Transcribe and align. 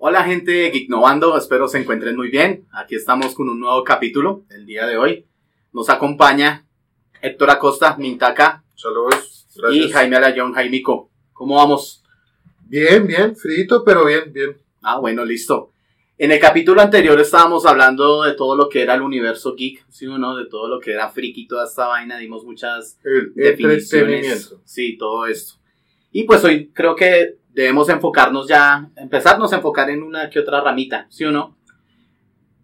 Hola 0.00 0.22
gente 0.22 0.52
de 0.52 0.70
Geeknovando, 0.70 1.36
espero 1.36 1.66
se 1.66 1.78
encuentren 1.78 2.14
muy 2.14 2.30
bien. 2.30 2.68
Aquí 2.70 2.94
estamos 2.94 3.34
con 3.34 3.48
un 3.48 3.58
nuevo 3.58 3.82
capítulo 3.82 4.44
el 4.48 4.64
día 4.64 4.86
de 4.86 4.96
hoy. 4.96 5.26
Nos 5.72 5.90
acompaña 5.90 6.68
Héctor 7.20 7.50
Acosta, 7.50 7.96
Mintaka 7.96 8.62
Saludos, 8.76 9.48
y 9.56 9.60
gracias. 9.60 9.92
Jaime 9.94 10.14
Alayón, 10.14 10.52
Jaimico. 10.52 11.10
¿Cómo 11.32 11.56
vamos? 11.56 12.04
Bien, 12.68 13.08
bien, 13.08 13.34
frito, 13.34 13.82
pero 13.82 14.06
bien, 14.06 14.32
bien. 14.32 14.56
Ah, 14.82 15.00
bueno, 15.00 15.24
listo. 15.24 15.72
En 16.16 16.30
el 16.30 16.38
capítulo 16.38 16.80
anterior 16.80 17.18
estábamos 17.18 17.66
hablando 17.66 18.22
de 18.22 18.34
todo 18.34 18.54
lo 18.54 18.68
que 18.68 18.82
era 18.82 18.94
el 18.94 19.02
universo 19.02 19.56
geek, 19.56 19.84
¿sí 19.90 20.06
o 20.06 20.16
no? 20.16 20.36
De 20.36 20.46
todo 20.46 20.68
lo 20.68 20.78
que 20.78 20.92
era 20.92 21.08
friki, 21.08 21.48
toda 21.48 21.64
esta 21.64 21.88
vaina, 21.88 22.18
dimos 22.18 22.44
muchas 22.44 23.00
El 23.02 23.34
definiciones. 23.34 24.54
Sí, 24.64 24.96
todo 24.96 25.26
esto. 25.26 25.54
Y 26.12 26.22
pues 26.22 26.44
hoy 26.44 26.70
creo 26.72 26.94
que 26.94 27.37
debemos 27.52 27.88
enfocarnos 27.88 28.48
ya, 28.48 28.90
empezarnos 28.96 29.52
a 29.52 29.56
enfocar 29.56 29.90
en 29.90 30.02
una 30.02 30.30
que 30.30 30.40
otra 30.40 30.60
ramita, 30.60 31.06
¿sí 31.10 31.24
o 31.24 31.30
no? 31.30 31.56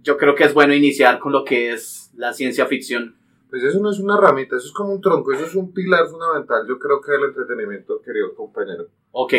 Yo 0.03 0.17
creo 0.17 0.35
que 0.35 0.45
es 0.45 0.55
bueno 0.55 0.75
iniciar 0.75 1.19
con 1.19 1.33
lo 1.33 1.45
que 1.45 1.73
es 1.73 2.11
la 2.15 2.33
ciencia 2.33 2.67
ficción. 2.67 3.17
Pues 3.49 3.63
eso 3.63 3.81
no 3.81 3.91
es 3.91 3.99
una 3.99 4.21
ramita, 4.21 4.57
eso 4.57 4.67
es 4.67 4.73
como 4.73 4.93
un 4.93 5.01
tronco, 5.01 5.33
eso 5.33 5.45
es 5.45 5.55
un 5.55 5.73
pilar 5.73 6.09
fundamental, 6.09 6.67
yo 6.69 6.79
creo 6.79 7.01
que 7.01 7.13
del 7.13 7.25
entretenimiento, 7.25 8.03
querido 8.03 8.35
compañero. 8.35 8.89
Ok, 9.13 9.35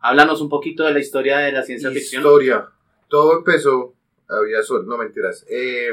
háblanos 0.00 0.40
un 0.40 0.48
poquito 0.48 0.84
de 0.84 0.92
la 0.92 1.00
historia 1.00 1.38
de 1.38 1.52
la 1.52 1.62
ciencia 1.62 1.90
ficción. 1.90 2.22
Historia. 2.22 2.68
Todo 3.08 3.38
empezó, 3.38 3.94
había 4.28 4.62
sol, 4.62 4.86
no 4.86 4.98
mentiras. 4.98 5.44
Eh, 5.48 5.90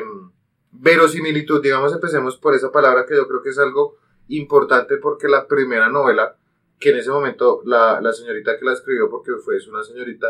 verosimilitud, 0.72 1.62
digamos, 1.62 1.94
empecemos 1.94 2.38
por 2.38 2.54
esa 2.54 2.72
palabra 2.72 3.06
que 3.06 3.16
yo 3.16 3.28
creo 3.28 3.42
que 3.42 3.50
es 3.50 3.60
algo 3.60 3.98
importante 4.28 4.98
porque 4.98 5.28
la 5.28 5.48
primera 5.48 5.90
novela, 5.90 6.36
que 6.84 6.90
en 6.90 6.98
ese 6.98 7.12
momento 7.12 7.62
la, 7.66 8.02
la 8.02 8.12
señorita 8.12 8.60
que 8.60 8.66
la 8.66 8.74
escribió, 8.74 9.10
porque 9.10 9.32
fue 9.44 9.56
es 9.56 9.68
una 9.70 9.82
señorita, 9.84 10.28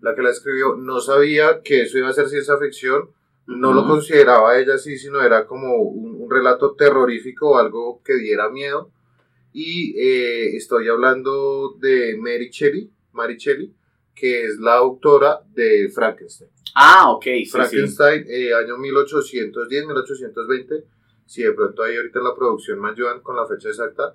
la 0.00 0.14
que 0.14 0.22
la 0.22 0.30
escribió, 0.30 0.76
no 0.76 1.00
sabía 1.00 1.60
que 1.62 1.82
eso 1.82 1.98
iba 1.98 2.08
a 2.08 2.12
ser 2.12 2.28
ciencia 2.28 2.56
ficción, 2.56 3.10
no 3.46 3.72
lo 3.72 3.80
Ujú. 3.80 3.90
consideraba 3.90 4.56
ella 4.60 4.74
así, 4.74 4.96
sino 4.96 5.20
era 5.20 5.44
como 5.44 5.74
un, 5.78 6.22
un 6.22 6.30
relato 6.30 6.76
terrorífico 6.76 7.50
o 7.50 7.58
algo 7.58 8.00
que 8.04 8.14
diera 8.14 8.48
miedo. 8.48 8.92
Y 9.52 9.98
eh, 9.98 10.56
estoy 10.56 10.88
hablando 10.88 11.74
de 11.80 12.16
Mary 12.16 12.48
Shelley, 12.50 12.88
Mary 13.12 13.36
Shelley, 13.36 13.74
que 14.14 14.44
es 14.44 14.58
la 14.60 14.74
autora 14.74 15.40
de 15.52 15.90
Frankenstein. 15.92 16.48
Ah, 16.76 17.10
ok, 17.10 17.24
sí, 17.24 17.44
sí. 17.44 17.50
Frankenstein, 17.50 18.24
eh, 18.28 18.54
año 18.54 18.78
1810, 18.78 19.86
1820. 19.86 20.84
Si 21.26 21.42
de 21.42 21.52
pronto 21.52 21.82
ahí 21.82 21.96
ahorita 21.96 22.20
en 22.20 22.24
la 22.24 22.34
producción 22.36 22.80
me 22.80 22.90
ayudan 22.90 23.20
con 23.20 23.34
la 23.34 23.46
fecha 23.46 23.68
exacta. 23.68 24.14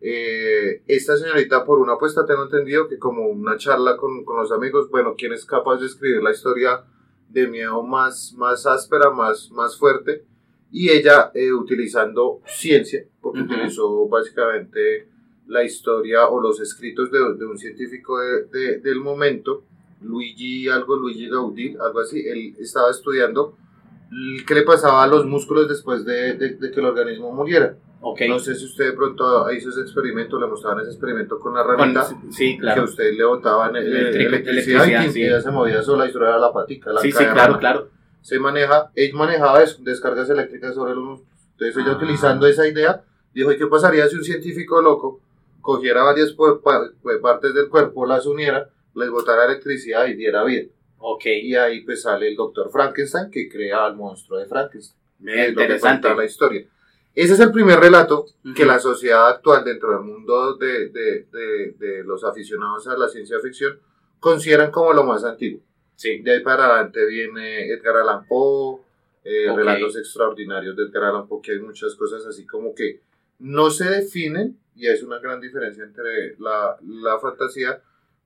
Eh, 0.00 0.82
esta 0.86 1.16
señorita, 1.16 1.64
por 1.64 1.78
una 1.78 1.94
apuesta, 1.94 2.26
tengo 2.26 2.44
entendido 2.44 2.88
que 2.88 2.98
como 2.98 3.26
una 3.28 3.56
charla 3.56 3.96
con, 3.96 4.24
con 4.24 4.36
los 4.36 4.52
amigos, 4.52 4.90
bueno, 4.90 5.14
¿quién 5.16 5.32
es 5.32 5.44
capaz 5.46 5.78
de 5.78 5.86
escribir 5.86 6.22
la 6.22 6.30
historia 6.32 6.84
de 7.28 7.46
miedo 7.48 7.82
más, 7.82 8.34
más 8.36 8.66
áspera, 8.66 9.10
más, 9.10 9.50
más 9.50 9.78
fuerte? 9.78 10.24
Y 10.70 10.90
ella, 10.90 11.30
eh, 11.34 11.52
utilizando 11.52 12.40
ciencia, 12.46 13.04
porque 13.20 13.40
utilizó 13.40 14.08
básicamente 14.08 15.08
la 15.46 15.62
historia 15.62 16.26
o 16.28 16.40
los 16.40 16.60
escritos 16.60 17.10
de, 17.10 17.18
de 17.38 17.46
un 17.46 17.56
científico 17.58 18.18
de- 18.18 18.44
de- 18.46 18.78
del 18.80 18.98
momento, 19.00 19.62
Luigi, 20.02 20.68
algo, 20.68 20.96
Luigi 20.96 21.28
Gaudí, 21.28 21.76
algo 21.80 22.00
así, 22.00 22.26
él 22.26 22.54
estaba 22.58 22.90
estudiando 22.90 23.56
qué 24.46 24.54
le 24.54 24.62
pasaba 24.62 25.02
a 25.02 25.06
los 25.06 25.24
músculos 25.26 25.68
después 25.68 26.04
de, 26.04 26.34
de- 26.34 26.54
de 26.56 26.70
que 26.70 26.80
el 26.80 26.86
organismo 26.86 27.32
muriera. 27.32 27.76
Ok. 28.06 28.20
No 28.28 28.38
sé 28.38 28.54
si 28.54 28.66
usted 28.66 28.86
de 28.86 28.92
pronto 28.92 29.50
hizo 29.52 29.70
ese 29.70 29.80
experimento, 29.80 30.38
le 30.38 30.46
mostraban 30.46 30.80
ese 30.80 30.90
experimento 30.90 31.38
con 31.38 31.54
la 31.54 31.64
Con- 31.64 31.78
ranita, 31.78 32.04
sí, 32.30 32.54
que 32.56 32.60
claro. 32.60 32.84
usted 32.84 33.12
le 33.14 33.24
botaban 33.24 33.74
eh, 33.76 33.80
Electric- 33.80 34.26
electricidad, 34.26 34.86
y 34.86 34.90
electricidad, 34.90 35.36
que 35.36 35.40
sí. 35.40 35.44
se 35.46 35.50
movía 35.50 35.82
sola 35.82 36.06
y 36.06 36.12
solo 36.12 36.26
era 36.28 36.38
la 36.38 36.52
patica. 36.52 36.92
La 36.92 37.00
Sí, 37.00 37.08
sí, 37.10 37.14
cadena. 37.16 37.32
claro, 37.34 37.58
claro. 37.58 37.88
Se 38.20 38.38
maneja, 38.38 38.90
él 38.94 39.12
manejaba 39.14 39.60
des- 39.60 39.82
descargas 39.82 40.28
eléctricas 40.28 40.74
sobre 40.74 40.94
los. 40.94 41.20
Entonces 41.52 41.76
ella 41.78 41.92
Ah. 41.92 41.96
utilizando 41.96 42.46
esa 42.46 42.66
idea, 42.68 43.02
dijo, 43.32 43.50
¿y 43.52 43.56
qué 43.56 43.66
pasaría 43.66 44.06
si 44.08 44.16
un 44.16 44.24
científico 44.24 44.82
loco 44.82 45.20
cogiera 45.62 46.02
varias 46.02 46.36
pu- 46.36 46.60
pa- 46.62 46.90
pu- 47.02 47.20
partes 47.22 47.54
del 47.54 47.68
cuerpo, 47.70 48.04
las 48.06 48.26
uniera, 48.26 48.68
les 48.94 49.08
botara 49.10 49.46
electricidad 49.46 50.06
y 50.08 50.14
diera 50.14 50.44
vida? 50.44 50.66
Ok, 50.98 51.24
Y 51.26 51.54
ahí 51.54 51.80
pues 51.82 52.02
sale 52.02 52.28
el 52.28 52.36
doctor 52.36 52.70
Frankenstein 52.70 53.30
que 53.30 53.48
crea 53.48 53.84
al 53.86 53.94
monstruo 53.96 54.38
de 54.38 54.46
Frankenstein. 54.46 54.98
bien, 55.18 55.38
Es 55.38 55.48
lo 55.50 55.56
que 55.56 55.62
interesante. 55.62 56.14
la 56.14 56.24
historia. 56.24 56.66
Ese 57.14 57.34
es 57.34 57.40
el 57.40 57.52
primer 57.52 57.78
relato 57.78 58.26
que 58.54 58.62
Ujú. 58.62 58.64
la 58.64 58.78
sociedad 58.80 59.28
actual 59.28 59.64
dentro 59.64 59.90
del 59.90 60.00
mundo 60.00 60.54
de, 60.56 60.88
de- 60.88 61.26
de- 61.30 61.74
de 61.78 62.04
los 62.04 62.24
aficionados 62.24 62.86
a 62.88 62.96
la 62.96 63.08
ciencia 63.08 63.38
ficción 63.40 63.78
consideran 64.18 64.70
como 64.70 64.92
lo 64.92 65.04
más 65.04 65.22
antiguo. 65.24 65.60
Sí, 65.96 66.18
De 66.22 66.32
ahí 66.32 66.40
para 66.42 66.66
adelante 66.66 67.06
viene 67.06 67.68
Edgar 67.68 67.98
Allan 67.98 68.26
Poe, 68.26 68.80
eh, 69.22 69.48
Ok. 69.48 69.56
relatos 69.58 69.96
extraordinarios 69.96 70.74
de 70.76 70.82
Edgar 70.84 71.04
Allan 71.04 71.28
Poe, 71.28 71.40
que 71.40 71.52
hay 71.52 71.60
muchas 71.60 71.94
cosas 71.94 72.26
así 72.26 72.44
como 72.46 72.74
que 72.74 73.00
no 73.38 73.70
se 73.70 73.88
definen, 73.88 74.58
y 74.74 74.88
es 74.88 75.02
una 75.04 75.20
gran 75.20 75.40
diferencia 75.40 75.84
entre 75.84 76.36
la, 76.40 76.76
la 76.82 77.18
fantasía, 77.20 77.80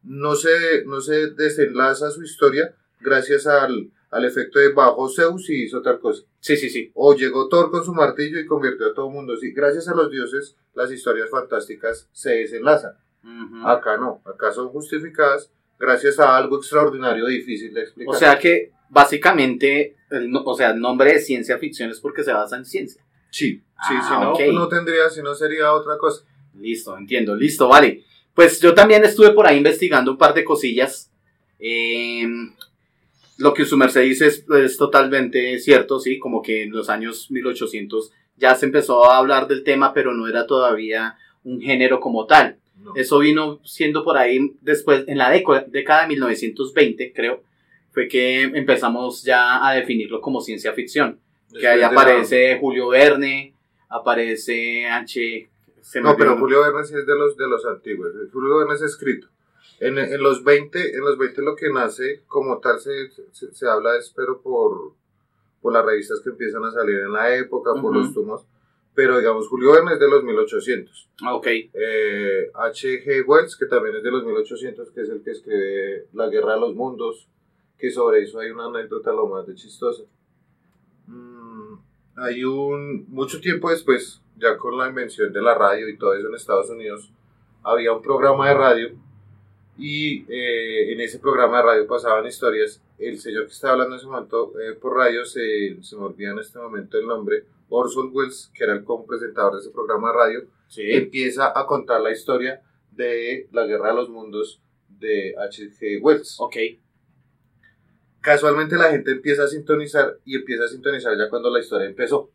no 0.04 0.34
se, 0.34 0.84
no 0.86 1.00
se 1.02 1.30
desenlaza 1.32 2.10
su 2.10 2.22
historia 2.22 2.74
gracias 3.00 3.46
al, 3.46 3.90
al 4.10 4.24
efecto 4.24 4.58
de 4.58 4.72
bajo 4.72 5.08
Zeus 5.08 5.48
y 5.50 5.64
hizo 5.64 5.82
tal 5.82 6.00
cosa. 6.00 6.22
sí, 6.40 6.56
sí, 6.56 6.70
sí. 6.70 6.90
O 6.94 7.14
llegó 7.14 7.48
Thor 7.48 7.70
con 7.70 7.84
su 7.84 7.92
martillo 7.92 8.38
y 8.40 8.46
convirtió 8.46 8.86
a 8.86 8.94
todo 8.94 9.08
el 9.08 9.14
mundo. 9.14 9.36
Sí, 9.36 9.52
gracias 9.52 9.88
a 9.88 9.94
los 9.94 10.10
dioses, 10.10 10.56
las 10.74 10.90
historias 10.90 11.30
fantásticas 11.30 12.08
se 12.12 12.30
desenlazan. 12.30 12.92
Acá 13.64 13.96
no, 13.98 14.22
acá 14.24 14.52
son 14.52 14.68
justificadas 14.68 15.50
gracias 15.78 16.18
a 16.18 16.36
algo 16.36 16.56
extraordinario 16.56 17.26
difícil 17.26 17.72
de 17.74 17.82
explicar. 17.82 18.14
O 18.14 18.18
sea 18.18 18.38
que 18.38 18.72
básicamente, 18.88 19.96
el, 20.10 20.30
o 20.34 20.54
sea, 20.54 20.70
el 20.70 20.80
nombre 20.80 21.12
de 21.12 21.20
ciencia 21.20 21.58
ficción 21.58 21.90
es 21.90 22.00
porque 22.00 22.24
se 22.24 22.32
basa 22.32 22.56
en 22.56 22.64
ciencia. 22.64 23.02
Sí, 23.30 23.62
sí, 23.86 23.94
Ah, 24.00 24.32
si 24.36 24.46
no, 24.48 24.60
no 24.60 24.68
tendría, 24.68 25.08
si 25.10 25.22
no 25.22 25.34
sería 25.34 25.72
otra 25.72 25.98
cosa. 25.98 26.24
Listo, 26.54 26.96
entiendo, 26.96 27.36
listo, 27.36 27.68
vale. 27.68 28.04
Pues 28.34 28.60
yo 28.60 28.74
también 28.74 29.04
estuve 29.04 29.32
por 29.32 29.46
ahí 29.46 29.58
investigando 29.58 30.10
un 30.10 30.18
par 30.18 30.34
de 30.34 30.44
cosillas. 30.44 31.12
Eh, 31.58 32.24
lo 33.38 33.54
que 33.54 33.64
su 33.64 33.76
merced 33.76 34.02
dice 34.02 34.26
es, 34.26 34.44
es 34.50 34.76
totalmente 34.76 35.58
cierto, 35.58 35.98
sí, 35.98 36.18
como 36.18 36.42
que 36.42 36.64
en 36.64 36.70
los 36.72 36.88
años 36.90 37.30
1800 37.30 38.12
ya 38.36 38.54
se 38.54 38.66
empezó 38.66 39.10
a 39.10 39.16
hablar 39.18 39.48
del 39.48 39.64
tema, 39.64 39.92
pero 39.94 40.12
no 40.12 40.28
era 40.28 40.46
todavía 40.46 41.16
un 41.44 41.60
género 41.60 41.98
como 42.00 42.26
tal. 42.26 42.58
No. 42.82 42.92
Eso 42.94 43.18
vino 43.18 43.60
siendo 43.64 44.04
por 44.04 44.16
ahí 44.18 44.52
después, 44.60 45.04
en 45.08 45.18
la 45.18 45.30
década, 45.30 46.02
de 46.02 46.08
1920, 46.08 47.12
creo, 47.12 47.42
fue 47.90 48.06
que 48.06 48.42
empezamos 48.42 49.24
ya 49.24 49.66
a 49.66 49.72
definirlo 49.74 50.20
como 50.20 50.40
ciencia 50.40 50.72
ficción. 50.72 51.18
Que 51.58 51.66
ahí 51.66 51.80
la- 51.80 51.88
aparece 51.88 52.58
Julio 52.60 52.88
Verne, 52.88 53.54
aparece 53.88 54.86
H. 54.86 55.48
No, 56.02 56.16
pero. 56.16 56.36
Julio 56.36 56.60
Verne 56.60 56.84
sí 56.84 56.94
es 56.94 57.06
de 57.06 57.14
los, 57.16 57.36
de 57.36 57.48
los 57.48 57.64
antiguos. 57.64 58.10
Julio 58.32 58.58
Verne 58.58 58.74
es 58.74 58.82
escrito. 58.82 59.28
En, 59.80 59.96
en 59.98 60.22
los 60.22 60.42
20, 60.42 60.96
en 60.96 61.00
los 61.00 61.16
20 61.18 61.42
lo 61.42 61.54
que 61.54 61.70
nace 61.70 62.22
como 62.26 62.58
tal 62.58 62.80
se, 62.80 63.10
se, 63.32 63.52
se 63.54 63.68
habla 63.68 63.96
es 63.96 64.12
pero 64.14 64.40
por, 64.42 64.92
por 65.62 65.72
las 65.72 65.84
revistas 65.84 66.20
que 66.20 66.30
empiezan 66.30 66.64
a 66.64 66.70
salir 66.72 66.96
en 67.00 67.12
la 67.12 67.34
época, 67.36 67.72
por 67.74 67.84
Ujú. 67.92 67.94
los 67.94 68.12
tomos. 68.14 68.46
Pero 68.94 69.16
digamos, 69.18 69.46
Julio 69.46 69.70
Verne 69.72 69.92
es 69.92 70.00
de 70.00 70.08
los 70.10 70.24
1800. 70.24 71.08
Ah, 71.22 71.34
Ok, 71.36 71.46
Eh, 71.72 72.50
H.G. 72.52 73.22
Wells, 73.24 73.56
que 73.56 73.66
también 73.66 73.94
es 73.94 74.02
de 74.02 74.10
los 74.10 74.24
1800, 74.24 74.90
que 74.90 75.02
es 75.02 75.08
el 75.08 75.22
que 75.22 75.30
escribe 75.30 76.06
La 76.14 76.26
Guerra 76.28 76.54
de 76.54 76.60
los 76.60 76.74
Mundos, 76.74 77.28
que 77.78 77.92
sobre 77.92 78.22
eso 78.24 78.40
hay 78.40 78.50
una 78.50 78.66
anécdota 78.66 79.12
lo 79.12 79.28
más 79.28 79.46
de 79.46 79.54
chistosa. 79.54 80.02
Mm, 81.06 81.74
hay 82.16 82.42
un, 82.42 83.06
mucho 83.08 83.40
tiempo 83.40 83.70
después, 83.70 84.20
ya 84.36 84.56
con 84.58 84.76
la 84.76 84.88
invención 84.88 85.32
de 85.32 85.42
la 85.42 85.54
radio 85.54 85.88
y 85.88 85.96
todo 85.96 86.14
eso 86.14 86.26
en 86.28 86.34
Estados 86.34 86.68
Unidos, 86.70 87.12
había 87.62 87.92
un 87.92 88.02
programa 88.02 88.48
de 88.48 88.54
radio 88.54 88.88
y 89.78 90.24
eh, 90.28 90.92
en 90.92 91.00
ese 91.00 91.18
programa 91.18 91.58
de 91.58 91.62
radio 91.62 91.86
pasaban 91.86 92.26
historias. 92.26 92.82
El 92.98 93.18
señor 93.18 93.46
que 93.46 93.52
estaba 93.52 93.74
hablando 93.74 93.94
en 93.94 94.00
ese 94.00 94.08
momento 94.08 94.52
eh, 94.60 94.72
por 94.74 94.96
radio, 94.96 95.24
se, 95.24 95.80
se 95.82 95.96
me 95.96 96.02
olvida 96.02 96.32
en 96.32 96.40
este 96.40 96.58
momento 96.58 96.98
el 96.98 97.06
nombre, 97.06 97.44
Orson 97.68 98.10
Welles, 98.12 98.50
que 98.54 98.64
era 98.64 98.72
el 98.72 98.84
presentador 99.06 99.54
de 99.54 99.60
ese 99.60 99.70
programa 99.70 100.08
de 100.08 100.14
radio, 100.14 100.44
sí. 100.68 100.82
empieza 100.90 101.52
a 101.58 101.66
contar 101.66 102.00
la 102.00 102.10
historia 102.10 102.60
de 102.90 103.48
la 103.52 103.66
Guerra 103.66 103.90
de 103.90 103.94
los 103.94 104.10
Mundos 104.10 104.60
de 104.88 105.34
H.G. 105.38 106.00
Wells. 106.02 106.36
Ok, 106.40 106.56
Casualmente 108.20 108.76
la 108.76 108.90
gente 108.90 109.12
empieza 109.12 109.44
a 109.44 109.48
sintonizar 109.48 110.18
y 110.24 110.36
empieza 110.36 110.64
a 110.64 110.68
sintonizar 110.68 111.16
ya 111.16 111.28
cuando 111.30 111.50
la 111.50 111.60
historia 111.60 111.86
empezó. 111.86 112.30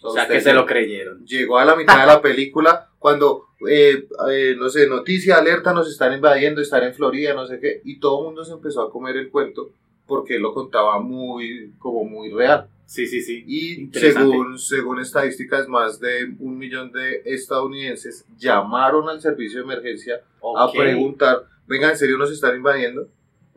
o 0.00 0.12
sea 0.12 0.22
usted 0.22 0.34
que 0.34 0.40
se 0.40 0.54
lo 0.54 0.64
creyeron. 0.64 1.24
Llegó 1.26 1.58
a 1.58 1.64
la 1.64 1.76
mitad 1.76 2.00
de 2.00 2.06
la 2.06 2.22
película 2.22 2.87
cuando, 2.98 3.46
eh, 3.68 4.06
eh, 4.30 4.56
no 4.58 4.68
sé, 4.68 4.88
noticia, 4.88 5.38
alerta, 5.38 5.72
nos 5.72 5.88
están 5.88 6.12
invadiendo, 6.12 6.60
están 6.60 6.84
en 6.84 6.94
Florida, 6.94 7.34
no 7.34 7.46
sé 7.46 7.60
qué, 7.60 7.80
y 7.84 7.98
todo 7.98 8.20
el 8.20 8.24
mundo 8.26 8.44
se 8.44 8.52
empezó 8.52 8.82
a 8.82 8.90
comer 8.90 9.16
el 9.16 9.30
cuento 9.30 9.70
porque 10.06 10.36
él 10.36 10.42
lo 10.42 10.54
contaba 10.54 10.98
muy, 11.00 11.72
como 11.78 12.04
muy 12.04 12.30
real. 12.30 12.66
Sí, 12.86 13.06
sí, 13.06 13.20
sí. 13.20 13.44
Y 13.46 13.90
según, 13.92 14.58
según 14.58 15.00
estadísticas, 15.00 15.68
más 15.68 16.00
de 16.00 16.34
un 16.38 16.56
millón 16.56 16.90
de 16.90 17.20
estadounidenses 17.26 18.24
llamaron 18.38 19.08
al 19.10 19.20
servicio 19.20 19.58
de 19.58 19.64
emergencia 19.64 20.22
a 20.56 20.72
preguntar, 20.72 21.44
venga, 21.66 21.90
¿en 21.90 21.98
serio 21.98 22.16
nos 22.16 22.32
están 22.32 22.56
invadiendo? 22.56 23.06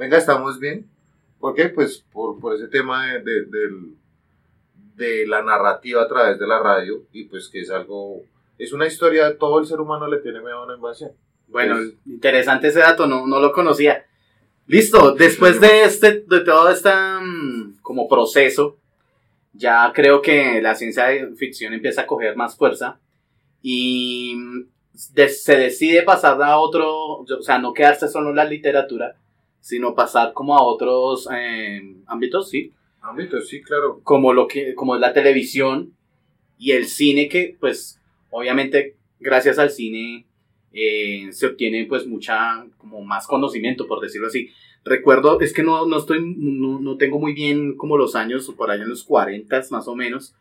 venga, 0.01 0.17
estamos 0.17 0.59
bien. 0.59 0.87
¿Por 1.39 1.53
qué? 1.53 1.69
Pues 1.69 2.03
por, 2.11 2.39
por 2.39 2.55
ese 2.55 2.67
tema 2.67 3.13
de, 3.13 3.45
de, 3.45 3.69
de 4.95 5.27
la 5.27 5.43
narrativa 5.43 6.01
a 6.01 6.07
través 6.07 6.39
de 6.39 6.47
la 6.47 6.59
radio 6.59 7.03
y 7.13 7.25
pues 7.25 7.49
que 7.49 7.61
es 7.61 7.69
algo, 7.69 8.23
es 8.63 8.73
una 8.73 8.87
historia, 8.87 9.37
todo 9.37 9.59
el 9.59 9.65
ser 9.65 9.79
humano 9.79 10.07
le 10.07 10.17
tiene 10.19 10.39
miedo 10.39 10.57
a 10.59 10.65
una 10.65 10.75
invasión. 10.75 11.11
Bueno, 11.47 11.75
Pues- 11.75 11.93
interesante 12.05 12.67
ese 12.67 12.79
dato, 12.79 13.07
no, 13.07 13.27
no 13.27 13.39
lo 13.39 13.51
conocía. 13.51 14.05
Listo, 14.67 15.13
después 15.13 15.59
de 15.59 15.83
este, 15.83 16.21
de 16.27 16.39
todo 16.41 16.69
este 16.69 16.89
mm, 16.89 17.79
como 17.81 18.07
proceso, 18.07 18.77
ya 19.53 19.91
creo 19.93 20.21
que 20.21 20.61
la 20.61 20.75
ciencia 20.75 21.05
ficción 21.35 21.73
empieza 21.73 22.01
a 22.01 22.07
coger 22.07 22.35
más 22.37 22.55
fuerza 22.55 22.99
y 23.61 24.33
mm, 24.37 24.65
de- 25.13 25.29
se 25.29 25.57
decide 25.57 26.03
pasar 26.03 26.41
a 26.41 26.57
otro, 26.57 26.89
o 27.17 27.41
sea, 27.41 27.57
no 27.59 27.73
quedarse 27.73 28.07
solo 28.07 28.29
en 28.29 28.35
la 28.37 28.45
literatura, 28.45 29.15
sino 29.59 29.93
pasar 29.93 30.33
como 30.33 30.55
a 30.57 30.63
otros 30.63 31.27
eh, 31.33 31.81
ámbitos, 32.07 32.49
sí, 32.49 32.73
Ámbito, 33.01 33.41
sí, 33.41 33.61
claro. 33.61 33.99
como 34.03 34.31
lo 34.33 34.47
que 34.47 34.73
como 34.75 34.95
es 34.95 35.01
la 35.01 35.11
televisión 35.13 35.93
y 36.57 36.71
el 36.71 36.85
cine 36.87 37.27
que 37.29 37.57
pues 37.59 37.99
obviamente 38.31 38.95
gracias 39.19 39.59
al 39.59 39.69
cine 39.69 40.25
eh, 40.73 41.27
se 41.31 41.45
obtiene 41.45 41.85
pues 41.85 42.07
mucha 42.07 42.65
como 42.77 43.01
más 43.01 43.27
conocimiento 43.27 43.87
por 43.87 44.01
decirlo 44.01 44.27
así. 44.27 44.49
Recuerdo 44.83 45.39
es 45.39 45.53
que 45.53 45.61
no, 45.61 45.85
no 45.85 45.99
estoy 45.99 46.35
no, 46.37 46.79
no 46.79 46.97
tengo 46.97 47.19
muy 47.19 47.33
bien 47.33 47.77
como 47.77 47.97
los 47.97 48.15
años 48.15 48.51
por 48.57 48.71
allá 48.71 48.83
en 48.83 48.89
los 48.89 49.03
40 49.03 49.61
más 49.69 49.87
o 49.87 49.95
menos. 49.95 50.33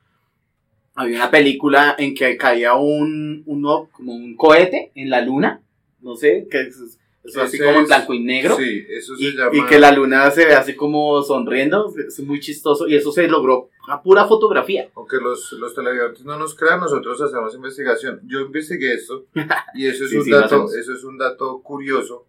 Había 0.95 1.17
una 1.17 1.31
película 1.31 1.95
en 1.99 2.15
que 2.15 2.37
caía 2.37 2.75
un 2.75 3.43
uno 3.45 3.89
como 3.93 4.15
un 4.15 4.35
cohete 4.35 4.93
en 4.95 5.11
la 5.11 5.21
luna 5.21 5.63
no 6.03 6.17
sé 6.17 6.47
que 6.51 6.63
es, 6.63 6.99
es 7.23 7.37
así 7.37 7.59
como 7.59 7.81
en 7.81 7.87
blanco 7.87 8.15
y 8.15 8.21
negro 8.21 8.57
Sí, 8.57 8.87
eso 8.89 9.17
se 9.17 9.25
y, 9.25 9.37
llama... 9.37 9.51
y 9.53 9.67
que 9.67 9.79
la 9.79 9.93
luna 9.93 10.31
se 10.31 10.47
ve 10.47 10.55
así 10.55 10.75
como 10.75 11.23
sonriendo, 11.23 11.93
es 11.97 12.21
muy 12.21 12.41
chistoso 12.41 12.89
y 12.89 12.95
eso 12.95 13.13
se 13.13 13.29
logró 13.29 13.69
a 13.89 14.03
pura 14.03 14.27
fotografía. 14.27 14.89
Aunque 14.95 15.17
los, 15.17 15.53
los 15.53 15.75
televidentes 15.75 16.25
no 16.25 16.39
nos 16.39 16.55
crean, 16.55 16.81
nosotros 16.81 17.21
hacemos 17.21 17.55
investigación. 17.55 18.21
Yo 18.25 18.41
investigué 18.41 18.95
esto 18.95 19.27
y 19.75 19.87
eso 19.87 20.05
es, 20.05 20.11
Sí, 20.11 20.17
un, 20.19 20.25
sí, 20.25 20.31
dato, 20.31 20.67
eso 20.67 20.93
es 20.93 21.05
un 21.05 21.19
dato 21.19 21.61
curioso. 21.63 22.27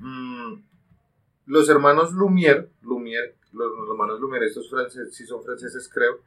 Mm, 0.00 0.54
los 1.46 1.68
hermanos 1.68 2.12
Lumière, 2.12 2.68
Lumière 2.82 3.34
los, 3.54 3.72
los 3.78 3.88
hermanos 3.88 4.20
Lumière, 4.20 4.46
estos 4.46 4.68
franceses, 4.68 5.14
sí 5.14 5.24
son 5.24 5.42
franceses 5.42 5.88
creo, 5.92 6.20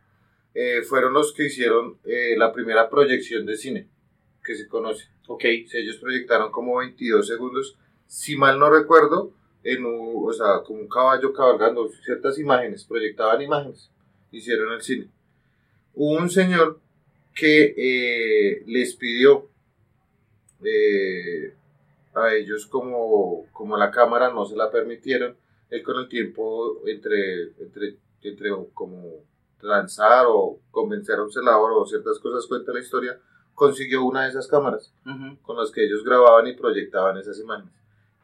eh, 0.54 0.82
fueron 0.82 1.14
los 1.14 1.34
que 1.34 1.46
hicieron 1.46 1.98
eh, 2.06 2.36
la 2.38 2.52
primera 2.52 2.90
proyección 2.90 3.46
de 3.46 3.58
cine 3.58 3.88
que 4.44 4.56
se 4.56 4.68
conoce. 4.68 5.10
Ok, 5.28 5.42
Si 5.68 5.78
ellos 5.78 5.98
proyectaron 5.98 6.52
como 6.52 6.78
22 6.78 7.28
segundos, 7.28 7.78
si 8.08 8.36
mal 8.38 8.58
no 8.58 8.70
recuerdo, 8.70 9.32
en 9.64 9.86
un, 9.86 10.30
o 10.30 10.34
sea, 10.34 10.62
como 10.66 10.80
un 10.80 10.88
caballo 10.88 11.34
cabalgando 11.34 11.90
ciertas 11.90 12.40
imágenes, 12.40 12.86
proyectaban 12.86 13.42
imágenes, 13.42 13.90
hicieron 14.32 14.74
el 14.74 14.82
cine. 14.82 15.10
Hubo 15.94 16.18
un 16.18 16.30
señor 16.30 16.80
que 17.36 17.74
eh, 17.78 18.64
les 18.66 18.96
pidió 18.96 19.50
eh, 20.64 21.54
a 22.16 22.34
ellos 22.34 22.66
como, 22.66 23.46
como 23.52 23.78
la 23.78 23.92
cámara 23.92 24.32
no 24.32 24.46
se 24.46 24.56
la 24.56 24.72
permitieron, 24.72 25.36
él 25.70 25.84
con 25.84 25.98
el 25.98 26.08
tiempo 26.08 26.82
entre, 26.88 27.52
entre, 27.60 27.98
entre 28.22 28.50
como 28.74 29.16
lanzar 29.62 30.26
o 30.30 30.60
convencer 30.72 31.20
a 31.20 31.24
un 31.24 31.32
celador 31.32 31.74
o 31.74 31.86
ciertas 31.86 32.20
cosas 32.20 32.48
cuenta 32.48 32.72
la 32.72 32.80
historia, 32.80 33.20
consiguió 33.54 34.04
una 34.06 34.24
de 34.24 34.30
esas 34.30 34.48
cámaras 34.48 34.94
ujú, 35.06 35.38
con 35.42 35.58
las 35.58 35.72
que 35.72 35.84
ellos 35.84 36.04
grababan 36.04 36.48
y 36.48 36.54
proyectaban 36.54 37.18
esas 37.18 37.40
imágenes. 37.40 37.74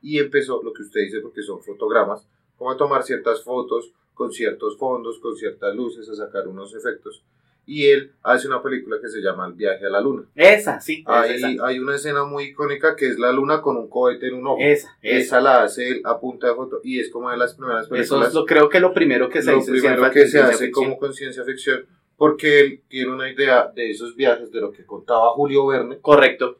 Y 0.03 0.19
empezó 0.19 0.61
lo 0.61 0.71
que 0.73 0.83
usted 0.83 1.01
dice, 1.01 1.21
porque 1.21 1.41
son 1.41 1.63
fotogramas, 1.63 2.27
como 2.57 2.69
a 2.69 2.77
tomar 2.77 3.01
ciertas 3.03 3.41
fotos 3.43 3.91
con 4.13 4.31
ciertos 4.31 4.77
fondos, 4.77 5.17
con 5.19 5.35
ciertas 5.35 5.75
luces, 5.75 6.07
a 6.09 6.13
sacar 6.15 6.47
unos 6.47 6.75
efectos. 6.75 7.23
Y 7.65 7.87
él 7.87 8.11
hace 8.21 8.47
una 8.47 8.61
película 8.61 8.97
que 9.01 9.07
se 9.07 9.21
llama 9.21 9.47
El 9.47 9.53
viaje 9.53 9.85
a 9.85 9.89
la 9.89 10.01
luna. 10.01 10.23
esa, 10.35 10.81
sí, 10.81 11.01
Hay, 11.07 11.35
esa, 11.35 11.47
hay 11.65 11.79
una 11.79 11.95
escena 11.95 12.25
muy 12.25 12.43
icónica 12.49 12.93
que 12.95 13.07
es 13.07 13.17
la 13.17 13.31
luna 13.31 13.61
con 13.61 13.77
un 13.77 13.89
cohete 13.89 14.27
en 14.27 14.35
un 14.35 14.47
ojo. 14.47 14.57
esa, 14.59 14.97
esa. 15.01 15.17
Esa 15.17 15.41
la 15.41 15.63
hace 15.63 15.87
él 15.87 16.01
a 16.03 16.19
punta 16.19 16.47
de 16.49 16.55
foto 16.55 16.81
y 16.83 16.99
es 16.99 17.09
como 17.09 17.31
de 17.31 17.37
las 17.37 17.55
primeras 17.55 17.85
Eso 17.85 17.89
películas 17.95 18.27
es 18.27 18.33
lo, 18.33 18.45
creo 18.45 18.67
que 18.67 18.81
lo 18.81 18.93
primero 18.93 19.29
que 19.29 19.41
se 19.41 19.51
lo 19.51 19.59
dice 19.59 19.71
primero 19.71 20.11
que 20.11 20.27
se 20.27 20.39
hace 20.41 20.65
ficción. 20.65 20.71
como 20.73 20.97
con 20.97 21.13
ciencia 21.13 21.43
ficción, 21.45 21.85
porque 22.17 22.59
él 22.59 22.81
tiene 22.89 23.11
una 23.13 23.31
idea 23.31 23.71
de 23.73 23.91
esos 23.91 24.13
viajes, 24.17 24.51
de 24.51 24.59
lo 24.59 24.71
que 24.73 24.85
contaba 24.85 25.29
Julio 25.31 25.65
Verne, 25.65 25.99
Correcto, 26.01 26.57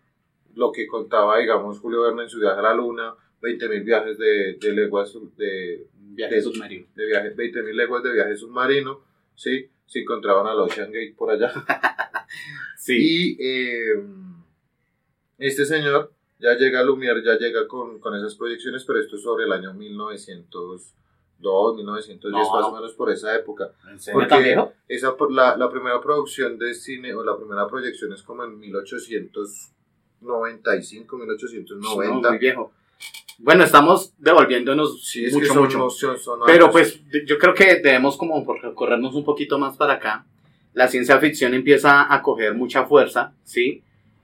lo 0.56 0.72
que 0.72 0.88
contaba, 0.88 1.38
digamos, 1.38 1.80
Julio 1.82 2.04
Verne 2.04 2.24
en 2.24 2.30
su 2.30 2.40
viaje 2.40 2.60
a 2.60 2.64
la 2.64 2.74
Luna, 2.74 3.14
20.000 3.44 3.84
viajes 3.84 4.18
de, 4.18 4.54
de 4.60 4.72
leguas 4.72 5.14
de, 5.38 5.86
viaje 6.16 6.36
de- 6.36 6.42
submarino. 6.42 6.88
de 6.96 7.06
viaje, 7.06 7.36
20.000 7.36 7.74
leguas 7.74 8.02
de 8.04 8.14
viaje 8.14 8.36
submarino, 8.38 9.02
¿sí? 9.36 9.70
Se 9.86 10.00
encontraban 10.00 10.48
al 10.48 10.60
Ocean 10.62 10.90
Gate 10.92 11.14
por 11.18 11.30
allá. 11.32 11.52
Sí, 12.78 13.36
Y 13.40 13.40
eh, 13.40 14.04
este 15.38 15.66
señor 15.66 16.12
ya 16.40 16.56
llega 16.56 16.80
a 16.80 16.84
Lumière, 16.84 17.22
ya 17.24 17.38
llega 17.38 17.68
con, 17.68 18.00
con 18.00 18.16
esas 18.16 18.34
proyecciones, 18.36 18.84
pero 18.86 19.00
esto 19.00 19.16
es 19.18 19.22
sobre 19.24 19.46
el 19.46 19.52
año 19.54 19.74
1902, 19.74 20.94
1910, 21.78 22.32
No. 22.32 22.38
más 22.56 22.66
o 22.66 22.76
menos 22.76 22.94
por 22.94 23.12
esa 23.12 23.36
época. 23.36 23.72
¿en 23.90 24.00
serio 24.00 24.20
porque- 24.20 24.30
tan 24.30 24.44
viejo? 24.44 24.74
Esa, 24.90 25.16
por- 25.16 25.32
la, 25.32 25.56
la 25.58 25.70
primera 25.70 26.02
producción 26.02 26.58
de 26.58 26.74
cine, 26.74 27.14
o 27.14 27.24
la 27.24 27.38
primera 27.38 27.68
proyección 27.68 28.12
es 28.14 28.24
como 28.24 28.44
en 28.44 28.60
1895, 28.60 31.18
No, 31.18 31.26
1890. 31.26 32.30
muy 32.30 32.38
viejo. 32.40 32.74
Bueno, 33.40 33.64
estamos 33.64 34.14
devolviéndonos 34.20 35.06
Sí, 35.06 35.26
es 35.26 35.34
mucho, 35.34 35.54
mucho. 35.56 35.90
Pero 36.46 36.72
pues 36.72 37.02
yo 37.26 37.38
creo 37.38 37.54
que 37.54 37.76
debemos 37.76 38.16
como 38.18 38.46
corrernos 38.76 39.16
un 39.16 39.26
poquito 39.26 39.60
más 39.60 39.76
para 39.76 39.94
acá. 39.94 40.26
La 40.74 40.88
ciencia 40.88 41.20
ficción 41.20 41.54
empieza 41.54 42.14
a 42.14 42.22
coger 42.22 42.56
mucha 42.56 42.86
fuerza, 42.86 43.34
¿sí? 43.44 43.84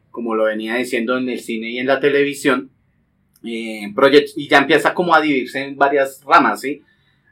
Como 0.10 0.36
lo 0.36 0.46
venía 0.46 0.76
diciendo 0.76 1.18
en 1.18 1.30
el 1.30 1.40
cine 1.40 1.70
y 1.70 1.80
en 1.80 1.88
la 1.88 2.00
televisión. 2.00 2.72
Eh, 3.44 3.94
y 4.36 4.48
ya 4.48 4.58
empieza 4.58 4.94
como 4.94 5.14
a 5.14 5.22
dividirse 5.22 5.64
en 5.64 5.78
varias 5.78 6.24
ramas, 6.26 6.62
¿sí? 6.62 6.82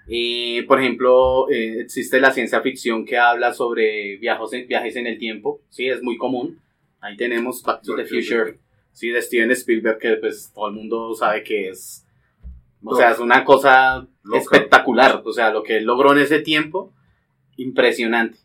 Eh, 0.10 0.64
por 0.68 0.80
ejemplo, 0.80 1.50
eh, 1.50 1.82
existe 1.82 2.20
la 2.22 2.32
ciencia 2.32 2.62
ficción 2.62 3.06
que 3.06 3.18
habla 3.18 3.54
sobre 3.54 4.18
viajes 4.18 4.54
en, 4.54 4.68
viajes 4.68 4.96
en 4.96 5.08
el 5.08 5.18
tiempo, 5.18 5.62
¿sí? 5.70 5.88
Es 5.88 6.02
muy 6.02 6.18
común. 6.18 6.60
Ahí 7.02 7.18
tenemos 7.18 7.62
Back 7.62 7.82
to 7.84 7.96
the 7.96 8.06
Future, 8.06 8.58
¿sí? 8.98 9.10
De 9.10 9.22
Steven 9.22 9.52
Spielberg, 9.52 10.00
que 10.00 10.18
pues 10.18 10.52
todo 10.56 10.70
el 10.70 10.74
mundo 10.74 11.14
sabe 11.14 11.44
que 11.44 11.70
es... 11.70 12.04
O 12.84 12.96
sea, 12.96 13.12
es 13.12 13.20
una 13.20 13.44
cosa 13.44 14.08
espectacular. 14.34 15.22
O 15.24 15.32
sea, 15.32 15.52
lo 15.52 15.62
que 15.62 15.78
él 15.78 15.84
logró 15.84 16.14
en 16.14 16.20
ese 16.20 16.40
tiempo, 16.40 16.94
impresionante. 17.58 18.40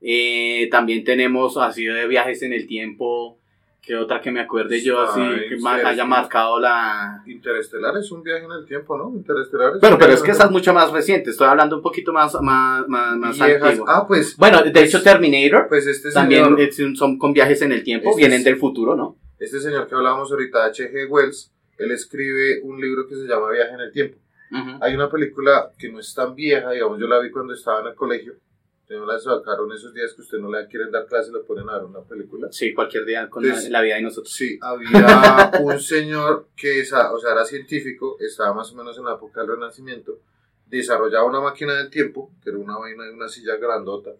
Eh, 0.00 0.68
también 0.70 1.02
tenemos 1.02 1.56
así 1.56 1.84
de 1.84 2.06
viajes 2.06 2.42
en 2.42 2.52
el 2.52 2.66
tiempo, 2.66 3.38
que 3.80 3.96
otra 3.96 4.20
que 4.20 4.30
me 4.30 4.40
acuerde 4.40 4.80
yo 4.80 5.00
así, 5.00 5.20
Ay, 5.20 5.48
que 5.48 5.86
haya 5.86 6.04
marcado 6.04 6.60
la... 6.60 7.22
Interestelar 7.26 7.96
es 7.96 8.12
un 8.12 8.22
viaje 8.22 8.44
en 8.44 8.52
el 8.52 8.66
tiempo, 8.66 8.96
¿no? 8.96 9.10
Interestelar 9.16 9.74
es 9.74 9.80
Bueno, 9.80 9.96
pero 9.98 10.12
es 10.12 10.22
que 10.22 10.32
esa 10.32 10.44
es 10.44 10.50
mucho 10.50 10.72
más 10.74 10.92
reciente, 10.92 11.30
estoy 11.30 11.48
hablando 11.48 11.76
un 11.76 11.82
poquito 11.82 12.12
más, 12.12 12.36
más, 12.42 12.86
más, 12.86 13.16
más 13.16 13.40
antiguo. 13.40 13.86
Ah, 13.88 14.04
pues, 14.06 14.36
Bueno, 14.36 14.62
de 14.62 14.84
hecho 14.84 15.02
Terminator 15.02 15.66
pues 15.68 15.86
este 15.86 16.12
también 16.12 16.44
señor, 16.70 16.96
son 16.96 17.18
con 17.18 17.32
viajes 17.32 17.62
en 17.62 17.72
el 17.72 17.82
tiempo, 17.82 18.10
Este 18.10 18.20
vienen 18.20 18.44
del 18.44 18.56
futuro, 18.56 18.94
¿no? 18.94 19.16
Este 19.38 19.60
señor 19.60 19.86
que 19.86 19.94
hablábamos 19.94 20.30
ahorita, 20.32 20.64
H.G. 20.66 21.06
Wells, 21.08 21.52
él 21.78 21.90
escribe 21.90 22.60
un 22.62 22.80
libro 22.80 23.06
que 23.06 23.14
se 23.14 23.26
llama 23.26 23.50
Viaje 23.50 23.72
en 23.74 23.80
el 23.80 23.92
tiempo. 23.92 24.18
Ujú. 24.50 24.78
Hay 24.80 24.94
una 24.94 25.10
película 25.10 25.72
que 25.78 25.90
no 25.90 25.98
es 26.00 26.14
tan 26.14 26.34
vieja, 26.34 26.70
digamos, 26.70 26.98
yo 27.00 27.06
la 27.06 27.18
vi 27.20 27.30
cuando 27.30 27.52
estaba 27.52 27.80
en 27.80 27.88
el 27.88 27.94
colegio. 27.94 28.34
Usted 28.82 29.00
me 29.00 29.06
la 29.06 29.18
sacaron 29.18 29.72
esos 29.72 29.92
días 29.92 30.14
que 30.14 30.22
usted 30.22 30.38
no 30.38 30.48
le 30.48 30.64
quieren 30.68 30.92
dar 30.92 31.06
clase, 31.06 31.32
le 31.32 31.40
ponen 31.40 31.68
a 31.68 31.74
ver 31.78 31.84
una 31.86 32.02
película. 32.02 32.46
Sí, 32.52 32.72
cualquier 32.72 33.04
día 33.04 33.28
con 33.28 33.42
la, 33.42 33.48
Entonces- 33.48 33.70
la 33.72 33.82
vida 33.82 33.96
de 33.96 34.02
nosotros. 34.02 34.32
Sí, 34.32 34.58
había 34.62 34.88
un 35.60 35.80
señor 35.80 36.46
que 36.56 36.80
esa- 36.80 37.12
o 37.12 37.18
sea, 37.18 37.32
era 37.32 37.44
científico, 37.44 38.16
estaba 38.20 38.54
más 38.54 38.70
o 38.72 38.76
menos 38.76 38.96
en 38.96 39.04
la 39.04 39.14
época 39.14 39.40
del 39.40 39.50
Renacimiento, 39.50 40.20
desarrollaba 40.66 41.24
una 41.26 41.40
máquina 41.40 41.74
del 41.74 41.90
tiempo, 41.90 42.30
que 42.42 42.50
era 42.50 42.58
una 42.58 42.78
vaina 42.78 43.04
de 43.04 43.10
una 43.12 43.28
silla 43.28 43.56
grandota. 43.56 44.12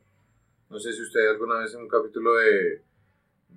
No 0.68 0.80
sé 0.80 0.92
si 0.92 1.00
usted 1.02 1.28
alguna 1.28 1.60
vez 1.60 1.72
en 1.74 1.82
un 1.82 1.88
capítulo 1.88 2.34
de, 2.34 2.82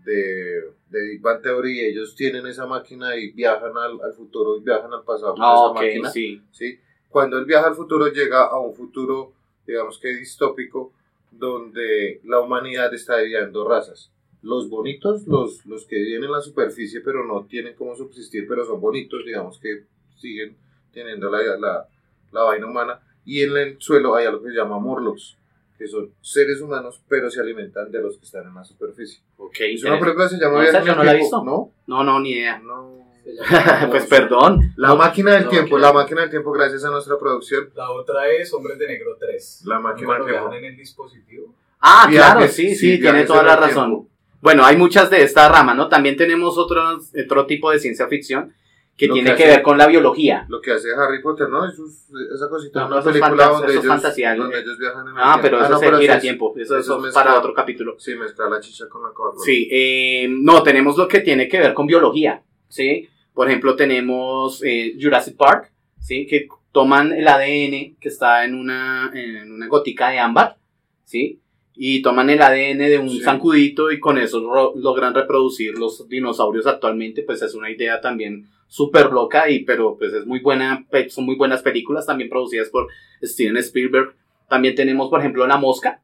de, 0.03 0.61
de 0.89 1.01
Big 1.09 1.21
Bang 1.21 1.41
Theory, 1.41 1.81
ellos 1.81 2.15
tienen 2.15 2.45
esa 2.47 2.65
máquina 2.65 3.15
y 3.17 3.31
viajan 3.31 3.77
al, 3.77 3.99
al 4.01 4.13
futuro 4.13 4.57
y 4.57 4.61
viajan 4.61 4.93
al 4.93 5.03
pasado 5.03 5.33
con 5.33 5.43
Ah, 5.43 5.53
esa 5.53 5.65
ok, 5.67 5.75
máquina. 5.75 6.09
sí. 6.09 6.41
¿sí? 6.51 6.79
Cuando 7.09 7.37
él 7.37 7.45
viaja 7.45 7.67
al 7.67 7.75
futuro 7.75 8.07
llega 8.07 8.43
a 8.45 8.59
un 8.59 8.73
futuro, 8.75 9.33
digamos 9.65 9.99
que 9.99 10.09
distópico, 10.15 10.93
donde 11.31 12.21
la 12.23 12.39
humanidad 12.39 12.93
está 12.93 13.17
dividida 13.17 13.43
en 13.43 13.51
dos 13.51 13.67
razas. 13.67 14.11
Los 14.41 14.69
bonitos, 14.69 15.27
los, 15.27 15.65
los 15.65 15.85
que 15.85 15.97
viven 15.97 16.23
en 16.23 16.31
la 16.31 16.41
superficie 16.41 17.01
pero 17.01 17.25
no 17.25 17.45
tienen 17.45 17.75
cómo 17.75 17.95
subsistir, 17.95 18.47
pero 18.47 18.65
son 18.65 18.79
bonitos, 18.79 19.25
digamos 19.25 19.59
que 19.59 19.83
siguen 20.17 20.55
teniendo 20.93 21.29
la, 21.29 21.39
la, 21.57 21.87
la 22.31 22.43
vaina 22.43 22.65
humana. 22.67 22.99
Y 23.25 23.41
en 23.43 23.55
el 23.57 23.75
suelo 23.81 24.15
hay 24.15 24.25
algo 24.27 24.41
que 24.43 24.49
se 24.51 24.55
llama 24.55 24.79
morlocks, 24.79 25.37
que 25.79 25.87
son 25.87 26.11
seres 26.21 26.59
humanos 26.61 27.01
pero 27.07 27.31
se 27.31 27.39
alimentan 27.39 27.89
de 27.89 28.01
los 28.01 28.17
que 28.17 28.25
están 28.25 28.45
en 28.45 28.53
la 28.53 28.63
superficie. 28.65 29.21
Ok, 29.37 29.55
Es 29.61 29.83
una 29.85 29.95
interesante. 29.95 29.99
película 29.99 30.25
que 30.25 30.35
se 30.35 30.41
llama 30.41 30.63
No, 30.83 30.95
no 30.97 31.03
la 31.05 31.13
he 31.13 31.17
visto. 31.17 31.43
¿No? 31.43 31.71
No, 31.87 32.03
no, 32.03 32.19
ni 32.19 32.31
idea. 32.33 32.59
No. 32.59 32.99
pues 33.89 34.05
perdón. 34.07 34.73
La 34.75 34.93
máquina 34.95 35.33
del 35.33 35.47
tiempo, 35.47 35.77
la 35.77 35.93
máquina 35.93 36.21
del 36.21 36.29
tiempo, 36.29 36.51
gracias 36.51 36.83
a 36.83 36.89
nuestra 36.89 37.17
producción. 37.17 37.69
La 37.75 37.89
otra 37.91 38.27
es 38.29 38.53
Hombres 38.53 38.77
de 38.77 38.87
Negro 38.87 39.15
3. 39.19 39.61
La 39.65 39.79
máquina 39.79 40.15
del 40.15 40.25
tiempo. 40.25 40.53
en 40.53 40.65
el 40.65 40.75
dispositivo. 40.75 41.53
Ah, 41.79 42.07
Viajes, 42.09 42.33
claro, 42.35 42.51
sí, 42.51 42.69
sí, 42.69 42.95
sí, 42.95 42.99
tiene 42.99 43.23
toda 43.25 43.43
la 43.43 43.55
razón. 43.55 43.89
tiempo. 43.91 44.09
Bueno, 44.41 44.65
hay 44.65 44.75
muchas 44.77 45.09
de 45.09 45.23
esta 45.23 45.47
rama, 45.49 45.73
¿no? 45.73 45.87
También 45.89 46.17
tenemos 46.17 46.57
otro, 46.57 46.81
otro 47.25 47.45
tipo 47.45 47.71
de 47.71 47.79
ciencia 47.79 48.07
ficción 48.07 48.53
que 48.99 49.07
Lo 49.07 49.13
tiene 49.13 49.33
que 49.33 49.45
ver 49.47 49.61
con 49.61 49.77
la 49.77 49.87
biología. 49.87 50.45
Lo 50.49 50.59
que 50.59 50.73
hace 50.73 50.89
Harry 50.93 51.21
Potter, 51.21 51.47
¿no? 51.47 51.65
Eso 51.65 51.85
es- 51.85 52.09
esa 52.35 52.49
cosita, 52.49 52.81
No, 52.81 52.87
una 52.87 52.99
eso 52.99 53.09
es 53.09 53.13
película 53.13 53.29
fantas- 53.45 53.51
donde, 53.53 53.67
eso 53.67 53.79
es 53.79 53.85
ellos, 53.85 53.95
fantasía, 54.01 54.35
donde 54.35 54.57
eh. 54.57 54.61
ellos 54.61 54.77
viajan 54.77 55.07
en 55.07 55.13
el 55.15 55.23
Ah, 55.23 55.39
pero 55.41 55.57
tiempo. 55.57 55.63
eso 55.77 55.91
no, 55.91 55.97
se 55.97 56.01
gira 56.01 56.15
es- 56.15 56.21
tiempo, 56.21 56.53
eso, 56.57 56.77
es 57.07 57.13
para 57.13 57.39
otro 57.39 57.53
capítulo. 57.53 57.95
Sí, 57.97 58.15
mezclar 58.15 58.51
la 58.51 58.59
chicha 58.59 58.89
con 58.89 59.01
la 59.03 59.09
Coca-Cola. 59.13 59.41
Sí, 59.45 59.69
eh, 59.71 60.27
no, 60.29 60.61
tenemos 60.63 60.97
lo 60.97 61.07
que 61.07 61.21
tiene 61.21 61.47
que 61.47 61.59
ver 61.59 61.73
con 61.73 61.87
biología, 61.87 62.43
¿sí? 62.67 63.07
Por 63.33 63.47
ejemplo, 63.47 63.77
tenemos 63.77 64.61
eh, 64.65 64.95
Jurassic 65.01 65.37
Park, 65.37 65.71
¿sí? 66.01 66.27
Que 66.27 66.49
toman 66.73 67.13
el 67.13 67.25
ADN 67.25 67.95
que 68.01 68.09
está 68.09 68.43
en 68.43 68.53
una, 68.53 69.11
en 69.13 69.49
una 69.51 69.67
gotica 69.67 70.09
de 70.09 70.19
ámbar, 70.19 70.57
¿sí? 71.05 71.39
Y 71.73 72.01
toman 72.01 72.29
el 72.29 72.41
ADN 72.41 72.89
de 72.89 72.97
un 72.99 73.09
Sí. 73.09 73.21
zancudito 73.21 73.89
y 73.91 73.99
con 74.01 74.17
eso 74.17 74.41
logran 74.75 75.13
reproducir 75.15 75.77
los 75.79 76.09
dinosaurios 76.09 76.67
actualmente, 76.67 77.23
pues 77.23 77.41
es 77.41 77.55
una 77.55 77.71
idea 77.71 78.01
también 78.01 78.49
súper 78.69 79.11
loca, 79.11 79.49
y, 79.49 79.65
pero 79.65 79.97
pues 79.97 80.13
es 80.13 80.25
muy 80.25 80.39
buena, 80.39 80.85
son 81.09 81.25
muy 81.25 81.35
buenas 81.35 81.61
películas 81.61 82.05
también 82.05 82.29
producidas 82.29 82.69
por 82.69 82.87
Steven 83.21 83.57
Spielberg. 83.57 84.15
También 84.47 84.75
tenemos, 84.75 85.09
por 85.09 85.19
ejemplo, 85.19 85.45
La 85.45 85.57
Mosca. 85.57 86.01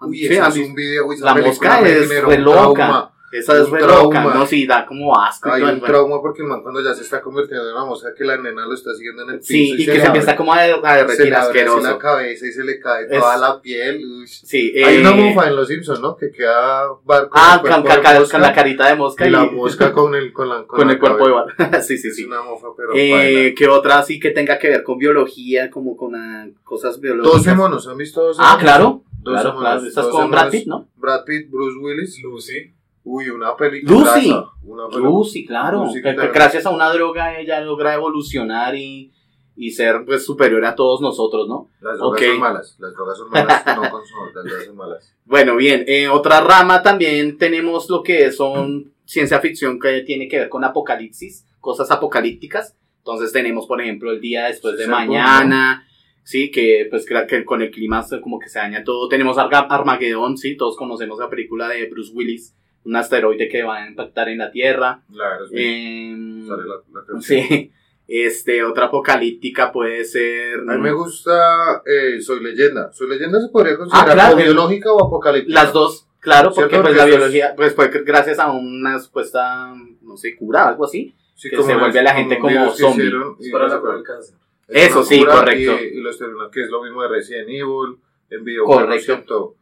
Uy, 0.00 0.18
Sí, 0.18 0.26
ese 0.26 0.40
¿han 0.40 0.52
es 0.52 0.58
un 0.58 0.74
video, 0.74 1.06
La 1.20 1.34
mosca 1.34 1.80
es 1.80 2.08
re 2.08 2.38
loca. 2.38 2.74
trauma. 2.74 3.15
Esa 3.32 3.60
es 3.60 3.66
Un 3.66 3.74
re 3.74 3.80
trauma. 3.82 4.02
loca, 4.04 4.34
¿no? 4.34 4.46
Sí, 4.46 4.66
da 4.66 4.86
como 4.86 5.18
asco. 5.18 5.48
y 5.48 5.52
Hay 5.52 5.62
un 5.62 5.80
trauma 5.80 6.20
porque 6.22 6.42
el 6.42 6.48
man 6.48 6.62
cuando 6.62 6.80
ya 6.80 6.94
se 6.94 7.02
está 7.02 7.20
convirtiendo 7.20 7.68
en 7.68 7.74
una 7.74 7.84
mosca 7.84 8.14
que 8.16 8.24
la 8.24 8.36
nena 8.36 8.64
lo 8.66 8.72
está 8.72 8.94
siguiendo 8.94 9.22
en 9.24 9.30
el 9.30 9.38
piso 9.40 9.48
Sí, 9.48 9.72
y 9.72 9.84
se 9.84 9.92
que 9.92 9.98
se 9.98 9.98
abre- 9.98 10.06
empieza 10.06 10.36
como 10.36 10.52
a, 10.52 10.58
a 10.62 10.66
se 10.66 10.96
derretir 11.04 11.34
así 11.34 11.46
asqueroso. 11.48 11.80
la 11.80 11.98
cabeza 11.98 12.46
y 12.46 12.52
se 12.52 12.62
le 12.64 12.78
cae 12.78 13.04
Es- 13.10 13.18
toda 13.18 13.36
la 13.36 13.60
piel. 13.60 14.04
uy. 14.20 14.26
Sí, 14.28 14.72
Hay 14.82 14.96
eh, 14.96 15.00
una 15.00 15.10
mofa 15.12 15.48
en 15.48 15.56
Los 15.56 15.66
Simpsons, 15.68 16.00
¿no? 16.00 16.16
Que 16.16 16.30
queda 16.30 16.84
bar 17.04 17.28
con 17.28 17.40
Ah, 17.42 17.58
con, 17.60 17.70
ca- 17.82 17.96
de 17.96 18.02
ca- 18.02 18.18
mosca 18.20 18.32
con 18.38 18.42
la 18.42 18.52
carita 18.54 18.88
de 18.88 18.94
mosca 18.94 19.24
y 19.24 19.28
y, 19.28 19.32
la 19.32 19.44
mosca 19.44 19.92
con 19.92 20.14
el, 20.14 20.32
con 20.32 20.48
la, 20.48 20.64
con 20.64 20.86
la 20.86 20.92
el 20.92 20.98
cuerpo 21.00 21.28
igual. 21.28 21.46
sí, 21.82 21.98
sí, 21.98 22.08
Es 22.08 22.16
sí. 22.16 22.24
una 22.24 22.42
mofa, 22.42 22.68
pero 22.76 22.90
Eh. 22.94 23.54
¿Qué 23.56 23.66
otra 23.68 24.02
sí 24.04 24.20
que 24.20 24.30
tenga 24.30 24.58
que 24.58 24.68
ver 24.68 24.82
con 24.84 24.98
biología, 24.98 25.68
como 25.70 25.96
con 25.96 26.14
ah, 26.14 26.46
cosas 26.62 27.00
biológicas? 27.00 27.38
12 27.44 27.54
monos, 27.56 27.88
¿han 27.88 27.96
visto 27.96 28.22
12 28.22 28.40
Ah, 28.40 28.50
monos? 28.52 28.62
claro. 28.62 29.02
12 29.22 29.42
Claro, 29.42 29.54
monos, 29.54 29.60
claro. 29.72 29.86
Estás 29.88 30.04
12 30.04 30.16
con 30.16 30.30
Brad. 30.30 30.50
Pitt, 30.50 30.66
¿no? 30.68 30.88
Brad 30.96 31.24
Pitt, 31.24 31.50
Bruce 31.50 31.76
Willis. 31.80 32.22
Lucy. 32.22 32.72
Uy, 33.08 33.28
una 33.30 33.54
película. 33.56 33.98
Lucy. 34.14 34.30
Una 34.64 34.88
película. 34.88 35.10
Lucy, 35.10 35.46
claro. 35.46 35.84
Lucy, 35.84 36.02
Que- 36.02 36.08
que 36.10 36.14
claro. 36.16 36.32
gracias 36.34 36.66
a 36.66 36.70
una 36.70 36.90
droga 36.92 37.38
ella 37.38 37.60
logra 37.60 37.94
evolucionar 37.94 38.74
y, 38.74 39.12
y 39.54 39.70
ser 39.70 40.04
pues 40.04 40.24
superior 40.26 40.64
a 40.64 40.74
todos 40.74 41.00
nosotros, 41.00 41.46
¿no? 41.48 41.68
Las 41.80 41.98
drogas 41.98 42.20
son 42.20 42.40
malas. 42.40 42.76
Las 42.80 42.92
drogas 42.94 43.18
son 43.18 43.30
malas. 43.30 43.64
no 43.66 43.90
consumo, 43.90 44.26
las 44.34 44.44
drogas 44.44 44.64
son 44.66 44.76
malas. 44.76 45.12
Bueno, 45.24 45.56
bien, 45.56 45.84
en 45.88 46.10
otra 46.10 46.40
rama 46.40 46.82
también 46.82 47.36
tenemos 47.38 47.88
lo 47.90 48.02
que 48.04 48.30
son 48.32 48.92
ciencia 49.04 49.40
ficción 49.40 49.78
que 49.80 50.02
tiene 50.02 50.28
que 50.28 50.38
ver 50.38 50.48
con 50.48 50.62
apocalipsis, 50.64 51.44
cosas 51.60 51.90
apocalípticas. 51.90 52.76
Entonces 52.98 53.32
tenemos, 53.32 53.66
por 53.66 53.80
ejemplo, 53.80 54.10
el 54.12 54.20
día 54.20 54.46
después 54.46 54.76
de 54.76 54.84
Sí, 54.84 54.90
mañana, 54.90 55.86
sí, 56.24 56.50
que 56.50 56.86
pues 56.90 57.06
que, 57.06 57.44
con 57.44 57.62
el 57.62 57.70
clima 57.70 58.02
se- 58.02 58.20
como 58.20 58.38
que 58.40 58.48
se 58.48 58.58
daña 58.58 58.82
todo. 58.84 59.08
Tenemos 59.08 59.36
Armagedón, 59.38 60.36
sí, 60.36 60.56
todos 60.56 60.76
conocemos 60.76 61.18
la 61.18 61.28
película 61.30 61.68
de 61.68 61.86
Bruce 61.86 62.12
Willis, 62.14 62.54
un 62.86 62.96
asteroide 62.96 63.48
que 63.48 63.62
va 63.62 63.78
a 63.82 63.88
impactar 63.88 64.28
en 64.28 64.38
la 64.38 64.50
Tierra. 64.50 65.02
La 65.10 65.38
que 65.50 66.08
Em, 66.12 66.46
sale 66.46 66.62
la, 66.64 66.76
la 67.14 67.20
sí, 67.20 67.70
este, 68.08 68.62
otra 68.62 68.86
apocalíptica 68.86 69.72
puede 69.72 70.04
ser... 70.04 70.60
A 70.68 70.74
mí 70.74 70.80
me 70.80 70.92
gusta 70.92 71.82
eh, 71.84 72.20
Soy 72.20 72.40
Leyenda. 72.42 72.92
Soy 72.92 73.08
Leyenda 73.08 73.40
se 73.40 73.48
podría 73.48 73.76
considerar 73.76 74.08
Ah, 74.10 74.14
claro. 74.14 74.36
biológica 74.36 74.92
o 74.92 75.04
apocalíptica. 75.06 75.62
Las 75.64 75.72
dos, 75.72 76.06
claro, 76.20 76.52
porque 76.54 76.78
pues 76.78 76.96
la 76.96 77.04
biología, 77.04 77.54
pues 77.56 77.74
fue 77.74 77.88
gracias 78.04 78.38
a 78.38 78.52
una 78.52 78.98
supuesta, 79.00 79.74
no 80.02 80.16
sé, 80.16 80.36
cura, 80.36 80.68
algo 80.68 80.84
así. 80.84 81.14
Sí, 81.34 81.50
que 81.50 81.62
se 81.62 81.74
vuelve 81.76 81.98
a 81.98 82.02
la 82.02 82.14
gente 82.14 82.38
como 82.38 82.70
zombie. 82.70 83.04
hicieron 83.06 83.36
y 83.40 83.46
Es 83.46 83.52
para 83.52 83.64
no 83.64 83.68
la 83.68 83.74
se 83.74 83.80
cura 83.80 83.92
acuerdan. 83.92 83.96
del 83.96 84.04
cáncer. 84.04 84.36
Es 84.68 84.86
Eso 84.90 85.04
sí, 85.04 85.24
correcto. 85.24 85.72
Y, 85.82 85.98
y 85.98 86.00
los 86.00 86.18
que 86.52 86.62
es 86.62 86.70
lo 86.70 86.82
mismo 86.82 87.02
de 87.02 87.08
Resident 87.08 87.48
Evil, 87.48 87.98
en 88.30 88.44
videojuegos. 88.44 88.84
Correcto. 88.84 89.54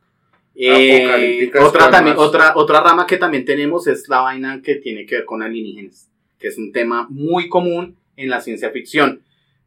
Eh, 0.56 1.50
otra, 1.66 1.86
otra, 2.18 2.52
otra 2.56 2.80
rama 2.80 3.06
que 3.06 3.16
también 3.16 3.44
tenemos 3.44 3.86
es 3.86 4.08
la 4.08 4.20
vaina 4.20 4.60
que 4.62 4.76
tiene 4.76 5.04
que 5.06 5.16
ver 5.16 5.24
con 5.24 5.42
alienígenas, 5.42 6.08
que 6.38 6.48
es 6.48 6.58
un 6.58 6.72
tema 6.72 7.06
muy 7.10 7.48
común 7.48 7.96
en 8.16 8.30
la 8.30 8.40
ciencia 8.40 8.70
ficción. 8.70 9.22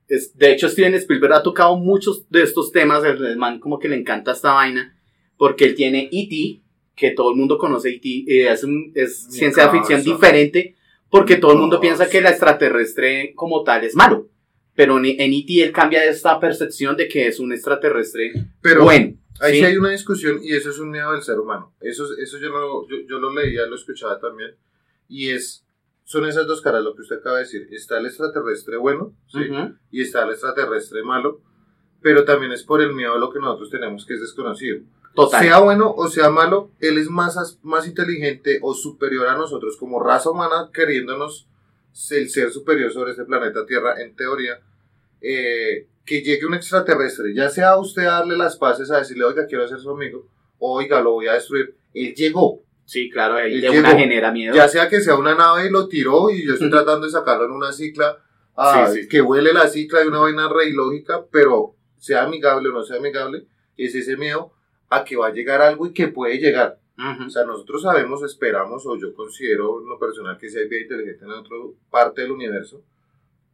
Es, 0.07 0.37
de 0.37 0.53
hecho, 0.53 0.69
Steven 0.69 0.93
Spielberg 0.95 1.33
ha 1.33 1.43
tocado 1.43 1.75
muchos 1.77 2.29
de 2.29 2.43
estos 2.43 2.71
temas, 2.71 3.03
el, 3.03 3.23
el 3.25 3.37
man 3.37 3.59
como 3.59 3.77
que 3.79 3.89
le 3.89 3.97
encanta 3.97 4.31
esta 4.31 4.53
vaina, 4.53 4.97
porque 5.37 5.65
él 5.65 5.75
tiene 5.75 6.09
E.T., 6.11 6.61
que 6.95 7.11
todo 7.11 7.31
el 7.31 7.35
mundo 7.37 7.57
conoce 7.57 7.89
E.T., 7.89 8.23
eh, 8.27 8.49
es, 8.51 8.63
un- 8.63 8.91
es 8.95 9.25
ciencia 9.29 9.63
ficción 9.69 9.99
diferente, 10.13 10.75
porque 11.09 11.35
todo 11.35 11.51
el 11.51 11.57
mundo 11.59 11.79
piensa 11.81 12.09
que 12.09 12.19
el 12.19 12.25
extraterrestre 12.25 13.33
como 13.35 13.63
tal 13.63 13.83
es 13.83 13.95
malo. 13.95 14.29
Pero 14.77 14.99
en 14.99 15.05
en 15.05 15.33
E.T. 15.33 15.63
él 15.63 15.71
cambia 15.71 16.05
esta 16.05 16.39
percepción 16.39 16.95
de 16.95 17.07
que 17.07 17.25
es 17.25 17.39
un 17.39 17.51
extraterrestre 17.51 18.31
Pero 18.61 18.83
bueno. 18.83 19.17
ahí 19.39 19.53
¿sí? 19.53 19.59
sí 19.59 19.65
hay 19.65 19.75
una 19.75 19.89
discusión 19.89 20.39
y 20.43 20.53
eso 20.53 20.69
es 20.69 20.77
un 20.77 20.91
miedo 20.91 21.13
del 21.13 21.23
ser 21.23 21.39
humano. 21.39 21.73
Eso, 21.81 22.05
eso 22.15 22.37
yo, 22.37 22.49
lo, 22.49 22.87
yo, 22.87 22.97
yo 23.09 23.17
lo 23.17 23.33
leía, 23.33 23.65
lo 23.65 23.73
escuchaba 23.73 24.19
también. 24.19 24.51
Y 25.09 25.29
es, 25.29 25.65
son 26.03 26.27
esas 26.27 26.45
dos 26.45 26.61
caras, 26.61 26.83
lo 26.83 26.93
que 26.93 27.01
usted 27.01 27.15
acaba 27.17 27.37
de 27.37 27.45
decir. 27.45 27.67
Está 27.71 27.97
el 27.97 28.05
extraterrestre 28.05 28.77
bueno 28.77 29.15
¿sí? 29.25 29.39
Y 29.89 30.01
está 30.01 30.23
el 30.25 30.29
extraterrestre 30.29 31.01
malo. 31.01 31.41
Pero 31.99 32.23
también 32.23 32.51
es 32.51 32.63
por 32.63 32.79
el 32.79 32.93
miedo 32.93 33.15
a 33.15 33.17
lo 33.17 33.31
que 33.31 33.39
nosotros 33.39 33.71
tenemos, 33.71 34.05
que 34.05 34.13
es 34.13 34.21
desconocido. 34.21 34.81
Total. 35.15 35.41
Sea 35.41 35.57
bueno 35.57 35.91
o 35.91 36.07
sea 36.07 36.29
malo, 36.29 36.69
él 36.79 36.99
es 36.99 37.09
más, 37.09 37.59
más 37.63 37.87
inteligente 37.87 38.59
o 38.61 38.75
superior 38.75 39.27
a 39.27 39.35
nosotros 39.35 39.75
como 39.75 39.99
raza 39.99 40.29
humana, 40.29 40.69
queriéndonos 40.71 41.47
el 42.11 42.29
ser 42.29 42.51
superior 42.51 42.91
sobre 42.91 43.11
este 43.11 43.25
planeta 43.25 43.65
Tierra, 43.65 43.99
en 43.99 44.15
teoría. 44.15 44.59
Eh, 45.21 45.87
que 46.05 46.21
llegue 46.21 46.45
un 46.45 46.53
extraterrestre, 46.53 47.33
ya 47.33 47.49
sea 47.49 47.77
usted 47.77 48.03
a 48.03 48.19
darle 48.19 48.37
las 48.37 48.55
paces 48.57 48.89
a 48.91 48.99
decirle, 48.99 49.25
oiga, 49.25 49.45
quiero 49.45 49.67
ser 49.67 49.79
su 49.79 49.89
amigo, 49.89 50.27
oiga, 50.59 51.01
lo 51.01 51.11
voy 51.13 51.27
a 51.27 51.33
destruir. 51.33 51.75
Él 51.93 52.13
llegó, 52.15 52.61
Sí, 52.85 53.09
claro, 53.09 53.37
Él 53.37 53.59
de 53.59 53.67
llegó. 53.69 53.79
una 53.79 53.97
genera 53.97 54.31
miedo. 54.31 54.55
ya 54.55 54.69
sea 54.69 54.87
que 54.87 55.01
sea 55.01 55.15
una 55.15 55.35
nave 55.35 55.65
y 55.67 55.69
lo 55.69 55.89
tiró 55.89 56.29
y 56.29 56.45
yo 56.47 56.53
estoy 56.53 56.69
tratando 56.69 57.05
de 57.05 57.11
sacarlo 57.11 57.43
en 57.45 57.51
una 57.51 57.73
cicla, 57.73 58.17
Sí, 58.93 59.01
sí. 59.01 59.07
que 59.09 59.21
huele 59.21 59.51
la 59.53 59.67
cicla 59.67 59.99
de 59.99 60.07
una 60.07 60.19
vaina 60.19 60.47
re 60.49 60.69
ilógica, 60.69 61.25
pero 61.31 61.75
sea 61.97 62.23
amigable 62.23 62.69
o 62.69 62.71
no 62.71 62.83
sea 62.83 62.97
amigable, 62.97 63.45
es 63.75 63.93
ese 63.93 64.15
miedo 64.17 64.53
a 64.89 65.03
que 65.03 65.17
va 65.17 65.27
a 65.27 65.33
llegar 65.33 65.61
algo 65.61 65.85
y 65.85 65.93
que 65.93 66.07
puede 66.07 66.37
llegar. 66.39 66.79
Ujú. 66.97 67.25
O 67.27 67.29
sea, 67.29 67.43
nosotros 67.43 67.81
sabemos, 67.83 68.23
esperamos, 68.23 68.83
o 68.87 68.97
yo 68.97 69.13
considero 69.13 69.81
en 69.81 69.89
lo 69.89 69.99
personal 69.99 70.37
que 70.39 70.49
si 70.49 70.57
hay 70.57 70.67
vida 70.69 70.81
inteligente 70.81 71.25
en 71.25 71.31
otra 71.31 71.55
parte 71.91 72.21
del 72.21 72.31
universo, 72.31 72.81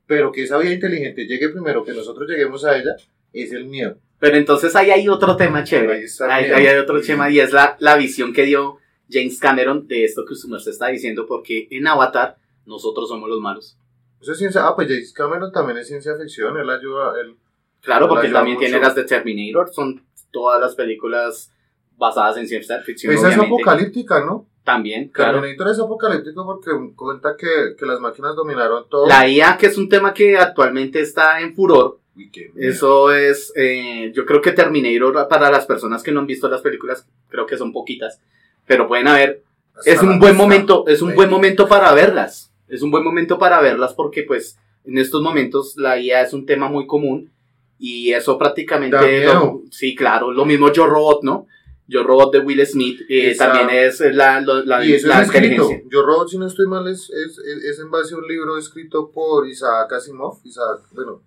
pero 0.05 0.31
que 0.31 0.43
esa 0.43 0.57
vida 0.57 0.73
inteligente 0.73 1.25
llegue 1.25 1.49
primero, 1.49 1.83
que 1.83 1.93
nosotros 1.93 2.29
lleguemos 2.29 2.65
a 2.65 2.77
ella, 2.77 2.95
es 3.31 3.51
el 3.51 3.65
miedo. 3.65 3.97
Pero 4.19 4.37
entonces 4.37 4.75
ahí 4.75 4.91
hay 4.91 5.07
otro 5.09 5.35
tema 5.35 5.63
chévere. 5.63 6.05
Ahí 6.29 6.51
hay 6.51 6.77
otro 6.77 7.01
tema 7.01 7.29
y 7.29 7.39
es 7.39 7.51
la, 7.51 7.75
la 7.79 7.97
visión 7.97 8.31
que 8.33 8.43
dio 8.43 8.77
James 9.09 9.39
Cameron 9.39 9.87
de 9.87 10.05
esto 10.05 10.23
que 10.25 10.33
usted 10.33 10.71
está 10.71 10.87
diciendo, 10.87 11.25
porque 11.27 11.67
en 11.71 11.87
Avatar 11.87 12.37
nosotros 12.65 13.09
somos 13.09 13.29
los 13.29 13.41
malos. 13.41 13.77
Eso 14.21 14.31
es 14.31 14.37
ciencia, 14.37 14.65
ah, 14.65 14.75
pues 14.75 14.87
James 14.87 15.11
Cameron 15.11 15.51
también 15.51 15.77
es 15.79 15.87
ciencia 15.87 16.15
ficción, 16.15 16.57
él 16.57 16.69
ayuda, 16.69 17.13
él, 17.21 17.35
Claro, 17.81 18.05
Él 18.05 18.09
porque 18.09 18.27
ayuda 18.27 18.39
también 18.39 18.55
mucho. 18.55 18.67
tiene 18.67 18.81
las 18.81 18.95
de 18.95 19.03
Terminator, 19.03 19.73
son 19.73 20.05
todas 20.31 20.61
las 20.61 20.73
películas 20.75 21.51
basadas 21.97 22.37
en 22.37 22.47
ciencia 22.47 22.79
ficción. 22.81 23.13
esa 23.13 23.29
es 23.29 23.37
apocalíptica, 23.37 24.23
¿no? 24.23 24.47
También, 24.63 25.09
claro. 25.09 25.39
Terminator 25.41 25.71
es 25.71 25.79
apocalíptico 25.79 26.45
porque 26.45 26.71
cuenta 26.95 27.35
que, 27.37 27.75
que 27.77 27.85
las 27.85 27.99
máquinas 27.99 28.35
dominaron 28.35 28.87
todo. 28.89 29.07
La 29.07 29.27
IA, 29.27 29.57
que 29.57 29.67
es 29.67 29.77
un 29.77 29.89
tema 29.89 30.13
que 30.13 30.37
actualmente 30.37 31.01
está 31.01 31.41
en 31.41 31.53
furor, 31.53 31.99
Uy. 32.15 32.29
Eso 32.57 33.11
es, 33.11 33.51
eh, 33.55 34.11
yo 34.13 34.25
creo 34.25 34.39
que 34.41 34.51
Terminator, 34.51 35.27
para 35.27 35.49
las 35.49 35.65
personas 35.65 36.03
que 36.03 36.11
no 36.11 36.19
han 36.19 36.27
visto 36.27 36.47
las 36.47 36.61
películas, 36.61 37.07
creo 37.29 37.45
que 37.45 37.57
son 37.57 37.73
poquitas, 37.73 38.19
pero 38.67 38.87
pueden 38.87 39.07
haber, 39.07 39.43
Hasta 39.75 39.91
es 39.91 40.01
un 40.03 40.19
buen 40.19 40.37
momento, 40.37 40.85
es 40.87 41.01
un 41.01 41.15
buen 41.15 41.29
momento 41.29 41.67
para 41.67 41.91
verlas, 41.93 42.51
es 42.67 42.83
un 42.83 42.91
buen 42.91 43.03
momento 43.03 43.39
para 43.39 43.59
verlas 43.61 43.93
porque 43.93 44.23
pues 44.23 44.57
en 44.85 44.97
estos 44.99 45.21
momentos 45.21 45.75
la 45.75 45.97
IA 45.99 46.21
es 46.21 46.33
un 46.33 46.45
tema 46.45 46.69
muy 46.69 46.85
común 46.85 47.31
y 47.79 48.13
eso 48.13 48.37
prácticamente, 48.37 49.25
lo- 49.25 49.61
sí, 49.71 49.95
claro, 49.95 50.31
lo 50.31 50.45
mismo 50.45 50.71
Yo 50.71 50.85
Robot, 50.85 51.23
¿no? 51.23 51.47
Yo 51.87 52.03
Robot 52.03 52.31
de 52.33 52.39
Will 52.39 52.65
Smith 52.65 53.01
eh, 53.09 53.31
Esa- 53.31 53.51
también 53.51 53.69
es 53.85 53.99
la, 53.99 54.39
lo- 54.41 54.63
la, 54.63 54.85
y 54.85 54.93
eso 54.93 55.07
la 55.07 55.21
es 55.21 55.29
escrito. 55.29 55.69
Yo 55.89 56.01
Robot, 56.05 56.29
si 56.29 56.37
no 56.37 56.47
estoy 56.47 56.65
mal, 56.65 56.87
es, 56.87 57.09
es, 57.09 57.37
es- 57.39 57.79
en 57.79 57.91
base 57.91 58.13
a 58.15 58.17
un 58.17 58.27
libro 58.27 58.57
escrito 58.57 59.11
por 59.11 59.47
Isaac 59.47 59.91
Asimov. 59.91 60.39
Isaac, 60.45 60.81
bueno, 60.91 61.21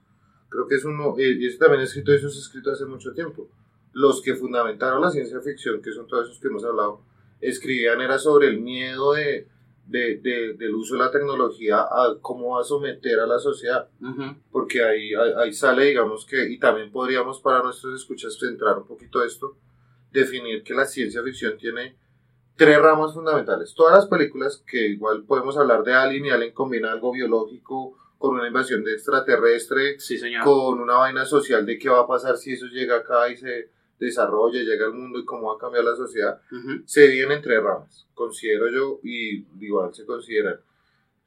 creo 0.48 0.66
que 0.66 0.76
es 0.76 0.84
uno, 0.84 1.14
eh, 1.18 1.36
y 1.38 1.46
ese 1.46 1.58
también 1.58 1.82
es 1.82 1.90
escrito, 1.90 2.12
eso 2.14 2.28
es 2.28 2.36
escrito 2.38 2.70
hace 2.70 2.86
mucho 2.86 3.12
tiempo. 3.12 3.48
Los 3.92 4.22
que 4.22 4.34
fundamentaron 4.34 5.00
la 5.02 5.10
ciencia 5.10 5.40
ficción, 5.40 5.80
que 5.82 5.92
son 5.92 6.06
todos 6.06 6.26
esos 6.28 6.40
que 6.40 6.48
hemos 6.48 6.64
hablado, 6.64 7.00
escribían 7.40 8.00
era 8.00 8.18
sobre 8.18 8.48
el 8.48 8.60
miedo 8.60 9.12
de, 9.12 9.46
de, 9.86 10.16
de- 10.16 10.54
del 10.54 10.74
uso 10.74 10.94
de 10.94 11.00
la 11.00 11.10
tecnología 11.10 11.80
a 11.82 12.16
cómo 12.22 12.56
va 12.56 12.62
a 12.62 12.64
someter 12.64 13.20
a 13.20 13.26
la 13.26 13.38
sociedad. 13.38 13.88
Ujú. 14.00 14.36
Porque 14.50 14.82
ahí, 14.82 15.12
ahí, 15.14 15.32
ahí 15.36 15.52
sale, 15.52 15.84
digamos 15.84 16.24
que, 16.24 16.48
y 16.50 16.58
también 16.58 16.90
podríamos 16.90 17.40
para 17.40 17.62
nuestros 17.62 18.00
escuchas 18.00 18.38
centrar 18.38 18.78
un 18.78 18.86
poquito 18.86 19.22
esto, 19.22 19.54
definir 20.20 20.62
que 20.62 20.74
la 20.74 20.84
ciencia 20.86 21.22
ficción 21.22 21.56
tiene 21.58 21.96
tres 22.56 22.78
ramas 22.80 23.12
fundamentales. 23.12 23.74
Todas 23.74 23.94
las 23.94 24.06
películas, 24.06 24.62
que 24.66 24.88
igual 24.88 25.24
podemos 25.24 25.56
hablar 25.58 25.82
de 25.84 25.92
Alien 25.92 26.26
y 26.26 26.30
Alien 26.30 26.52
combina 26.54 26.90
algo 26.90 27.12
biológico 27.12 27.96
con 28.18 28.34
una 28.34 28.46
invasión 28.48 28.82
de 28.82 28.94
extraterrestre, 28.94 30.00
Sí, 30.00 30.16
señor. 30.18 30.42
con 30.42 30.80
una 30.80 30.94
vaina 30.94 31.24
social 31.26 31.66
de 31.66 31.78
qué 31.78 31.88
va 31.90 32.00
a 32.00 32.06
pasar 32.06 32.36
si 32.38 32.52
eso 32.54 32.66
llega 32.66 32.96
acá 32.96 33.28
y 33.28 33.36
se 33.36 33.68
desarrolla, 33.98 34.60
llega 34.62 34.86
al 34.86 34.94
mundo 34.94 35.18
y 35.18 35.24
cómo 35.24 35.48
va 35.48 35.54
a 35.56 35.58
cambiar 35.58 35.84
la 35.84 35.94
sociedad, 35.94 36.40
se 36.86 37.08
dividen 37.08 37.32
en 37.32 37.42
tres 37.42 37.62
ramas, 37.62 38.06
considero 38.14 38.70
yo, 38.70 39.00
y 39.02 39.44
igual 39.60 39.94
se 39.94 40.04
consideran. 40.06 40.58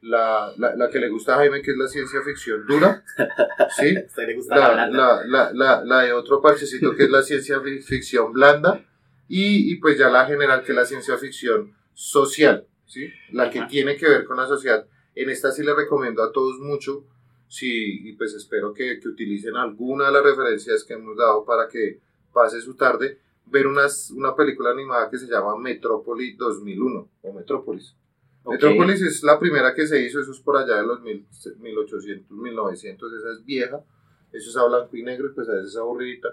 La, 0.01 0.53
la, 0.57 0.75
la 0.75 0.89
que 0.89 0.97
le 0.99 1.09
gusta 1.09 1.33
a 1.35 1.37
Jaime, 1.39 1.61
que 1.61 1.71
es 1.71 1.77
la 1.77 1.87
ciencia 1.87 2.21
ficción 2.23 2.65
dura, 2.65 3.03
¿sí? 3.77 3.93
Le 4.17 4.33
gusta 4.35 4.55
la 4.55 4.73
La, 4.75 4.87
la, 4.87 5.23
la, 5.25 5.51
la, 5.53 5.83
la 5.83 6.01
de 6.03 6.13
otro 6.13 6.41
parchecito, 6.41 6.95
que 6.95 7.03
es 7.03 7.09
la 7.09 7.21
ciencia 7.21 7.59
fi- 7.59 7.81
ficción 7.81 8.31
blanda, 8.31 8.85
y, 9.27 9.71
y 9.71 9.75
pues 9.75 9.97
ya 9.97 10.09
la 10.09 10.25
general, 10.25 10.63
que 10.63 10.71
es 10.71 10.75
la 10.77 10.85
ciencia 10.85 11.17
ficción 11.17 11.75
social, 11.93 12.65
¿sí? 12.85 13.11
La 13.33 13.49
que 13.49 13.59
Ajá. 13.59 13.67
tiene 13.67 13.97
que 13.97 14.07
ver 14.07 14.23
con 14.23 14.37
la 14.37 14.47
sociedad. 14.47 14.87
En 15.15 15.29
esta 15.29 15.51
sí 15.51 15.63
le 15.63 15.75
recomiendo 15.75 16.23
a 16.23 16.31
todos 16.31 16.59
mucho, 16.59 17.03
sí, 17.49 18.07
y 18.09 18.13
pues 18.13 18.33
espero 18.33 18.73
que, 18.73 18.99
que 19.01 19.07
utilicen 19.09 19.57
alguna 19.57 20.05
de 20.05 20.13
las 20.13 20.23
referencias 20.23 20.85
que 20.85 20.93
hemos 20.93 21.17
dado 21.17 21.43
para 21.43 21.67
que 21.67 21.99
pase 22.33 22.61
su 22.61 22.75
tarde, 22.75 23.19
ver 23.47 23.67
unas, 23.67 24.11
una 24.11 24.33
película 24.33 24.69
animada 24.71 25.09
que 25.09 25.17
se 25.17 25.27
llama 25.27 25.57
Metrópolis 25.57 26.37
2001, 26.37 27.09
o 27.23 27.33
Metrópolis. 27.33 27.95
Ok. 28.49 28.53
Metrópolis 28.63 29.01
es 29.01 29.23
la 29.23 29.39
primera 29.39 29.73
que 29.73 29.85
se 29.87 30.01
hizo, 30.01 30.19
eso 30.19 30.31
es 30.31 30.39
por 30.39 30.57
allá 30.57 30.77
de 30.77 30.87
los 30.87 31.01
mil- 31.01 31.25
1800, 31.59 32.29
1900, 32.37 33.13
esa 33.13 33.31
es 33.31 33.45
vieja, 33.45 33.79
eso 34.31 34.49
es 34.49 34.57
a 34.57 34.65
blanco 34.65 34.95
y 34.97 35.03
negro 35.03 35.27
y 35.27 35.33
pues 35.33 35.47
a 35.49 35.53
veces 35.53 35.69
es 35.71 35.77
aburridita. 35.77 36.29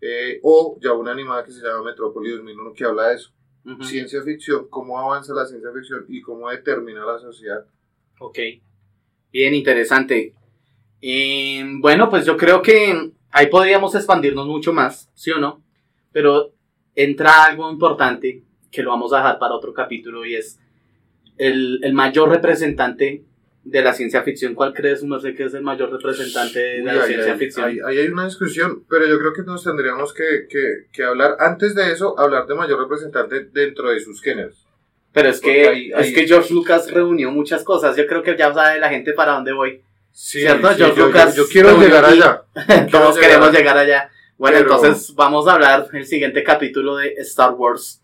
Eh, 0.00 0.38
o 0.44 0.78
ya 0.80 0.92
una 0.92 1.10
animada 1.12 1.44
que 1.44 1.50
se 1.50 1.60
llama 1.60 1.82
Metrópolis 1.82 2.36
2001 2.36 2.72
que 2.72 2.84
habla 2.84 3.08
de 3.08 3.14
eso, 3.16 3.30
Ujú. 3.64 3.82
ciencia 3.84 4.22
ficción, 4.22 4.68
cómo 4.68 4.98
avanza 4.98 5.34
la 5.34 5.44
ciencia 5.44 5.70
ficción 5.72 6.04
y 6.08 6.20
cómo 6.22 6.48
determina 6.50 7.04
la 7.04 7.18
sociedad. 7.18 7.66
Ok. 8.20 8.38
Bien, 9.32 9.54
interesante. 9.54 10.34
Eh, 11.00 11.62
bueno, 11.80 12.08
pues 12.10 12.24
yo 12.24 12.36
creo 12.36 12.62
que 12.62 13.12
ahí 13.30 13.46
podríamos 13.48 13.94
expandirnos 13.94 14.46
mucho 14.46 14.72
más, 14.72 15.10
¿sí 15.14 15.30
o 15.32 15.38
no? 15.38 15.62
Pero 16.12 16.52
entra 16.94 17.44
algo 17.44 17.70
importante 17.70 18.42
que 18.70 18.82
lo 18.82 18.90
vamos 18.90 19.12
a 19.12 19.18
dejar 19.18 19.38
para 19.38 19.54
otro 19.54 19.72
capítulo 19.74 20.24
y 20.24 20.34
es 20.34 20.58
el, 21.38 21.80
el 21.82 21.92
mayor 21.94 22.28
representante 22.30 23.22
de 23.64 23.82
la 23.82 23.92
ciencia 23.92 24.22
ficción. 24.22 24.54
¿Cuál 24.54 24.72
crees, 24.72 25.02
Merced, 25.04 25.36
que 25.36 25.44
es 25.44 25.54
el 25.54 25.62
mayor 25.62 25.90
representante 25.92 26.58
de 26.58 26.78
Uy, 26.80 26.84
la 26.86 26.92
ahí, 27.02 27.08
ciencia 27.12 27.36
ficción? 27.36 27.66
ahí- 27.66 27.78
ahí 27.86 27.98
hay 27.98 28.08
una 28.08 28.24
discusión, 28.24 28.84
pero 28.88 29.06
yo 29.06 29.18
creo 29.18 29.32
que 29.32 29.42
nos 29.42 29.62
tendríamos 29.64 30.14
que, 30.14 30.46
que- 30.48 30.86
que 30.92 31.02
hablar, 31.04 31.36
antes 31.38 31.74
de 31.74 31.92
eso, 31.92 32.18
hablar 32.18 32.46
de 32.46 32.54
mayor 32.54 32.80
representante 32.80 33.44
dentro 33.52 33.90
de 33.90 34.00
sus 34.00 34.22
géneros. 34.22 34.64
Pero 35.12 35.28
es 35.30 35.40
que, 35.40 35.68
ahí- 35.68 35.90
es 35.96 36.14
que 36.14 36.26
George 36.26 36.52
Lucas 36.54 36.90
reunió 36.90 37.30
muchas 37.30 37.62
cosas. 37.64 37.96
Yo 37.96 38.06
creo 38.06 38.22
que 38.22 38.36
ya 38.36 38.52
sabe 38.54 38.78
la 38.78 38.88
gente 38.88 39.12
para 39.12 39.32
dónde 39.32 39.52
voy. 39.52 39.82
Sí, 40.12 40.40
¿Cierto? 40.40 40.68
sí, 40.70 40.74
George 40.78 40.96
yo, 41.00 41.06
Lucas 41.06 41.36
yo- 41.36 41.42
yo 41.44 41.48
quiero 41.50 41.78
llegar 41.80 42.04
allá. 42.04 42.42
Todos 42.90 43.18
queremos 43.18 43.52
llegar 43.52 43.76
allá. 43.76 44.10
Bueno, 44.36 44.58
Pero- 44.58 44.74
entonces 44.76 45.14
vamos 45.14 45.46
a 45.48 45.54
hablar 45.54 45.88
el 45.92 46.06
siguiente 46.06 46.42
capítulo 46.44 46.96
de 46.96 47.14
Star 47.18 47.52
Wars. 47.52 48.00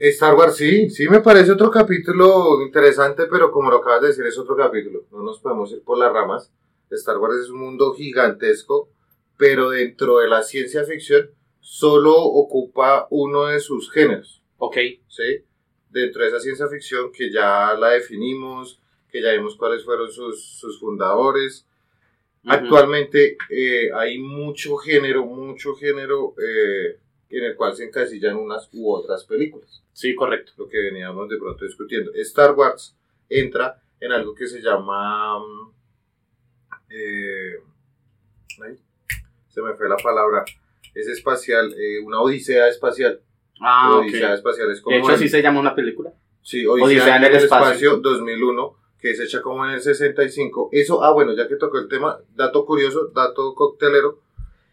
Star 0.00 0.34
Wars, 0.34 0.56
sí, 0.56 0.88
sí 0.88 1.08
me 1.10 1.20
parece 1.20 1.52
otro 1.52 1.70
capítulo 1.70 2.62
interesante, 2.62 3.26
pero 3.30 3.52
como 3.52 3.70
lo 3.70 3.76
acabas 3.76 4.00
de 4.00 4.08
decir, 4.08 4.24
es 4.24 4.38
otro 4.38 4.56
capítulo. 4.56 5.04
No 5.12 5.22
nos 5.22 5.40
podemos 5.40 5.70
ir 5.72 5.82
por 5.82 5.98
las 5.98 6.10
ramas. 6.10 6.50
Star 6.90 7.18
Wars 7.18 7.36
es 7.36 7.50
un 7.50 7.60
mundo 7.60 7.92
gigantesco, 7.92 8.88
pero 9.36 9.68
dentro 9.70 10.18
de 10.18 10.28
la 10.28 10.42
ciencia 10.42 10.84
ficción 10.84 11.30
solo 11.60 12.16
ocupa 12.16 13.08
uno 13.10 13.46
de 13.46 13.60
sus 13.60 13.92
géneros, 13.92 14.42
Ok. 14.56 14.76
¿sí? 15.06 15.44
Dentro 15.90 16.22
de 16.22 16.28
esa 16.28 16.40
ciencia 16.40 16.66
ficción 16.68 17.12
que 17.12 17.30
ya 17.30 17.74
la 17.78 17.90
definimos, 17.90 18.80
que 19.10 19.20
ya 19.20 19.32
vimos 19.32 19.56
cuáles 19.56 19.84
fueron 19.84 20.10
sus, 20.10 20.58
sus 20.58 20.80
fundadores. 20.80 21.66
Actualmente 22.46 23.36
eh, 23.50 23.90
hay 23.94 24.18
mucho 24.18 24.76
género, 24.76 25.26
mucho 25.26 25.74
género 25.74 26.34
eh, 26.38 26.98
en 27.30 27.44
el 27.44 27.56
cual 27.56 27.74
se 27.76 27.84
encasillan 27.84 28.36
unas 28.36 28.68
u 28.72 28.92
otras 28.92 29.24
películas 29.24 29.82
Sí, 29.92 30.14
correcto. 30.14 30.52
lo 30.58 30.68
que 30.68 30.78
veníamos 30.78 31.28
de 31.28 31.36
pronto 31.38 31.64
discutiendo. 31.64 32.12
Star 32.14 32.52
Wars 32.54 32.96
entra 33.28 33.80
en 34.00 34.12
algo 34.12 34.34
que 34.34 34.46
se 34.46 34.60
llama... 34.60 35.38
mm, 35.38 35.70
eh, 36.90 37.52
ay, 38.64 38.78
se 39.48 39.62
me 39.62 39.74
fue 39.74 39.88
la 39.88 39.96
palabra. 39.96 40.44
Es 40.94 41.06
espacial, 41.06 41.72
eh, 41.78 42.00
una 42.00 42.20
odisea 42.20 42.68
espacial. 42.68 43.20
Ah, 43.60 43.96
odisea 43.98 44.34
espacial 44.34 44.70
es 44.70 44.80
como... 44.80 44.96
De 44.96 45.02
hecho, 45.02 45.12
el- 45.12 45.18
sí 45.18 45.28
se 45.28 45.42
llama 45.42 45.60
una 45.60 45.74
película. 45.74 46.12
Sí, 46.42 46.66
Odisea, 46.66 46.86
Odisea 46.86 47.16
en 47.16 47.22
en 47.24 47.30
el 47.30 47.36
el 47.36 47.44
espacio. 47.44 47.66
espacio. 47.92 47.96
2001, 47.98 48.76
que 48.98 49.10
es 49.10 49.20
hecha 49.20 49.42
como 49.42 49.64
en 49.66 49.72
el 49.72 49.80
65. 49.82 50.70
Eso, 50.72 51.04
ah, 51.04 51.12
bueno, 51.12 51.34
ya 51.34 51.46
que 51.46 51.56
tocó 51.56 51.78
el 51.78 51.86
tema, 51.88 52.18
dato 52.34 52.64
curioso, 52.64 53.08
dato 53.14 53.54
coctelero. 53.54 54.18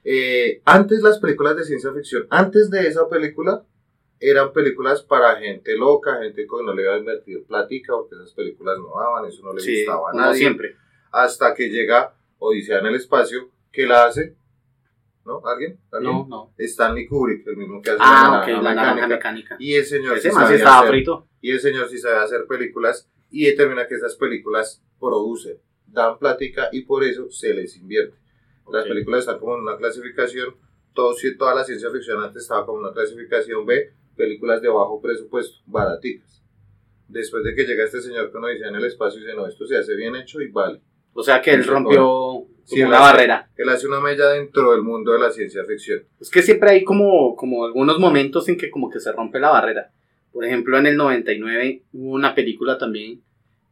Eh, 0.09 0.61
antes 0.63 1.01
las 1.01 1.19
películas 1.19 1.57
de 1.57 1.65
ciencia 1.65 1.91
ficción, 1.91 2.27
antes 2.29 2.69
de 2.69 2.87
esa 2.87 3.09
película, 3.09 3.63
eran 4.21 4.53
películas 4.53 5.01
para 5.03 5.35
gente 5.35 5.75
loca, 5.77 6.19
gente 6.21 6.43
que 6.47 6.63
no 6.63 6.73
le 6.73 6.83
iba 6.83 6.93
a 6.95 6.97
invertir 6.97 7.43
plática, 7.45 7.93
porque 7.93 8.15
esas 8.15 8.33
películas 8.33 8.77
no 8.79 8.97
daban, 8.97 9.25
eso 9.25 9.43
no 9.43 9.53
le 9.53 9.59
Sí, 9.61 9.79
gustaba 9.79 10.11
a 10.11 10.13
nadie. 10.13 10.37
siempre. 10.39 10.75
Hasta 11.11 11.53
que 11.53 11.69
llega 11.69 12.13
Odisea 12.39 12.79
en 12.79 12.85
el 12.85 12.95
espacio, 12.95 13.49
que 13.71 13.85
la 13.85 14.05
hace, 14.05 14.35
¿no? 15.25 15.41
¿Alguien? 15.45 15.77
¿Alguien? 15.91 16.13
No, 16.13 16.25
no. 16.29 16.53
Stanley 16.57 17.05
Kubrick, 17.05 17.45
el 17.47 17.57
mismo 17.57 17.81
que 17.81 17.89
hace 17.91 17.99
Ah, 18.01 18.45
la 18.47 18.61
naranja 18.61 18.93
mecánica. 18.93 19.07
mecánica. 19.07 19.55
Y 19.59 19.73
el 19.75 19.85
señor 19.85 20.19
sí 20.19 20.29
hacer- 20.29 20.87
frito. 20.87 21.27
y 21.41 21.51
el 21.51 21.59
señor 21.59 21.89
sí 21.89 21.97
sabe 21.97 22.15
hacer 22.17 22.45
películas 22.47 23.09
y 23.29 23.45
determina 23.45 23.87
que 23.87 23.95
esas 23.95 24.15
películas 24.15 24.81
producen, 24.99 25.57
dan 25.85 26.17
plática 26.17 26.69
y 26.71 26.81
por 26.83 27.03
eso 27.03 27.29
se 27.29 27.53
les 27.53 27.75
invierte. 27.75 28.15
Las 28.71 28.85
películas 28.85 29.21
están 29.21 29.39
como 29.39 29.55
en 29.55 29.61
una 29.61 29.77
clasificación, 29.77 30.55
todo, 30.93 31.15
toda 31.37 31.55
la 31.55 31.63
ciencia 31.63 31.89
ficción 31.91 32.21
antes 32.21 32.43
estaba 32.43 32.65
como 32.65 32.79
en 32.79 32.85
una 32.85 32.93
clasificación 32.93 33.65
B, 33.65 33.91
películas 34.15 34.61
de 34.61 34.67
bajo 34.69 35.01
presupuesto, 35.01 35.59
baraticas. 35.65 36.43
Después 37.07 37.43
de 37.43 37.55
que 37.55 37.65
llega 37.65 37.85
este 37.85 38.01
señor 38.01 38.31
que 38.31 38.37
uno 38.37 38.47
dice 38.47 38.65
en 38.65 38.75
el 38.75 38.83
espacio 38.85 39.19
y 39.19 39.23
dice, 39.23 39.35
no, 39.35 39.47
esto 39.47 39.65
se 39.65 39.77
hace 39.77 39.95
bien 39.95 40.15
hecho 40.15 40.41
y 40.41 40.49
vale. 40.49 40.81
O 41.13 41.23
sea 41.23 41.41
que 41.41 41.51
él 41.51 41.63
rompió 41.65 42.45
Sí, 42.65 42.81
una 42.81 42.87
él 42.87 42.93
hace- 42.95 43.03
barrera. 43.13 43.49
Él 43.55 43.69
hace 43.69 43.87
una 43.87 44.01
mella 44.01 44.27
dentro 44.29 44.73
del 44.73 44.81
mundo 44.81 45.13
de 45.13 45.19
la 45.19 45.31
ciencia 45.31 45.63
ficción. 45.63 46.03
Es 46.19 46.29
que 46.29 46.41
siempre 46.41 46.71
hay 46.71 46.83
como, 46.83 47.35
como 47.37 47.65
algunos 47.65 47.97
momentos 47.97 48.49
en 48.49 48.57
que 48.57 48.69
como 48.69 48.89
que 48.89 48.99
se 48.99 49.11
rompe 49.13 49.39
la 49.39 49.49
barrera. 49.49 49.91
Por 50.33 50.43
ejemplo, 50.43 50.77
en 50.77 50.85
el 50.87 50.97
99 50.97 51.83
hubo 51.93 52.11
una 52.11 52.35
película 52.35 52.77
también 52.77 53.21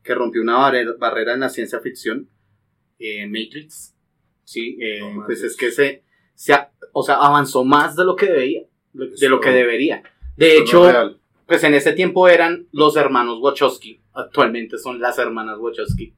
que 0.01 0.15
rompió 0.15 0.41
una 0.41 0.57
barrera, 0.57 0.93
barrera 0.97 1.33
en 1.33 1.41
la 1.41 1.49
ciencia 1.49 1.79
ficción, 1.81 2.29
eh, 2.99 3.27
Matrix. 3.27 3.94
Sí, 4.45 4.77
eh, 4.79 5.01
No 5.01 5.25
pues 5.25 5.43
es 5.43 5.57
que 5.57 5.71
se, 5.71 6.03
se 6.33 6.53
a- 6.53 6.71
o 6.93 7.03
sea, 7.03 7.15
avanzó 7.15 7.65
más 7.65 7.95
de 7.97 8.05
lo 8.05 8.15
que 8.15 8.27
debía, 8.27 8.61
de 8.93 9.05
Eso- 9.13 9.27
lo 9.29 9.41
que 9.41 9.49
debería. 9.49 10.01
De 10.37 10.55
no 10.55 10.61
hecho, 10.61 11.19
pues 11.45 11.63
en 11.65 11.73
ese 11.73 11.91
tiempo 11.91 12.27
eran 12.29 12.67
los 12.71 12.95
hermanos 12.95 13.39
Wachowski, 13.41 13.99
actualmente 14.13 14.77
son 14.77 14.99
las 15.01 15.19
hermanas 15.19 15.57
Wachowski. 15.59 16.13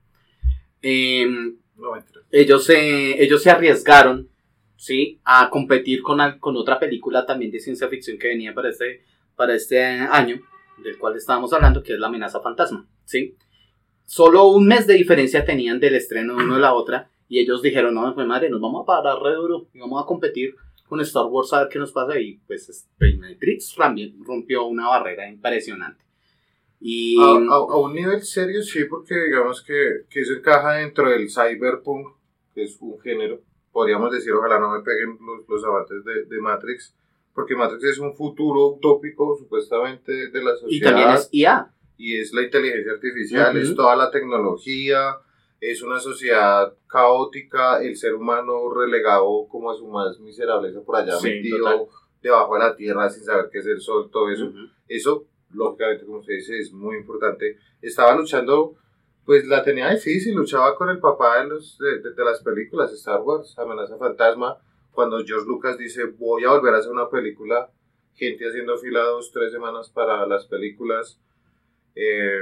Em, 0.81 1.57
No, 1.77 1.91
ellos 2.31 2.63
se, 2.65 3.21
ellos 3.23 3.43
se 3.43 3.51
arriesgaron, 3.51 4.29
¿sí? 4.77 5.19
A 5.23 5.49
competir 5.51 6.01
con, 6.01 6.19
con 6.39 6.55
otra 6.57 6.79
película 6.79 7.23
también 7.25 7.51
de 7.51 7.59
ciencia 7.59 7.87
ficción 7.87 8.17
que 8.17 8.29
venía 8.29 8.53
para 8.55 8.69
este, 8.69 9.03
para 9.35 9.53
este 9.53 9.79
año, 9.83 10.41
del 10.83 10.97
cual 10.97 11.15
estábamos 11.15 11.53
hablando, 11.53 11.83
que 11.83 11.93
es 11.93 11.99
La 11.99 12.07
amenaza 12.07 12.41
fantasma, 12.41 12.87
¿sí? 13.05 13.35
Solo 14.05 14.45
un 14.47 14.65
mes 14.65 14.87
de 14.87 14.95
diferencia 14.95 15.45
tenían 15.45 15.79
del 15.79 15.93
estreno 15.95 16.35
de 16.35 16.43
uno 16.45 16.55
de 16.55 16.61
la 16.61 16.73
otra, 16.73 17.11
y 17.29 17.39
ellos 17.39 17.61
dijeron, 17.61 17.93
no, 17.95 18.13
pues 18.15 18.25
madre, 18.27 18.49
nos 18.49 18.61
vamos 18.61 18.83
a 18.83 18.85
parar 18.85 19.19
re 19.21 19.33
duro, 19.35 19.67
y 19.73 19.79
vamos 19.79 20.01
a 20.03 20.05
competir 20.05 20.55
con 20.87 21.01
Star 21.01 21.25
Wars 21.25 21.51
a 21.53 21.59
ver 21.61 21.69
qué 21.69 21.79
nos 21.79 21.91
pasa, 21.91 22.19
y 22.19 22.37
pues 22.47 22.69
este, 22.69 23.17
Matrix 23.17 23.75
también 23.75 24.15
rompió 24.25 24.65
una 24.65 24.87
barrera 24.89 25.27
impresionante. 25.29 26.03
Y... 26.79 27.17
A, 27.21 27.25
a- 27.25 27.55
a 27.57 27.77
un 27.77 27.93
nivel 27.93 28.21
serio, 28.23 28.61
sí, 28.61 28.85
porque 28.85 29.15
digamos 29.25 29.61
que, 29.63 30.05
que 30.09 30.21
eso 30.21 30.33
encaja 30.33 30.73
dentro 30.73 31.09
del 31.09 31.29
cyberpunk, 31.29 32.07
que 32.53 32.63
es 32.63 32.77
un 32.79 32.99
género. 33.01 33.41
Podríamos 33.71 34.11
decir, 34.11 34.31
ojalá 34.33 34.59
no 34.59 34.71
me 34.71 34.81
peguen 34.83 35.17
los, 35.25 35.47
los 35.49 35.63
amantes 35.65 36.03
de, 36.05 36.25
de 36.25 36.41
Matrix, 36.41 36.95
porque 37.33 37.55
Matrix 37.55 37.83
es 37.83 37.97
un 37.99 38.15
futuro 38.15 38.67
utópico, 38.67 39.35
supuestamente, 39.37 40.29
de 40.29 40.43
la 40.43 40.55
sociedad. 40.55 40.69
y 40.69 40.79
también 40.81 41.09
es 41.11 41.29
IA. 41.31 41.71
y 41.97 42.17
es 42.19 42.31
la 42.33 42.43
inteligencia 42.43 42.91
artificial, 42.93 43.55
Ujú. 43.55 43.65
es 43.65 43.75
toda 43.75 43.95
la 43.95 44.09
tecnología, 44.09 45.17
es 45.59 45.81
una 45.81 45.99
sociedad 45.99 46.73
caótica, 46.87 47.81
el 47.81 47.95
ser 47.95 48.13
humano 48.13 48.69
relegado 48.73 49.47
como 49.49 49.71
a 49.71 49.75
su 49.75 49.87
más 49.87 50.19
miserableza 50.19 50.81
por 50.81 50.95
allá 50.97 51.17
Sí, 51.17 51.27
metido 51.29 51.57
total. 51.57 51.85
debajo 52.21 52.53
de 52.53 52.59
la 52.59 52.75
tierra 52.75 53.09
sin 53.09 53.23
saber 53.23 53.49
qué 53.51 53.59
es 53.59 53.65
el 53.67 53.81
sol, 53.81 54.09
todo 54.11 54.29
eso. 54.29 54.51
Eso 54.87 55.25
lógicamente, 55.53 56.05
como 56.05 56.19
usted 56.19 56.35
dice, 56.35 56.59
es 56.59 56.71
muy 56.71 56.97
importante. 56.97 57.57
Estaba 57.81 58.15
luchando, 58.15 58.75
pues 59.25 59.47
la 59.47 59.63
tenía 59.63 59.89
difícil, 59.89 60.35
luchaba 60.35 60.75
con 60.75 60.89
el 60.89 60.99
papá 60.99 61.41
de, 61.41 61.47
los, 61.47 61.77
de, 61.79 61.99
de- 62.01 62.13
de 62.13 62.23
las 62.25 62.41
películas, 62.43 62.91
Star 62.93 63.21
Wars, 63.21 63.57
Amenaza 63.57 63.97
Fantasma, 63.97 64.57
cuando 64.91 65.23
George 65.25 65.47
Lucas 65.47 65.77
dice, 65.77 66.05
voy 66.17 66.43
a 66.43 66.49
volver 66.51 66.73
a 66.73 66.77
hacer 66.77 66.91
una 66.91 67.09
película, 67.09 67.69
gente 68.13 68.47
haciendo 68.47 68.77
fila 68.77 69.01
dos, 69.03 69.31
tres 69.31 69.51
semanas 69.51 69.89
para 69.89 70.25
las 70.27 70.45
películas. 70.47 71.19
eh, 71.95 72.41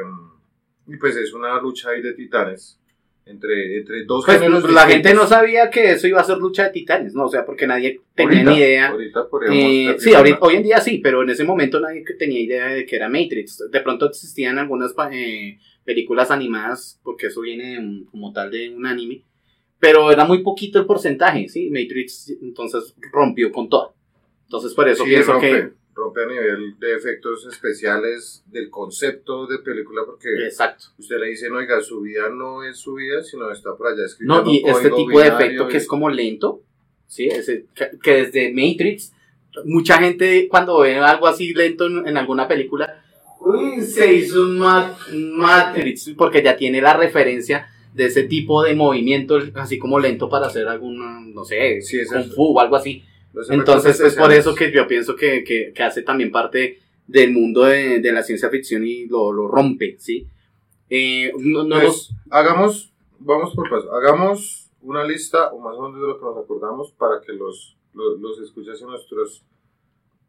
y 0.87 0.97
pues 0.97 1.15
es 1.17 1.33
una 1.33 1.59
lucha 1.61 1.89
ahí 1.91 2.01
de 2.01 2.13
titanes 2.13 2.79
entre, 3.25 3.79
entre 3.79 4.05
dos 4.05 4.23
Pues 4.25 4.39
géneros 4.39 4.71
la 4.71 4.85
gente 4.87 5.13
no 5.13 5.25
sabía 5.25 5.69
que 5.71 5.91
eso 5.91 6.07
iba 6.07 6.21
a 6.21 6.23
ser 6.23 6.37
lucha 6.37 6.65
de 6.65 6.69
titanes, 6.69 7.15
¿no? 7.15 7.25
O 7.25 7.29
sea, 7.29 7.43
porque 7.45 7.65
nadie 7.65 8.01
tenía 8.13 8.39
Ahorita- 8.39 8.51
ni 8.51 8.57
idea. 8.57 8.87
Ahorita 8.89 9.27
Eh, 9.51 9.95
sí, 9.97 10.13
ahorita, 10.13 10.37
hoy 10.41 10.55
en 10.57 10.63
día 10.63 10.79
sí, 10.79 10.99
pero 10.99 11.23
en 11.23 11.29
ese 11.31 11.43
momento 11.43 11.79
nadie 11.79 12.03
tenía 12.19 12.39
idea 12.39 12.67
de 12.67 12.85
que 12.85 12.95
era 12.95 13.09
Matrix. 13.09 13.63
De 13.71 13.79
pronto 13.81 14.07
existían 14.07 14.59
algunas 14.59 14.93
eh, 15.11 15.57
películas 15.83 16.29
animadas, 16.29 16.99
porque 17.03 17.27
eso 17.27 17.41
viene 17.41 18.03
como 18.11 18.31
tal 18.31 18.51
de 18.51 18.69
un 18.69 18.85
anime, 18.85 19.23
pero 19.79 20.11
era 20.11 20.25
muy 20.25 20.43
poquito 20.43 20.79
el 20.79 20.85
porcentaje, 20.85 21.47
¿sí? 21.49 21.69
Matrix 21.71 22.29
entonces 22.41 22.95
rompió 23.11 23.51
con 23.51 23.69
todo. 23.69 23.95
Entonces 24.43 24.73
por 24.75 24.87
eso 24.87 25.03
Sí, 25.03 25.09
pienso 25.09 25.33
rompe, 25.33 25.49
que... 25.51 25.69
rompe 25.95 26.23
a 26.23 26.27
nivel 26.27 26.77
de 26.77 26.93
efectos 26.93 27.45
especiales 27.47 28.43
del 28.47 28.69
concepto 28.69 29.47
de 29.47 29.59
película 29.59 30.01
porque 30.05 30.27
Exacto. 30.45 30.87
usted 30.97 31.17
le 31.19 31.27
dice, 31.29 31.49
oiga, 31.49 31.79
su 31.81 32.01
vida 32.01 32.29
no 32.29 32.63
es 32.63 32.77
su 32.77 32.95
vida, 32.95 33.23
sino 33.23 33.49
está 33.49 33.75
por 33.75 33.87
allá 33.87 34.05
escrito. 34.05 34.43
No, 34.43 34.51
y 34.51 34.61
este 34.65 34.89
tipo 34.91 35.19
de 35.19 35.27
efecto 35.27 35.67
que 35.69 35.77
es 35.77 35.87
como 35.87 36.09
lento, 36.09 36.61
¿sí? 37.07 37.27
Ese, 37.27 37.67
que, 37.73 37.91
que 38.03 38.11
desde 38.25 38.51
Matrix, 38.53 39.13
mucha 39.63 39.97
gente 39.99 40.47
cuando 40.49 40.79
ve 40.79 40.97
algo 40.97 41.27
así 41.27 41.53
lento 41.53 41.85
en, 41.87 42.05
en 42.07 42.17
alguna 42.17 42.45
película, 42.45 43.01
uy, 43.39 43.81
se 43.81 44.11
hizo 44.13 44.41
un 44.41 44.59
ma- 44.59 44.97
un 45.13 45.37
Matrix, 45.37 46.13
porque 46.17 46.43
ya 46.43 46.57
tiene 46.57 46.81
la 46.81 46.97
referencia 46.97 47.69
de 47.93 48.07
ese 48.07 48.23
tipo 48.23 48.61
de 48.63 48.75
movimiento, 48.75 49.39
así 49.53 49.79
como 49.79 49.97
lento 49.97 50.27
para 50.27 50.47
hacer 50.47 50.67
alguna, 50.67 51.21
no 51.21 51.45
sé, 51.45 51.81
Sí, 51.81 51.99
es 51.99 52.09
kung 52.11 52.29
fu 52.33 52.53
o 52.57 52.59
algo 52.59 52.75
así. 52.75 53.01
Entonces 53.49 53.99
es 53.99 54.15
por 54.15 54.31
eso 54.31 54.55
que 54.55 54.71
yo 54.71 54.87
pienso 54.87 55.15
que, 55.15 55.43
que, 55.43 55.71
que 55.73 55.83
hace 55.83 56.01
también 56.01 56.31
parte 56.31 56.79
del 57.07 57.31
mundo 57.31 57.63
de, 57.63 57.99
de 57.99 58.11
la 58.11 58.23
ciencia 58.23 58.49
ficción 58.49 58.85
y 58.85 59.05
lo, 59.07 59.31
lo 59.31 59.47
rompe, 59.47 59.95
¿sí? 59.99 60.27
Eh, 60.89 61.31
no, 61.37 61.63
no 61.63 61.75
Pues, 61.75 61.83
nos- 61.85 62.11
hagamos, 62.31 62.93
vamos 63.19 63.53
por 63.55 63.69
paso, 63.69 63.91
hagamos 63.93 64.69
una 64.81 65.03
lista, 65.03 65.51
o 65.51 65.59
más 65.59 65.75
o 65.75 65.81
menos 65.89 66.01
de 66.01 66.07
lo 66.07 66.19
que 66.19 66.25
nos 66.25 66.37
acordamos, 66.37 66.91
para 66.93 67.19
que 67.21 67.33
los, 67.33 67.75
los, 67.93 68.19
los 68.19 68.39
escuchas 68.39 68.79
y 68.81 68.85
nuestros 68.85 69.43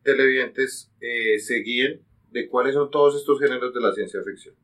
televidentes 0.03 0.91
eh, 1.01 1.39
se 1.39 1.57
guíen 1.57 2.01
de 2.31 2.49
cuáles 2.49 2.75
son 2.75 2.91
todos 2.91 3.17
estos 3.17 3.39
géneros 3.41 3.73
de 3.75 3.81
la 3.81 3.93
ciencia 3.93 4.23
ficción. 4.23 4.55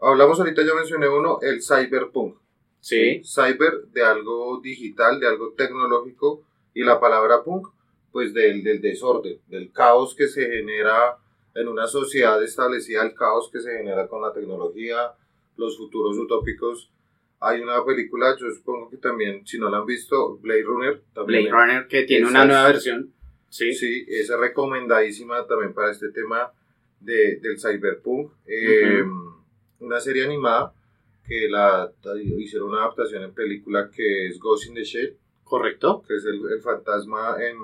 Hablamos 0.00 0.38
ahorita, 0.40 0.62
ya 0.64 0.74
mencioné 0.74 1.08
uno, 1.08 1.38
el 1.42 1.62
cyberpunk. 1.62 2.36
sí, 2.80 3.22
Cyber 3.24 3.84
de 3.92 4.02
algo 4.02 4.60
digital, 4.62 5.20
de 5.20 5.26
algo 5.28 5.52
tecnológico, 5.56 6.42
y 6.74 6.82
la 6.82 7.00
palabra 7.00 7.42
punk, 7.42 7.68
pues 8.12 8.34
del, 8.34 8.62
del 8.62 8.80
desorden, 8.80 9.38
del 9.48 9.72
caos 9.72 10.14
que 10.14 10.26
se 10.28 10.48
genera 10.48 11.16
en 11.54 11.68
una 11.68 11.86
sociedad 11.86 12.42
establecida, 12.42 13.02
el 13.04 13.14
caos 13.14 13.50
que 13.52 13.60
se 13.60 13.76
genera 13.76 14.08
con 14.08 14.22
la 14.22 14.32
tecnología, 14.32 15.12
los 15.56 15.76
futuros 15.76 16.16
utópicos. 16.18 16.90
Hay 17.40 17.60
una 17.60 17.84
película, 17.84 18.36
yo 18.38 18.50
supongo 18.50 18.90
que 18.90 18.98
también, 18.98 19.46
si 19.46 19.58
no 19.58 19.70
la 19.70 19.78
han 19.78 19.86
visto, 19.86 20.36
Blade 20.38 20.62
Runner. 20.62 21.02
También 21.14 21.44
Blade 21.44 21.64
Runner 21.64 21.88
que 21.88 22.02
tiene 22.02 22.26
Esa 22.26 22.30
una 22.30 22.44
nueva 22.44 22.66
versión. 22.66 23.12
Sí. 23.48 23.72
Sí, 23.72 24.06
es 24.08 24.30
recomendadísima 24.30 25.46
también 25.46 25.72
para 25.72 25.90
este 25.90 26.10
tema 26.10 26.52
de, 27.00 27.36
del 27.36 27.58
cyberpunk. 27.58 28.30
Eh, 28.46 29.02
Una 29.80 29.98
serie 29.98 30.24
animada 30.24 30.74
que 31.26 31.48
la 31.48 31.90
hicieron 32.38 32.68
una 32.68 32.82
adaptación 32.82 33.22
en 33.22 33.32
película 33.32 33.90
que 33.90 34.26
es 34.26 34.38
Ghost 34.38 34.66
in 34.66 34.74
the 34.74 34.84
Shell, 34.84 35.16
Correcto. 35.50 36.02
que 36.06 36.14
es 36.16 36.24
el, 36.24 36.40
el 36.50 36.62
fantasma 36.62 37.36
en, 37.44 37.56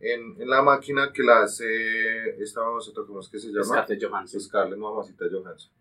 en, 0.00 0.40
en 0.40 0.48
la 0.48 0.62
máquina 0.62 1.12
que 1.12 1.22
la 1.22 1.42
hace 1.42 2.40
esta 2.42 2.62
mamacita, 2.62 3.02
¿cómo 3.06 3.20
es 3.20 3.28
que 3.28 3.38
se 3.38 3.48
llama? 3.48 3.64
Scarlett 3.64 4.02
Johansson. 4.04 4.40
Scarlett 4.40 4.78
Mamacita 4.78 5.24
Johansson. 5.30 5.72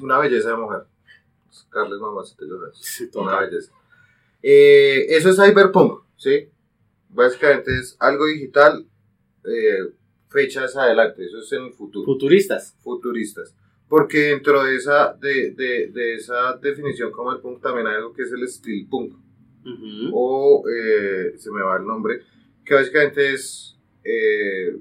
Una 0.00 0.18
belleza 0.18 0.50
de 0.50 0.56
mujer. 0.56 0.82
Scarlett 1.52 2.00
Mamacita 2.00 2.44
Johansson. 2.48 2.82
Sí, 2.82 3.04
Una 3.14 3.32
total. 3.32 3.50
belleza. 3.50 3.72
Eh, 4.42 5.06
eso 5.10 5.30
es 5.30 5.36
cyberpunk, 5.36 6.02
¿sí? 6.16 6.48
Básicamente 7.10 7.76
es 7.78 7.96
algo 7.98 8.26
digital, 8.26 8.86
eh, 9.44 9.92
fechas 10.28 10.76
adelante, 10.76 11.24
eso 11.24 11.38
es 11.38 11.50
en 11.52 11.64
el 11.64 11.72
futuro, 11.72 12.04
Futuristas. 12.04 12.76
futuristas. 12.80 13.54
Porque 13.88 14.18
dentro 14.18 14.62
de 14.64 14.76
esa, 14.76 15.14
de, 15.14 15.52
de, 15.52 15.88
de 15.88 16.14
esa 16.14 16.56
definición 16.58 17.10
como 17.10 17.32
el 17.32 17.40
punk 17.40 17.62
también 17.62 17.86
hay 17.86 17.96
algo 17.96 18.12
que 18.12 18.22
es 18.22 18.32
el 18.32 18.42
steelpunk, 19.64 20.08
Ujú. 20.08 20.10
o 20.14 20.64
eh, 20.68 21.34
se 21.36 21.50
me 21.50 21.62
va 21.62 21.76
el 21.76 21.86
nombre, 21.86 22.20
que 22.64 22.74
básicamente 22.74 23.32
es 23.34 23.76
eh, 24.04 24.76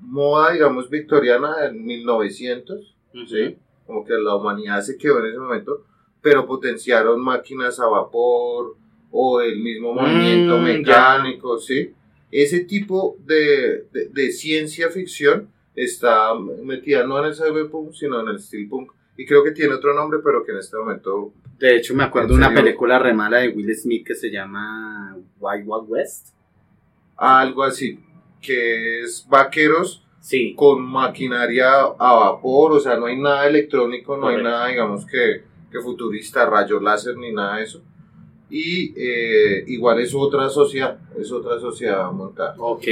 moda, 0.00 0.52
digamos, 0.52 0.88
victoriana 0.90 1.66
en 1.66 1.84
1900, 1.84 2.96
Ujú. 3.14 3.26
¿sí? 3.26 3.56
Como 3.86 4.04
que 4.04 4.14
la 4.14 4.36
humanidad 4.36 4.80
se 4.82 4.96
quedó 4.96 5.20
en 5.20 5.26
ese 5.26 5.38
momento, 5.38 5.84
pero 6.20 6.46
potenciaron 6.46 7.20
máquinas 7.20 7.78
a 7.80 7.86
vapor 7.86 8.76
o 9.10 9.40
el 9.40 9.58
mismo 9.60 9.92
movimiento 9.92 10.58
Mm, 10.58 10.62
mecánico, 10.64 11.58
¿sí? 11.58 11.92
Ese 12.30 12.60
tipo 12.64 13.16
de, 13.26 13.86
de, 13.92 14.08
de 14.10 14.30
ciencia 14.32 14.88
ficción 14.88 15.48
está 15.74 16.34
metida 16.34 17.06
no 17.06 17.18
en 17.18 17.26
el 17.26 17.34
cyberpunk, 17.34 17.92
sino 17.92 18.20
en 18.20 18.28
el 18.28 18.38
steelpunk. 18.40 18.90
Y 19.18 19.26
creo 19.26 19.44
que 19.44 19.50
tiene 19.50 19.74
otro 19.74 19.92
nombre, 19.94 20.20
pero 20.24 20.42
que 20.44 20.52
en 20.52 20.58
este 20.58 20.76
momento... 20.78 21.32
De 21.62 21.76
hecho, 21.76 21.94
me 21.94 22.02
acuerdo 22.02 22.30
de 22.30 22.34
¿En 22.34 22.38
una 22.40 22.52
película 22.52 22.98
re 22.98 23.14
mala 23.14 23.38
de 23.38 23.50
Will 23.50 23.72
Smith 23.76 24.04
que 24.04 24.16
se 24.16 24.30
llama 24.32 25.16
Wild 25.38 25.62
Wild 25.64 25.88
West. 25.88 26.34
Algo 27.16 27.62
así, 27.62 28.00
que 28.40 29.02
es 29.02 29.24
vaqueros 29.30 30.04
Sí. 30.20 30.54
con 30.56 30.82
maquinaria 30.82 31.70
a 31.98 32.14
vapor, 32.14 32.72
o 32.72 32.80
sea, 32.80 32.96
no 32.96 33.06
hay 33.06 33.16
nada 33.20 33.46
electrónico, 33.46 34.16
no 34.16 34.26
hay 34.26 34.34
Correcto. 34.38 34.50
nada, 34.50 34.66
digamos, 34.68 35.06
que, 35.06 35.42
que 35.70 35.80
futurista, 35.80 36.46
rayo 36.46 36.80
láser, 36.80 37.16
ni 37.16 37.32
nada 37.32 37.58
de 37.58 37.62
eso. 37.62 37.80
Y 38.50 38.92
eh, 38.96 39.64
igual 39.68 40.00
es 40.00 40.12
otra 40.16 40.48
sociedad, 40.48 40.98
es 41.16 41.30
otra 41.30 41.60
sociedad 41.60 42.10
montada. 42.10 42.56
Ok. 42.58 42.84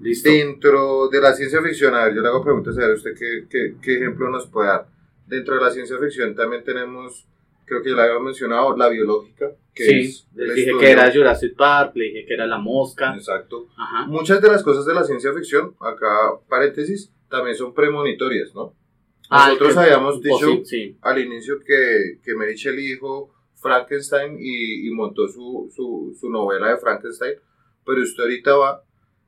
Listo. 0.00 0.30
Dentro 0.30 1.08
de 1.08 1.20
la 1.20 1.32
ciencia 1.32 1.60
ficción, 1.62 1.94
a 1.96 2.04
ver, 2.04 2.14
yo 2.14 2.22
le 2.22 2.28
hago 2.28 2.42
preguntas 2.44 2.76
a 2.78 2.82
ver 2.82 2.94
usted 2.94 3.14
qué, 3.18 3.46
qué, 3.50 3.74
qué 3.82 3.96
ejemplo 3.96 4.30
nos 4.30 4.46
puede 4.46 4.68
dar. 4.68 4.86
Dentro 5.26 5.56
de 5.56 5.60
la 5.62 5.70
ciencia 5.70 5.96
ficción 5.98 6.34
también 6.36 6.62
tenemos, 6.64 7.26
creo 7.64 7.82
que 7.82 7.90
ya 7.90 7.96
la 7.96 8.04
había 8.04 8.18
mencionado, 8.20 8.76
la 8.76 8.88
biológica, 8.88 9.50
que 9.74 9.84
Sí. 9.84 10.00
es 10.00 10.28
Les 10.34 10.54
dije 10.54 10.72
que 10.78 10.90
era 10.90 11.12
Jurassic 11.12 11.56
Park, 11.56 11.92
le 11.96 12.04
dije 12.06 12.26
que 12.26 12.34
era 12.34 12.46
La 12.46 12.58
Mosca. 12.58 13.14
Exacto. 13.16 13.66
Ajá. 13.76 14.06
Muchas 14.06 14.40
de 14.40 14.48
las 14.48 14.62
cosas 14.62 14.84
de 14.86 14.94
la 14.94 15.04
ciencia 15.04 15.32
ficción, 15.32 15.74
acá 15.80 16.06
paréntesis, 16.48 17.10
también 17.28 17.56
son 17.56 17.74
premonitorias, 17.74 18.54
¿no? 18.54 18.74
Ah, 19.30 19.46
Nosotros 19.48 19.74
que- 19.74 19.80
habíamos 19.80 20.20
dicho 20.22 20.46
sí, 20.46 20.62
sí. 20.64 20.98
al 21.00 21.18
inicio 21.18 21.58
que, 21.60 22.18
que 22.22 22.34
Mary 22.34 22.54
Shelley 22.54 22.86
dijo 22.86 23.32
Frankenstein 23.54 24.36
y, 24.38 24.86
y 24.86 24.90
montó 24.90 25.26
su, 25.28 25.70
su, 25.74 26.14
su 26.20 26.30
novela 26.30 26.68
de 26.68 26.76
Frankenstein, 26.76 27.34
pero 27.84 28.02
usted 28.02 28.22
ahorita 28.22 28.54
va 28.56 28.82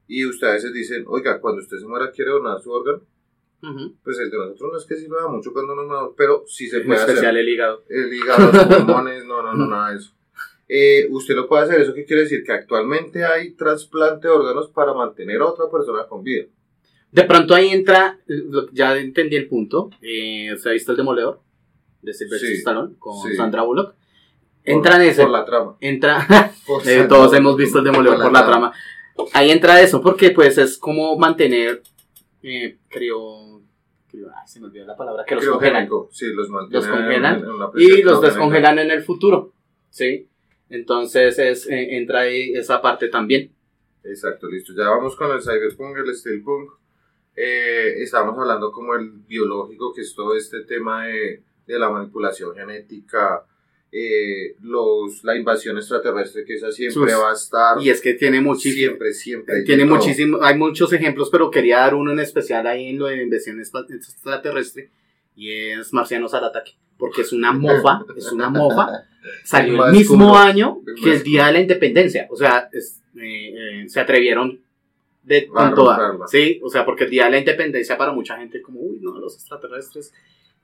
y 0.06 0.24
usted 0.26 0.46
a 0.48 0.52
veces 0.52 0.72
dicen, 0.72 1.04
oiga, 1.08 1.40
cuando 1.40 1.62
usted 1.62 1.78
se 1.78 1.86
muera 1.86 2.10
quiere 2.12 2.30
donar 2.30 2.60
su 2.60 2.70
órgano, 2.70 3.00
Ujú. 3.62 3.94
pues 4.04 4.18
el 4.18 4.30
de 4.30 4.36
nosotros 4.36 4.70
no 4.72 4.78
es 4.78 4.84
que 4.84 4.96
sirva 4.96 5.26
mucho 5.28 5.52
cuando 5.52 5.74
nos 5.74 6.10
pero 6.16 6.44
sí 6.46 6.68
se 6.68 6.78
En 6.78 6.86
puede 6.86 7.00
especial 7.00 7.26
hacer. 7.28 7.38
el 7.40 7.48
hígado. 7.48 7.82
El 7.88 8.12
hígado, 8.12 8.52
los 8.52 8.64
pulmones, 8.66 9.24
no, 9.24 9.42
no, 9.42 9.54
no, 9.54 9.66
nada 9.66 9.90
de 9.92 9.96
eso. 9.96 10.12
Eh, 10.68 11.06
usted 11.10 11.34
lo 11.34 11.48
puede 11.48 11.64
hacer, 11.64 11.80
¿eso 11.80 11.94
qué 11.94 12.04
quiere 12.04 12.22
decir? 12.22 12.42
Que 12.44 12.52
actualmente 12.52 13.24
hay 13.24 13.52
trasplante 13.52 14.28
de 14.28 14.34
órganos 14.34 14.68
para 14.70 14.92
mantener 14.94 15.40
a 15.40 15.46
otra 15.46 15.66
persona 15.70 16.06
con 16.06 16.22
vida. 16.22 16.44
De 17.12 17.22
pronto 17.24 17.54
ahí 17.54 17.68
entra, 17.70 18.18
ya 18.72 18.96
entendí 18.98 19.36
el 19.36 19.48
punto. 19.48 19.90
Eh, 20.02 20.54
¿Se 20.58 20.68
ha 20.68 20.72
visto 20.72 20.90
el 20.90 20.98
demoledor? 20.98 21.40
De 22.02 22.12
Sylvester 22.12 22.48
Sí, 22.50 22.56
Stallone 22.56 22.94
con 22.98 23.22
sí. 23.28 23.34
Sandra 23.36 23.62
Bullock. 23.62 23.94
Por- 23.94 23.96
Entra 24.64 24.96
en 24.96 25.02
ese. 25.02 25.22
Por 25.22 25.30
la 25.30 25.44
trama. 25.44 25.76
Entra. 25.80 26.26
Por 26.66 26.86
Eh, 26.86 27.06
todos 27.08 27.32
hemos 27.34 27.56
visto 27.56 27.78
el 27.78 27.84
demoledor 27.84 28.20
por 28.20 28.32
la 28.32 28.44
trama. 28.44 28.72
Ahí 29.32 29.50
entra 29.50 29.80
eso, 29.80 30.02
porque 30.02 30.30
pues 30.32 30.58
es 30.58 30.76
como 30.76 31.16
mantener, 31.16 31.82
eh, 32.48 32.78
creo, 32.88 33.60
creo- 34.08 34.28
ay, 34.34 34.46
se 34.46 34.60
me 34.60 34.66
olvidó 34.66 34.86
la 34.86 34.96
palabra, 34.96 35.24
que 35.24 35.34
los 35.34 35.44
congelan. 35.48 35.88
Sí, 36.12 36.26
los 36.32 36.48
Los 36.48 36.86
congelan 36.86 37.38
en- 37.38 37.44
en 37.44 37.50
una 37.50 37.70
Y 37.74 38.02
los 38.02 38.20
descongelan 38.22 38.78
en 38.78 38.90
el 38.92 39.02
futuro, 39.02 39.52
¿sí? 39.90 40.28
Entonces 40.70 41.38
es, 41.38 41.66
eh, 41.68 41.96
entra 41.96 42.20
ahí 42.20 42.52
esa 42.54 42.80
parte 42.80 43.08
también. 43.08 43.52
Exacto, 44.04 44.48
listo. 44.48 44.72
Ya 44.76 44.88
vamos 44.88 45.16
con 45.16 45.30
el 45.32 45.42
cyberpunk, 45.42 45.96
el 45.98 46.14
steelpunk. 46.14 46.70
Eh, 47.34 47.94
estábamos 48.02 48.38
hablando 48.38 48.70
como 48.72 48.94
el 48.94 49.10
biológico, 49.10 49.92
que 49.92 50.00
es 50.02 50.14
todo 50.14 50.36
este 50.36 50.60
tema 50.62 51.06
de, 51.06 51.42
de 51.66 51.78
la 51.78 51.90
manipulación 51.90 52.54
genética, 52.54 53.44
eh, 53.92 54.56
los, 54.62 55.22
la 55.24 55.36
invasión 55.36 55.76
extraterrestre, 55.78 56.44
que 56.44 56.54
esa 56.54 56.70
siempre 56.72 57.12
Sus- 57.12 57.20
va 57.22 57.30
a 57.30 57.34
estar. 57.34 57.80
Y 57.80 57.88
es 57.90 58.00
que 58.00 58.14
tiene 58.14 58.40
muchísimo. 58.40 58.74
Siempre, 58.88 59.12
siempre. 59.12 59.62
Tiene 59.62 59.84
muchísimo, 59.84 60.38
hay 60.42 60.56
muchos 60.58 60.92
ejemplos, 60.92 61.30
pero 61.30 61.50
quería 61.50 61.78
dar 61.78 61.94
uno 61.94 62.12
en 62.12 62.18
especial 62.20 62.66
ahí 62.66 62.86
en 62.88 62.98
lo 62.98 63.06
de 63.06 63.22
invasión 63.22 63.58
extra- 63.58 63.86
extraterrestre 63.88 64.90
y 65.34 65.50
es 65.52 65.92
Marcianos 65.92 66.34
al 66.34 66.44
ataque, 66.44 66.72
porque 66.98 67.22
es 67.22 67.32
una 67.32 67.52
mofa, 67.52 68.04
es 68.16 68.32
una 68.32 68.48
mofa, 68.50 68.88
salió 69.44 69.86
El 69.86 69.92
mismo 69.92 70.36
año 70.36 70.80
que 71.02 71.12
el 71.12 71.22
día 71.22 71.46
de 71.46 71.52
la 71.52 71.60
independencia, 71.60 72.26
o 72.30 72.36
sea, 72.36 72.68
es- 72.72 73.02
eh, 73.18 73.54
eh, 73.82 73.88
se 73.88 74.00
atrevieron 74.00 74.60
de 75.22 75.46
con 75.46 75.74
toda, 75.74 75.96
sí, 76.28 76.60
o 76.62 76.68
sea, 76.70 76.84
porque 76.84 77.04
el 77.04 77.10
día 77.10 77.24
de 77.24 77.30
la 77.32 77.38
independencia 77.38 77.96
para 77.96 78.12
mucha 78.12 78.36
gente 78.38 78.60
como, 78.62 78.80
uy, 78.80 78.98
no, 79.00 79.18
los 79.18 79.34
extraterrestres, 79.34 80.12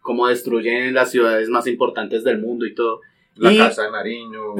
cómo 0.01 0.27
destruyen 0.29 0.93
las 0.95 1.11
ciudades 1.11 1.49
más 1.49 1.67
importantes 1.67 2.25
del 2.25 2.39
mundo 2.39 2.67
y 2.67 2.75
todo. 2.75 3.01
La 3.37 3.53
Y- 3.53 3.59
Casa 3.59 3.83
de 3.85 3.91
Nariño. 3.91 4.55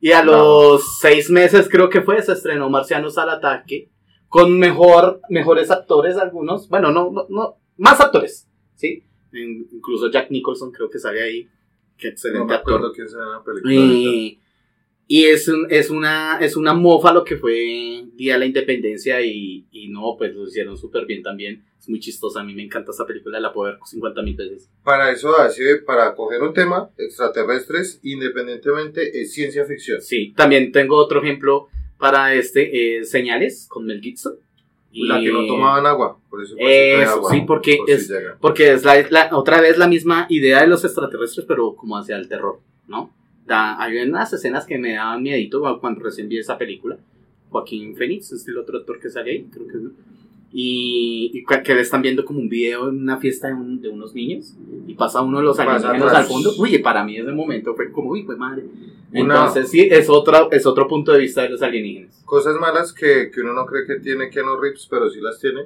Y 0.00 0.12
a 0.12 0.22
No. 0.24 0.32
los 0.32 0.98
seis 0.98 1.30
meses 1.30 1.68
creo 1.70 1.88
que 1.88 2.02
fue, 2.02 2.20
se 2.22 2.32
estrenó 2.32 2.68
Marcianos 2.68 3.18
al 3.18 3.30
ataque, 3.30 3.88
con 4.28 4.58
mejor, 4.58 5.20
mejores 5.28 5.70
actores 5.70 6.16
algunos, 6.16 6.68
bueno, 6.68 6.90
no, 6.90 7.10
no, 7.10 7.26
no, 7.28 7.56
más 7.76 8.00
actores, 8.00 8.48
¿sí? 8.74 9.04
In- 9.32 9.68
Incluso 9.72 10.10
Jack 10.10 10.30
Nicholson 10.30 10.72
creo 10.72 10.90
que 10.90 10.98
sale 10.98 11.22
ahí, 11.22 11.48
que 11.96 12.08
no 12.08 12.12
excelente 12.12 12.46
me 12.46 12.54
actor. 12.54 12.92
será 13.08 13.22
en 13.24 13.30
la 13.30 13.42
película. 13.44 13.72
Y, 13.74 14.40
y 15.14 15.24
es, 15.26 15.46
un- 15.48 15.66
es, 15.68 15.90
una, 15.90 16.38
es 16.40 16.56
una 16.56 16.72
mofa 16.74 17.12
lo 17.12 17.22
que 17.24 17.36
fue 17.36 18.04
Día 18.14 18.34
de 18.34 18.38
la 18.38 18.46
Independencia 18.46 19.20
y, 19.20 19.66
y 19.70 19.88
no, 19.88 20.14
pues 20.16 20.34
lo 20.34 20.46
hicieron 20.46 20.76
súper 20.78 21.04
bien 21.06 21.22
también. 21.22 21.62
Es 21.78 21.88
muy 21.88 21.98
chistosa, 22.00 22.40
a 22.40 22.44
mí 22.44 22.54
me 22.54 22.62
encanta 22.62 22.92
esta 22.92 23.04
película, 23.04 23.40
la 23.40 23.52
puedo 23.52 23.72
ver 23.72 23.80
50 23.84 24.22
mil 24.22 24.36
veces. 24.36 24.70
Para 24.84 25.10
eso, 25.10 25.36
así 25.38 25.62
de- 25.64 25.78
para 25.78 26.14
coger 26.14 26.40
un 26.42 26.54
tema, 26.54 26.88
extraterrestres, 26.96 28.00
independientemente, 28.02 29.20
es 29.20 29.32
ciencia 29.32 29.64
ficción. 29.66 30.00
Sí, 30.00 30.32
también 30.36 30.72
tengo 30.72 30.96
otro 30.96 31.22
ejemplo 31.22 31.68
para 31.98 32.34
este, 32.34 32.98
eh, 32.98 33.04
Señales 33.04 33.66
con 33.68 33.84
Mel 33.86 34.00
Gibson. 34.00 34.34
Y- 34.92 35.06
La 35.08 35.20
que 35.20 35.32
no 35.32 35.46
tomaban 35.46 35.86
agua, 35.86 36.18
por 36.30 36.42
eso. 36.42 36.54
Eso, 36.58 37.10
agua, 37.10 37.30
sí, 37.32 37.42
porque 37.46 37.76
por 37.78 37.90
es-. 37.90 38.12
Porque 38.40 38.72
es 38.72 38.84
la, 38.84 39.06
la- 39.10 39.30
otra 39.32 39.60
vez 39.60 39.78
la 39.78 39.88
misma 39.88 40.26
idea 40.28 40.60
de 40.60 40.66
los 40.68 40.84
extraterrestres, 40.84 41.46
pero 41.46 41.74
como 41.74 41.96
hacia 41.96 42.16
el 42.16 42.28
terror, 42.28 42.60
¿no? 42.88 43.10
Da- 43.52 43.76
hay 43.82 43.98
unas 43.98 44.32
escenas 44.32 44.64
que 44.66 44.78
me 44.78 44.94
daban 44.94 45.22
miedito 45.22 45.60
cuando 45.80 46.00
recién 46.02 46.26
vi 46.28 46.38
esa 46.38 46.56
película. 46.56 46.96
Joaquín 47.50 47.94
Phoenix 47.94 48.32
es 48.32 48.48
el 48.48 48.56
otro 48.56 48.78
actor 48.78 48.98
que 48.98 49.10
sale 49.10 49.30
ahí, 49.30 49.46
creo 49.52 49.66
que 49.68 49.76
es, 49.76 49.82
¿no? 49.82 49.90
Y, 50.54 51.30
y 51.34 51.44
que 51.62 51.74
le 51.74 51.80
están 51.80 52.02
viendo 52.02 52.24
como 52.26 52.38
un 52.38 52.48
video 52.48 52.88
en 52.90 53.00
una 53.02 53.18
fiesta 53.18 53.48
de, 53.48 53.54
un- 53.54 53.80
de 53.80 53.88
unos 53.88 54.14
niños 54.14 54.54
y 54.86 54.94
pasa 54.94 55.20
uno 55.22 55.38
de 55.38 55.44
los 55.44 55.56
alienígenas 55.90 56.12
al 56.18 56.24
fondo. 56.26 56.50
Uy, 56.58 56.78
para 56.78 57.04
mí 57.04 57.16
ese 57.16 57.32
momento 57.32 57.74
fue 57.74 57.90
como, 57.90 58.10
uy, 58.10 58.22
pues 58.24 58.36
madre. 58.38 58.64
Una- 59.12 59.34
Entonces 59.34 59.70
sí, 59.70 59.88
es 59.90 60.08
otro, 60.10 60.50
es 60.50 60.64
otro 60.66 60.86
punto 60.88 61.12
de 61.12 61.20
vista 61.20 61.42
de 61.42 61.50
los 61.50 61.62
alienígenas. 61.62 62.22
Cosas 62.26 62.56
malas 62.60 62.92
que, 62.92 63.30
que 63.32 63.40
uno 63.40 63.52
no 63.54 63.64
cree 63.66 63.86
que 63.86 63.96
tiene 64.00 64.28
Keanu 64.30 64.56
Reeves, 64.60 64.86
pero 64.90 65.08
sí 65.10 65.20
las 65.20 65.38
tiene. 65.38 65.62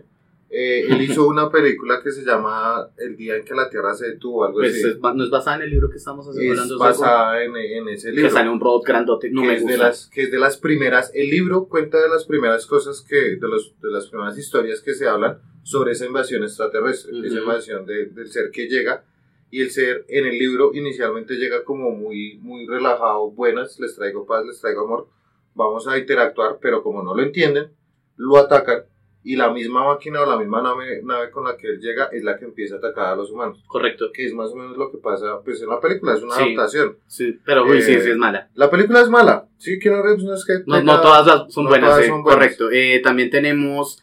Eh, 0.48 0.86
él 0.88 1.02
hizo 1.02 1.26
una 1.26 1.50
película 1.50 2.00
que 2.02 2.12
se 2.12 2.24
llama 2.24 2.88
El 2.96 3.16
día 3.16 3.36
en 3.36 3.44
que 3.44 3.52
la 3.54 3.68
Tierra 3.68 3.94
se 3.94 4.10
detuvo, 4.12 4.44
algo 4.44 4.58
Pues 4.60 4.74
así. 4.74 4.88
es 4.90 4.98
no 5.00 5.24
es 5.24 5.28
basada 5.30 5.56
en 5.56 5.62
el 5.62 5.70
libro 5.70 5.90
que 5.90 5.96
estamos 5.96 6.26
haciendo 6.28 6.52
Es 6.52 6.58
hablando 6.60 6.78
basada 6.78 7.42
en, 7.42 7.56
en 7.56 7.88
ese 7.88 8.10
que 8.10 8.16
libro. 8.16 8.30
sale 8.30 8.48
un 8.50 8.60
robot 8.60 8.84
grandote. 8.86 9.30
No 9.30 9.42
que, 9.42 9.48
me 9.48 9.54
es 9.54 9.60
de 9.66 9.72
gusta. 9.72 9.88
las, 9.88 10.06
que 10.08 10.22
es 10.22 10.30
de 10.30 10.38
las 10.38 10.56
primeras, 10.58 11.10
el 11.14 11.30
libro 11.30 11.66
cuenta 11.66 12.00
de 12.00 12.08
las 12.08 12.24
primeras 12.26 12.64
cosas 12.66 13.02
que, 13.02 13.16
de, 13.36 13.48
los, 13.48 13.74
de 13.80 13.90
las 13.90 14.06
primeras 14.06 14.38
historias 14.38 14.80
que 14.82 14.94
se 14.94 15.08
hablan 15.08 15.38
sobre 15.64 15.92
esa 15.92 16.06
invasión 16.06 16.44
extraterrestre, 16.44 17.12
Ujú. 17.12 17.24
esa 17.26 17.38
invasión 17.40 17.84
de- 17.86 18.06
del 18.06 18.28
ser 18.30 18.50
que 18.52 18.68
llega, 18.68 19.04
y 19.50 19.62
el 19.62 19.70
ser 19.70 20.04
en 20.08 20.26
el 20.26 20.38
libro 20.38 20.70
inicialmente 20.74 21.34
llega 21.34 21.64
como 21.64 21.90
muy, 21.90 22.38
muy 22.38 22.66
relajado, 22.68 23.30
buenas, 23.32 23.78
les 23.80 23.96
traigo 23.96 24.26
paz, 24.26 24.44
les 24.46 24.60
traigo 24.60 24.82
amor, 24.84 25.08
vamos 25.54 25.88
a 25.88 25.98
interactuar, 25.98 26.58
pero 26.62 26.82
como 26.84 27.02
no 27.02 27.14
lo 27.16 27.22
entienden, 27.22 27.70
lo 28.16 28.36
atacan, 28.38 28.84
y 29.28 29.34
la 29.34 29.50
misma 29.50 29.84
máquina 29.84 30.20
o 30.22 30.26
la 30.26 30.36
misma 30.38 30.62
nave, 30.62 31.00
nave 31.02 31.30
con 31.32 31.42
la 31.44 31.56
que 31.56 31.66
él 31.66 31.80
llega 31.80 32.04
es 32.12 32.22
la 32.22 32.38
que 32.38 32.44
empieza 32.44 32.76
a 32.76 32.78
atacar 32.78 33.06
a 33.06 33.16
los 33.16 33.30
humanos, 33.32 33.62
Correcto. 33.66 34.12
que 34.12 34.24
es 34.24 34.32
más 34.32 34.50
o 34.52 34.54
menos 34.56 34.76
lo 34.76 34.90
que 34.92 34.98
pasa 34.98 35.40
pues 35.44 35.60
en 35.62 35.68
la 35.68 35.80
película, 35.80 36.14
es 36.14 36.22
una 36.22 36.34
Sí. 36.36 36.42
adaptación. 36.44 36.96
Sí, 37.08 37.36
pero 37.44 37.64
uy, 37.66 37.82
sí, 37.82 37.92
Eh, 37.94 38.00
sí 38.00 38.10
es 38.10 38.16
mala. 38.16 38.48
La 38.54 38.70
película 38.70 39.00
es 39.00 39.08
mala, 39.08 39.48
sí, 39.58 39.78
Keanu 39.80 40.02
Reeves 40.02 40.22
no 40.22 40.34
es 40.34 40.44
que 40.44 40.60
No, 40.66 40.80
no 40.80 41.00
todas 41.00 41.26
las 41.26 41.52
son 41.52 41.64
no 41.64 41.70
buenas, 41.70 41.90
todas 41.90 42.04
sí, 42.04 42.08
son 42.10 42.22
buenas. 42.22 42.38
correcto. 42.38 42.70
Eh, 42.70 43.00
también 43.02 43.28
tenemos 43.30 44.00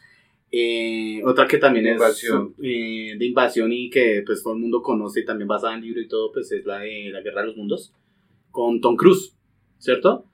eh, 0.52 1.20
otra 1.24 1.48
que 1.48 1.58
también 1.58 1.86
Invasión. 1.86 2.54
es 2.58 2.64
eh, 2.64 3.16
de 3.18 3.24
invasión 3.24 3.72
y 3.72 3.90
que 3.90 4.22
pues 4.24 4.42
todo 4.42 4.52
el 4.54 4.60
mundo 4.60 4.82
conoce 4.82 5.20
y 5.20 5.24
también 5.24 5.48
basada 5.48 5.74
en 5.74 5.80
libro 5.80 6.00
y 6.00 6.06
todo, 6.06 6.30
pues 6.32 6.52
es 6.52 6.64
la 6.64 6.78
de 6.80 7.10
La 7.12 7.22
Guerra 7.22 7.40
de 7.40 7.48
los 7.48 7.56
Mundos 7.56 7.92
con 8.52 8.80
Tom 8.80 8.94
Cruise, 8.94 9.34
¿cierto? 9.78 10.26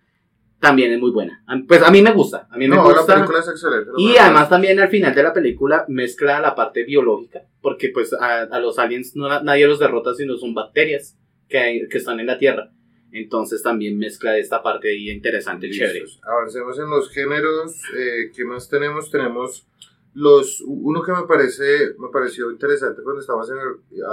También 0.60 0.92
es 0.92 1.00
muy 1.00 1.10
buena. 1.10 1.42
Pues 1.66 1.82
a 1.82 1.90
mí 1.90 2.02
me 2.02 2.12
gusta, 2.12 2.46
a 2.50 2.56
mí 2.58 2.68
me 2.68 2.76
no, 2.76 2.86
la 2.90 2.98
gusta. 2.98 3.14
película 3.14 3.40
es 3.40 3.48
excelente. 3.48 3.90
la 3.94 4.00
Y 4.02 4.16
además 4.18 4.48
también 4.50 4.78
al 4.78 4.88
final 4.90 5.14
de 5.14 5.22
la 5.22 5.32
película 5.32 5.86
mezcla 5.88 6.38
la 6.38 6.54
parte 6.54 6.84
biológica, 6.84 7.42
porque 7.62 7.88
pues 7.88 8.12
a, 8.12 8.42
a 8.42 8.58
los 8.60 8.78
aliens 8.78 9.16
no, 9.16 9.28
nadie 9.42 9.66
los 9.66 9.78
derrota, 9.78 10.12
sino 10.14 10.36
son 10.36 10.52
bacterias 10.54 11.16
que, 11.48 11.58
hay- 11.58 11.88
que 11.88 11.96
están 11.98 12.20
en 12.20 12.26
la 12.26 12.38
Tierra. 12.38 12.70
Entonces 13.12 13.62
también 13.62 13.98
mezcla 13.98 14.36
esta 14.38 14.62
parte 14.62 14.90
ahí 14.90 15.10
interesante, 15.10 15.70
chévere. 15.70 16.00
Listos. 16.02 16.20
Avancemos 16.24 16.78
en 16.78 16.90
los 16.90 17.10
géneros. 17.10 17.80
Eh, 17.96 18.30
¿Qué 18.36 18.44
más 18.44 18.68
tenemos? 18.68 19.10
Tenemos 19.10 19.66
los 20.14 20.60
uno 20.66 21.02
que 21.02 21.12
me 21.12 21.22
parece 21.26 21.94
me 21.98 22.08
pareció 22.12 22.50
interesante 22.50 23.02
cuando 23.02 23.20
estábamos 23.20 23.50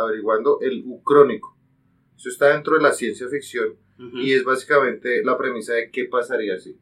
averiguando 0.01 0.60
el 0.62 0.81
ucrónico. 0.86 1.55
Eso 2.17 2.29
está 2.29 2.53
dentro 2.53 2.75
de 2.77 2.81
la 2.83 2.91
ciencia 2.91 3.27
ficción 3.27 3.75
Ujú. 3.99 4.19
y 4.19 4.33
es 4.33 4.43
básicamente 4.43 5.23
la 5.23 5.38
premisa 5.38 5.73
de 5.73 5.89
qué 5.89 6.05
pasaría 6.05 6.60
si. 6.60 6.75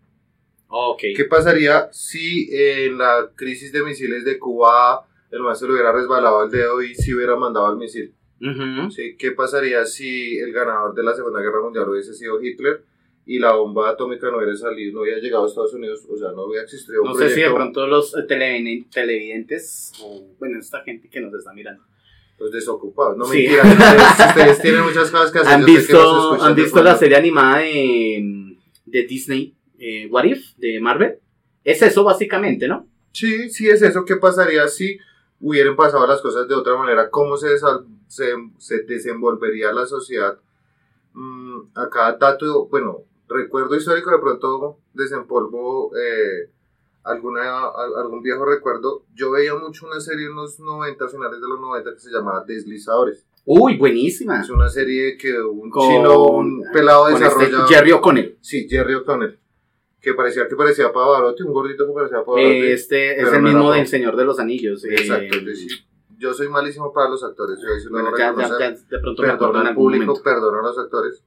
Ok. 0.68 1.02
¿Qué 1.16 1.26
pasaría 1.26 1.88
si 1.92 2.50
en 2.52 2.98
la 2.98 3.32
crisis 3.36 3.72
de 3.72 3.84
misiles 3.84 4.26
de 4.26 4.38
Cuba 4.38 5.06
el 5.32 5.56
se 5.56 5.66
le 5.66 5.74
hubiera 5.74 5.92
resbalado 5.92 6.44
el 6.44 6.52
dedo 6.52 6.82
y 6.82 6.96
si 6.96 7.14
hubiera 7.14 7.36
mandado 7.36 7.72
el 7.72 7.78
misil? 7.78 8.14
Ujú. 8.42 8.92
Sí, 8.92 9.16
¿Qué 9.18 9.32
pasaría 9.32 9.86
si 9.86 10.38
el 10.38 10.52
ganador 10.52 10.94
de 10.94 11.04
la 11.04 11.14
Segunda 11.14 11.40
Guerra 11.40 11.62
Mundial 11.62 11.90
hubiese 11.90 12.14
sido 12.14 12.42
Hitler 12.42 12.84
y 13.26 13.40
la 13.40 13.54
bomba 13.54 13.90
atómica 13.90 14.30
no 14.30 14.38
hubiera 14.38 14.56
salido, 14.56 14.94
no 14.94 15.02
hubiera 15.02 15.20
llegado 15.20 15.46
a 15.46 15.48
Estados 15.48 15.74
Unidos? 15.74 16.06
O 16.10 16.18
sea, 16.18 16.32
no 16.32 16.46
hubiera 16.46 16.64
existido 16.64 17.02
un 17.02 17.10
No 17.10 17.16
sé 17.16 17.30
si 17.30 17.42
de 17.42 17.48
proyecto 17.50 17.56
pronto 17.56 17.88
los 17.88 18.16
eh, 18.16 18.24
televidentes, 18.28 18.94
televidentes 18.94 19.92
o 20.02 20.36
bueno, 20.40 20.60
esta 20.60 20.82
gente 20.84 21.10
que 21.10 21.22
nos 21.22 21.34
está 21.34 21.54
mirando 21.54 21.84
pues, 22.38 22.52
desocupado. 22.52 23.16
No 23.16 23.26
Sí. 23.26 23.48
mentira, 23.48 23.64
ustedes, 23.64 24.28
ustedes 24.30 24.62
tienen 24.62 24.82
muchas 24.84 25.10
cosas 25.12 25.32
que 25.32 25.40
hacer. 25.40 25.54
han 25.54 25.66
visto, 25.66 26.42
han 26.44 26.56
visto 26.56 26.84
la 26.84 26.98
serie 26.98 27.18
animada 27.18 27.60
de, 27.60 28.58
de 28.86 29.04
Disney, 29.04 29.56
eh, 29.80 30.08
What 30.10 30.26
If, 30.26 30.56
de 30.58 30.80
Marvel. 30.80 31.20
Es 31.64 31.82
eso 31.82 32.04
básicamente, 32.04 32.68
¿no? 32.68 32.88
Sí, 33.12 33.50
sí 33.50 33.68
es 33.70 33.82
eso. 33.82 34.06
¿Qué 34.06 34.18
pasaría 34.18 34.68
si 34.68 34.98
hubieran 35.40 35.76
pasado 35.76 36.06
las 36.08 36.22
cosas 36.22 36.48
de 36.48 36.56
otra 36.56 36.76
manera? 36.78 37.10
¿Cómo 37.10 37.38
se, 37.38 37.48
se, 38.08 38.34
se 38.58 38.80
desenvolvería 38.84 39.72
la 39.72 39.86
sociedad? 39.86 40.38
Mm, 41.14 41.62
acá 41.76 42.18
dato, 42.20 42.68
bueno, 42.68 43.04
recuerdo 43.28 43.76
histórico, 43.76 44.12
de 44.12 44.20
pronto 44.20 44.80
desempolvo 44.94 45.92
eh, 45.98 46.50
alguna, 47.06 47.68
al- 47.70 47.96
algún 48.02 48.22
viejo 48.22 48.44
recuerdo. 48.46 49.06
Yo 49.14 49.32
veía 49.32 49.56
mucho 49.56 49.86
una 49.88 50.00
serie 50.00 50.26
en 50.28 50.36
los 50.36 50.60
90, 50.60 51.08
finales 51.08 51.40
de 51.40 51.48
los 51.48 51.60
90, 51.60 51.94
que 51.94 52.00
se 52.00 52.12
llamaba 52.12 52.44
Deslizadores. 52.46 53.26
Uy, 53.46 53.78
buenísima. 53.78 54.42
Es 54.42 54.50
una 54.50 54.68
serie 54.70 55.18
que 55.18 55.40
un 55.40 55.70
Con- 55.70 55.88
chino, 55.88 56.24
un 56.24 56.64
pelado 56.74 57.04
Con 57.04 57.14
este 57.14 57.26
desarrolla... 57.26 57.68
Jerry 57.68 57.92
O'Connell. 57.92 58.38
Sí, 58.42 58.68
Jerry 58.70 58.96
O'Connell. 58.96 59.40
Que 60.02 60.14
parecía 60.14 60.48
que 60.48 60.56
parecía 60.56 60.92
Pavarotti, 60.92 61.44
un 61.44 61.54
gordito 61.54 61.86
que 61.88 61.94
parecía 61.94 62.24
Pavarotti. 62.26 62.68
Este 62.72 63.20
es 63.22 63.28
el 63.32 63.42
no 63.42 63.50
mismo 63.50 63.72
del. 63.72 63.88
Señor 63.88 64.16
de 64.16 64.26
los 64.26 64.40
Anillos. 64.40 64.84
eh, 64.86 64.96
Exacto, 64.96 65.38
es 65.38 65.46
decir, 65.46 65.72
yo 66.18 66.34
soy 66.34 66.48
malísimo 66.48 66.92
para 66.94 67.10
los 67.10 67.24
actores, 67.24 67.60
yo 67.60 67.68
sí 67.80 67.86
lo 67.86 67.92
bueno, 67.92 68.18
ya, 68.18 68.34
ya- 68.38 68.48
ya 68.60 68.72
de 68.72 69.00
pronto 69.00 69.22
Perdona 69.24 69.70
al 69.70 69.76
público, 69.76 70.06
momento. 70.06 70.24
perdona 70.24 70.60
a 70.60 70.64
los 70.64 70.78
actores. 70.78 71.24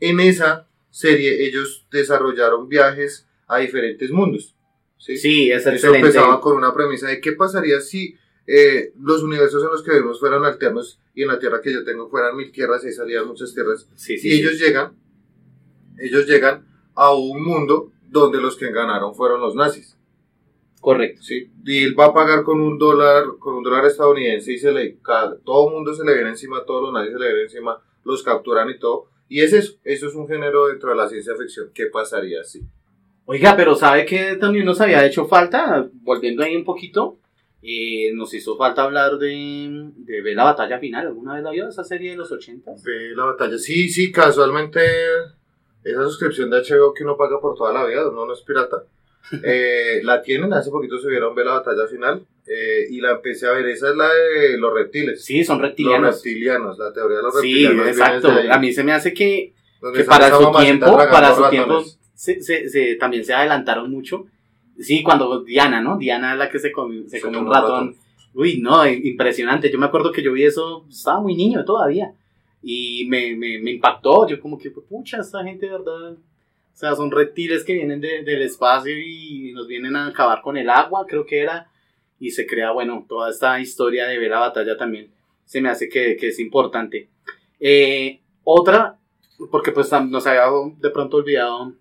En 0.00 0.20
esa 0.20 0.66
serie 0.90 1.46
ellos 1.46 1.86
desarrollaron 1.90 2.68
viajes 2.68 3.26
a 3.46 3.58
diferentes 3.58 4.10
mundos. 4.10 4.54
¿Sí? 4.98 5.16
Sí, 5.16 5.50
es 5.50 5.66
Eso 5.66 5.94
empezaba 5.94 6.40
con 6.40 6.56
una 6.56 6.72
premisa 6.74 7.08
de 7.08 7.20
qué 7.20 7.32
pasaría 7.32 7.80
si 7.80 8.16
eh, 8.46 8.92
los 9.00 9.22
universos 9.22 9.62
en 9.64 9.70
los 9.70 9.82
que 9.82 9.92
vivimos 9.92 10.20
fueran 10.20 10.44
alternos 10.44 11.00
y 11.14 11.22
en 11.22 11.28
la 11.28 11.38
tierra 11.38 11.60
que 11.62 11.72
yo 11.72 11.84
tengo 11.84 12.08
fueran 12.08 12.36
mil 12.36 12.52
tierras 12.52 12.84
y 12.84 12.92
salían 12.92 13.26
muchas 13.26 13.54
tierras. 13.54 13.88
Sí, 13.94 14.18
sí, 14.18 14.28
y 14.28 14.32
ellos 14.40 14.58
llegan, 14.58 14.94
ellos 15.98 16.26
llegan 16.26 16.66
a 16.94 17.14
un 17.14 17.42
mundo 17.42 17.92
donde 18.08 18.40
los 18.40 18.56
que 18.56 18.70
ganaron 18.70 19.14
fueron 19.14 19.40
los 19.40 19.54
nazis. 19.54 19.96
Correcto. 20.80 21.22
¿sí? 21.22 21.50
Y 21.64 21.84
él 21.84 21.98
va 21.98 22.06
a 22.06 22.14
pagar 22.14 22.42
con 22.44 22.60
un 22.60 22.78
dólar, 22.78 23.24
con 23.38 23.54
un 23.54 23.62
dólar 23.62 23.86
estadounidense 23.86 24.52
y 24.52 24.58
se 24.58 24.70
le, 24.70 24.98
cada- 25.00 25.38
todo 25.38 25.68
el 25.68 25.74
mundo 25.74 25.94
se 25.94 26.04
le 26.04 26.12
viene 26.14 26.28
encima, 26.30 26.64
todos 26.64 26.82
los 26.82 26.92
nazis 26.92 27.12
se 27.14 27.18
le 27.18 27.26
vienen 27.26 27.44
encima, 27.44 27.82
los 28.04 28.22
capturan 28.22 28.68
y 28.68 28.78
todo. 28.78 29.08
Y 29.28 29.40
es 29.40 29.54
eso, 29.54 29.74
eso 29.84 30.06
es 30.08 30.14
un 30.14 30.28
género 30.28 30.66
dentro 30.66 30.90
de 30.90 30.96
la 30.96 31.08
ciencia 31.08 31.34
ficción. 31.36 31.70
¿Qué 31.72 31.86
pasaría 31.86 32.44
si? 32.44 32.60
Oiga, 33.26 33.56
pero 33.56 33.74
¿sabe 33.74 34.04
que 34.04 34.36
también 34.36 34.64
nos 34.66 34.80
había 34.80 35.04
hecho 35.06 35.26
falta? 35.26 35.88
Volviendo 36.02 36.42
ahí 36.42 36.54
un 36.56 36.64
poquito. 36.64 37.18
Eh, 37.62 38.12
nos 38.12 38.34
hizo 38.34 38.58
falta 38.58 38.82
hablar 38.82 39.16
de, 39.16 39.90
de 39.96 40.20
Ve 40.20 40.34
la 40.34 40.44
batalla 40.44 40.78
final. 40.78 41.06
¿Alguna 41.06 41.34
vez 41.34 41.42
la 41.42 41.50
vio 41.50 41.66
esa 41.68 41.82
serie 41.84 42.10
de 42.10 42.16
los 42.18 42.30
80? 42.30 42.72
Ve 42.84 43.12
la 43.16 43.24
batalla. 43.24 43.56
Sí, 43.56 43.88
sí, 43.88 44.12
casualmente 44.12 44.80
esa 45.82 46.02
suscripción 46.04 46.50
de 46.50 46.58
HBO 46.62 46.92
que 46.92 47.04
uno 47.04 47.16
paga 47.16 47.40
por 47.40 47.54
toda 47.56 47.72
la 47.72 47.84
vida, 47.86 48.02
no, 48.12 48.26
no 48.26 48.32
es 48.32 48.42
pirata. 48.42 48.82
Eh, 49.42 50.00
la 50.02 50.20
tienen, 50.20 50.52
hace 50.52 50.70
poquito 50.70 50.98
subieron 50.98 51.34
Ve 51.34 51.46
la 51.46 51.54
batalla 51.54 51.86
final 51.86 52.26
eh, 52.46 52.84
y 52.90 53.00
la 53.00 53.12
empecé 53.12 53.46
a 53.46 53.52
ver. 53.52 53.64
Esa 53.68 53.88
es 53.88 53.96
la 53.96 54.12
de 54.12 54.58
los 54.58 54.74
reptiles. 54.74 55.24
Sí, 55.24 55.42
son 55.42 55.56
Los 55.62 55.68
reptilianos. 55.68 56.16
reptilianos, 56.16 56.78
la 56.78 56.92
teoría 56.92 57.16
de 57.16 57.22
los 57.22 57.32
Sí, 57.40 57.40
reptilianos. 57.40 57.76
viene 57.76 57.90
exacto. 57.90 58.28
A 58.50 58.58
mí 58.58 58.70
se 58.74 58.84
me 58.84 58.92
hace 58.92 59.14
que, 59.14 59.54
que 59.94 60.04
para 60.04 60.28
su 60.30 60.52
tiempo, 60.58 60.94
para 61.10 61.34
su 61.34 61.48
tiempo, 61.48 61.82
se, 62.14 62.40
se- 62.40 62.68
se- 62.68 62.94
también 62.96 63.24
se 63.24 63.34
adelantaron 63.34 63.90
mucho. 63.90 64.26
Sí, 64.78 65.02
cuando 65.02 65.42
Diana, 65.44 65.80
¿no? 65.80 65.98
Diana 65.98 66.34
la 66.34 66.48
que 66.50 66.58
se 66.58 66.72
comió, 66.72 67.08
se 67.08 67.20
comió 67.20 67.40
un 67.40 67.46
ratón. 67.52 67.70
ratón. 67.70 67.96
Uy, 68.34 68.60
no, 68.60 68.86
impresionante. 68.88 69.70
Yo 69.70 69.78
me 69.78 69.86
acuerdo 69.86 70.10
que 70.10 70.22
yo 70.22 70.32
vi 70.32 70.42
eso, 70.44 70.84
estaba 70.88 71.20
muy 71.20 71.36
niño 71.36 71.64
todavía. 71.64 72.12
Y 72.62 73.06
me, 73.08 73.36
me, 73.36 73.60
me 73.60 73.70
impactó. 73.72 74.26
Yo 74.26 74.40
como 74.40 74.58
que, 74.58 74.70
pucha, 74.70 75.18
esta 75.18 75.44
gente 75.44 75.66
de 75.66 75.72
verdad. 75.72 76.12
O 76.12 76.76
sea, 76.76 76.96
son 76.96 77.10
reptiles 77.12 77.62
que 77.62 77.74
vienen 77.74 78.00
de- 78.00 78.24
del 78.24 78.42
espacio 78.42 78.98
y 78.98 79.52
nos 79.52 79.68
vienen 79.68 79.94
a 79.94 80.08
acabar 80.08 80.40
con 80.42 80.56
el 80.56 80.68
agua, 80.68 81.06
creo 81.06 81.24
que 81.24 81.40
era. 81.40 81.68
Y 82.18 82.30
se 82.30 82.46
crea, 82.46 82.72
bueno, 82.72 83.04
toda 83.08 83.30
esta 83.30 83.60
historia 83.60 84.06
de 84.06 84.18
ver 84.18 84.30
la 84.30 84.40
batalla 84.40 84.76
también. 84.76 85.10
Se 85.44 85.60
me 85.60 85.68
hace 85.68 85.88
que, 85.88 86.16
que 86.16 86.28
es 86.28 86.40
importante. 86.40 87.08
Eh, 87.60 88.20
otra, 88.42 88.98
porque 89.50 89.70
pues 89.70 89.90
nos 90.08 90.26
había 90.26 90.46
de 90.80 90.90
pronto 90.90 91.18
olvidado 91.18 91.72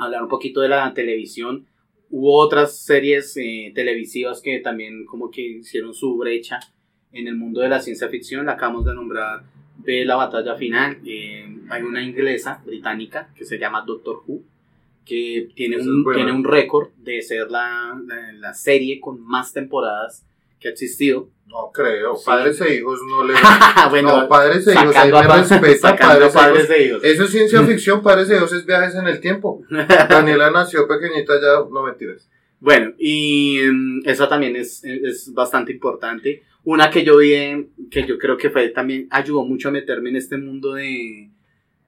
hablar 0.00 0.22
un 0.22 0.28
poquito 0.28 0.60
de 0.60 0.68
la 0.68 0.92
televisión. 0.94 1.66
Hubo 2.10 2.36
otras 2.38 2.78
series 2.78 3.36
eh, 3.36 3.72
televisivas 3.74 4.40
que 4.40 4.58
también 4.60 5.04
como 5.06 5.30
que 5.30 5.42
hicieron 5.42 5.94
su 5.94 6.16
brecha 6.16 6.58
en 7.12 7.28
el 7.28 7.36
mundo 7.36 7.60
de 7.60 7.68
la 7.68 7.80
ciencia 7.80 8.08
ficción. 8.08 8.46
La 8.46 8.52
acabamos 8.52 8.84
de 8.84 8.94
nombrar 8.94 9.42
de 9.78 10.04
la 10.04 10.16
batalla 10.16 10.56
final. 10.56 10.98
Eh, 11.06 11.46
hay 11.68 11.82
una 11.82 12.02
inglesa, 12.02 12.62
británica, 12.64 13.30
que 13.34 13.44
se 13.44 13.58
llama 13.58 13.84
Doctor 13.86 14.22
Who, 14.26 14.42
que 15.04 15.48
tiene, 15.54 15.78
un, 15.78 16.04
tiene 16.12 16.32
un 16.32 16.44
récord 16.44 16.90
de 16.96 17.22
ser 17.22 17.50
la, 17.50 18.00
la, 18.06 18.32
la 18.32 18.54
serie 18.54 19.00
con 19.00 19.20
más 19.20 19.52
temporadas 19.52 20.24
que 20.60 20.68
ha 20.68 20.70
existido. 20.72 21.28
No 21.46 21.72
creo. 21.74 22.14
Sí. 22.16 22.22
Padres 22.26 22.60
e 22.60 22.76
hijos 22.76 23.00
no 23.08 23.24
le. 23.24 23.34
bueno, 23.90 24.20
no, 24.22 24.28
padres 24.28 24.64
e 24.68 24.72
hijos, 24.72 24.94
ahí 24.94 25.10
me 25.10 25.26
pa- 25.26 25.36
respeta. 25.38 25.88
a 25.88 25.96
Padres, 26.32 26.70
e 26.70 26.84
hijos. 26.84 27.02
Eso 27.02 27.24
es 27.24 27.30
ciencia 27.30 27.62
ficción, 27.66 28.02
padres 28.02 28.30
e 28.30 28.36
hijos 28.36 28.52
es 28.52 28.64
viajes 28.64 28.94
en 28.94 29.08
el 29.08 29.20
tiempo. 29.20 29.62
Daniela 30.08 30.50
nació 30.52 30.86
pequeñita 30.86 31.32
ya, 31.40 31.64
no 31.68 31.82
mentiras. 31.82 32.28
Bueno, 32.60 32.92
y 32.98 33.58
mm, 33.72 34.02
esa 34.08 34.28
también 34.28 34.54
es, 34.54 34.84
es 34.84 35.32
bastante 35.32 35.72
importante. 35.72 36.42
Una 36.62 36.90
que 36.90 37.02
yo 37.04 37.16
vi, 37.16 37.32
en- 37.34 37.70
que 37.90 38.06
yo 38.06 38.16
creo 38.18 38.36
que 38.36 38.50
fue 38.50 38.68
también 38.68 39.08
ayudó 39.10 39.44
mucho 39.44 39.70
a 39.70 39.72
meterme 39.72 40.10
en 40.10 40.16
este 40.16 40.36
mundo 40.36 40.74
de 40.74 41.30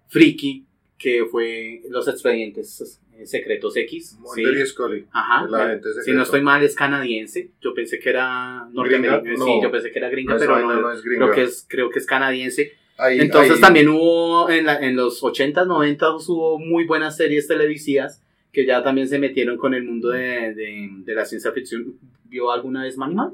friki, 0.09 0.67
que 1.03 1.25
fue 1.27 1.83
Los 1.91 2.07
Expedientes 2.07 3.01
Secretos 3.25 3.77
X. 3.77 4.11
Sí. 4.11 4.17
Mulder 4.21 4.63
y 4.63 4.67
Scully. 4.67 5.07
Ajá. 5.13 5.47
el 5.49 5.55
agente 5.55 5.89
Si 6.05 6.13
no 6.13 6.23
estoy 6.23 6.41
mal, 6.43 6.63
es 6.63 6.77
canadiense. 6.77 7.51
Yo 7.61 7.75
pensé 7.75 7.99
que 7.99 8.11
era 8.11 8.69
norteamericana. 8.73 9.23
¿Gringa? 9.23 9.45
Sí, 9.45 9.51
No. 9.57 9.63
yo 9.63 9.71
pensé 9.73 9.91
que 9.91 9.99
era 9.99 10.09
gringa, 10.11 10.35
No, 10.35 10.39
pero 10.41 10.59
no, 10.61 10.81
no 10.81 10.93
es 10.93 11.03
gringa. 11.03 11.25
creo, 11.27 11.35
que 11.35 11.43
es, 11.43 11.67
creo 11.69 11.91
que 11.91 11.99
es 11.99 12.07
canadiense. 12.07 12.73
Ahí- 12.99 13.19
Entonces 13.21 13.55
ahí- 13.57 13.61
también 13.61 13.89
hubo, 13.89 14.49
en, 14.49 14.67
la- 14.67 14.79
en 14.79 14.95
los 14.97 15.23
80s, 15.23 15.67
90s, 15.67 16.29
hubo 16.29 16.59
muy 16.59 16.85
buenas 16.85 17.17
series 17.17 17.49
televisivas 17.49 18.23
que 18.53 18.65
ya 18.67 18.83
también 18.85 19.09
se 19.09 19.19
metieron 19.19 19.57
con 19.57 19.75
el 19.75 19.83
mundo 19.85 20.11
de, 20.11 20.55
de, 20.55 20.89
de 21.05 21.15
la 21.15 21.25
ciencia 21.25 21.51
ficción. 21.53 21.97
¿Vio 22.25 22.51
alguna 22.53 22.83
vez 22.85 22.97
Manimal? 22.97 23.33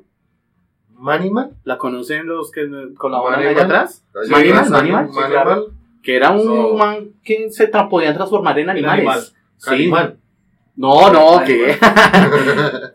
Manimal. 0.95 1.51
¿La 1.65 1.77
conocen 1.79 2.27
los 2.27 2.51
que 2.51 2.69
colaboran 2.97 3.41
Manimal. 3.41 3.55
allá 3.57 3.65
atrás? 3.65 4.05
Ahí 4.15 4.31
Manimal, 4.31 4.71
Manimal, 4.71 5.09
sí, 5.11 5.15
Manimal. 5.21 5.65
Que 6.03 6.17
era 6.17 6.31
un 6.31 6.77
man 6.79 7.11
que 7.25 7.51
se 7.51 7.71
tra- 7.71 7.89
podían 7.89 8.15
transformar 8.15 8.59
en 8.59 8.71
animales. 8.71 9.35
animal. 9.67 10.17
Sí. 10.17 10.17
No, 10.77 11.13
no, 11.13 11.39
Animal. 11.39 11.45
que 11.45 11.77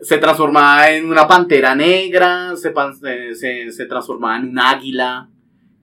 se 0.04 0.16
transformaba 0.18 0.90
en 0.90 1.06
una 1.10 1.28
pantera 1.28 1.74
negra, 1.74 2.56
se, 2.56 2.70
pan- 2.70 2.94
se, 2.96 3.70
se 3.70 3.84
transformaba 3.86 4.38
en 4.38 4.48
un 4.50 4.58
águila. 4.58 5.28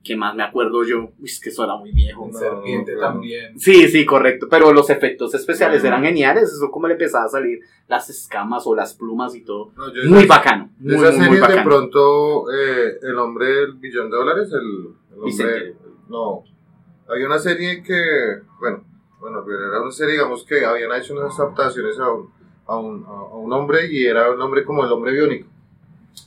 ¿Qué 0.02 0.16
más 0.16 0.34
me 0.34 0.42
acuerdo 0.42 0.82
yo? 0.82 1.12
Uy, 1.20 1.26
es 1.26 1.38
que 1.38 1.50
eso 1.50 1.62
era 1.62 1.76
muy 1.76 1.92
viejo. 1.92 2.24
Un 2.24 2.32
No, 2.32 2.38
serpiente 2.40 2.96
también. 2.96 3.56
Sí, 3.56 3.86
sí, 3.86 4.04
correcto. 4.04 4.48
Pero 4.50 4.72
los 4.72 4.90
efectos 4.90 5.32
especiales 5.36 5.84
eran 5.84 6.02
geniales. 6.02 6.50
Eso 6.52 6.72
como 6.72 6.88
le 6.88 6.94
empezaba 6.94 7.26
a 7.26 7.28
salir 7.28 7.60
las 7.86 8.10
escamas 8.10 8.66
o 8.66 8.74
las 8.74 8.94
plumas 8.94 9.32
y 9.36 9.42
todo. 9.44 9.70
No, 9.76 9.94
yo 9.94 10.02
Muy 10.10 10.26
bacano. 10.26 10.70
Muy, 10.80 10.96
muy, 10.96 11.04
muy 11.04 11.12
series 11.12 11.30
de 11.34 11.40
bacano. 11.40 11.64
pronto, 11.64 12.44
eh, 12.52 12.98
el 13.00 13.16
hombre 13.16 13.46
del 13.46 13.74
billón 13.74 14.10
de 14.10 14.16
dólares, 14.16 14.48
el, 14.52 14.58
el 14.58 15.18
hombre... 15.18 15.24
Vicente. 15.26 15.76
No, 16.08 16.42
hay 17.12 17.22
una 17.24 17.38
serie 17.38 17.82
que, 17.82 18.40
bueno, 18.60 18.84
bueno, 19.20 19.44
era 19.48 19.80
una 19.82 19.90
serie, 19.92 20.14
digamos, 20.14 20.44
que 20.44 20.64
habían 20.64 20.92
hecho 20.92 21.14
unas 21.14 21.38
adaptaciones 21.38 21.98
a 21.98 22.10
un, 22.10 22.30
a 22.66 22.76
un, 22.76 23.04
a 23.06 23.36
un 23.36 23.52
hombre 23.52 23.86
y 23.90 24.04
era 24.06 24.30
un 24.30 24.40
hombre 24.40 24.64
como 24.64 24.84
el 24.84 24.90
hombre 24.92 25.12
biónico. 25.12 25.48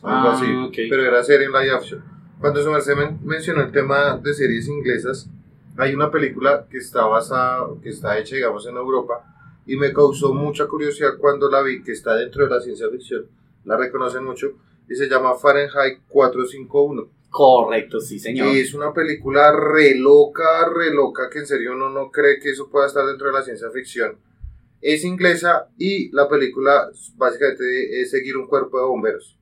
Algo 0.03 0.29
Ah, 0.29 0.33
así. 0.33 0.45
ok. 0.45 0.73
Pero 0.89 1.03
era 1.03 1.23
serie 1.23 1.47
en 1.47 1.51
live 1.53 1.71
action. 1.71 2.03
Cuando 2.39 2.61
su 2.63 2.71
merced 2.71 2.95
men- 2.95 3.19
mencionó 3.23 3.61
el 3.63 3.71
tema 3.71 4.17
de 4.17 4.33
series 4.33 4.67
inglesas, 4.67 5.29
hay 5.77 5.93
una 5.93 6.09
película 6.11 6.65
que 6.69 6.77
está 6.77 7.05
basada, 7.05 7.67
que 7.81 7.89
está 7.89 8.17
hecha, 8.17 8.35
digamos, 8.35 8.65
en 8.67 8.75
Europa, 8.77 9.23
y 9.65 9.75
me 9.77 9.91
causó 9.91 10.33
mucha 10.33 10.67
curiosidad 10.67 11.17
cuando 11.19 11.49
la 11.49 11.61
vi, 11.61 11.81
que 11.83 11.91
está 11.91 12.15
dentro 12.15 12.45
de 12.47 12.55
la 12.55 12.61
ciencia 12.61 12.87
ficción, 12.89 13.25
la 13.65 13.75
reconocen 13.77 14.23
mucho, 14.23 14.51
y 14.87 14.95
se 14.95 15.07
llama 15.09 15.33
Fahrenheit 15.35 15.99
451. 16.07 17.07
Correcto, 17.35 17.99
sí, 17.99 18.17
señor. 18.17 18.55
Y 18.55 18.61
es 18.61 18.73
una 18.73 18.93
película 18.93 19.51
re 19.51 19.93
loca, 19.95 20.69
re 20.73 20.93
loca, 20.93 21.29
que 21.29 21.39
en 21.39 21.45
serio 21.45 21.73
uno 21.73 21.89
no 21.89 22.09
cree 22.09 22.39
que 22.39 22.51
eso 22.51 22.69
pueda 22.69 22.87
estar 22.87 23.05
dentro 23.05 23.27
de 23.27 23.33
la 23.33 23.41
ciencia 23.41 23.69
ficción. 23.71 24.17
Es 24.79 25.03
inglesa 25.03 25.67
y 25.77 26.09
la 26.13 26.29
película 26.29 26.89
básicamente 27.17 27.99
es 27.99 28.11
seguir 28.11 28.37
un 28.37 28.47
cuerpo 28.47 28.79
de 28.79 28.85
bomberos 28.85 29.37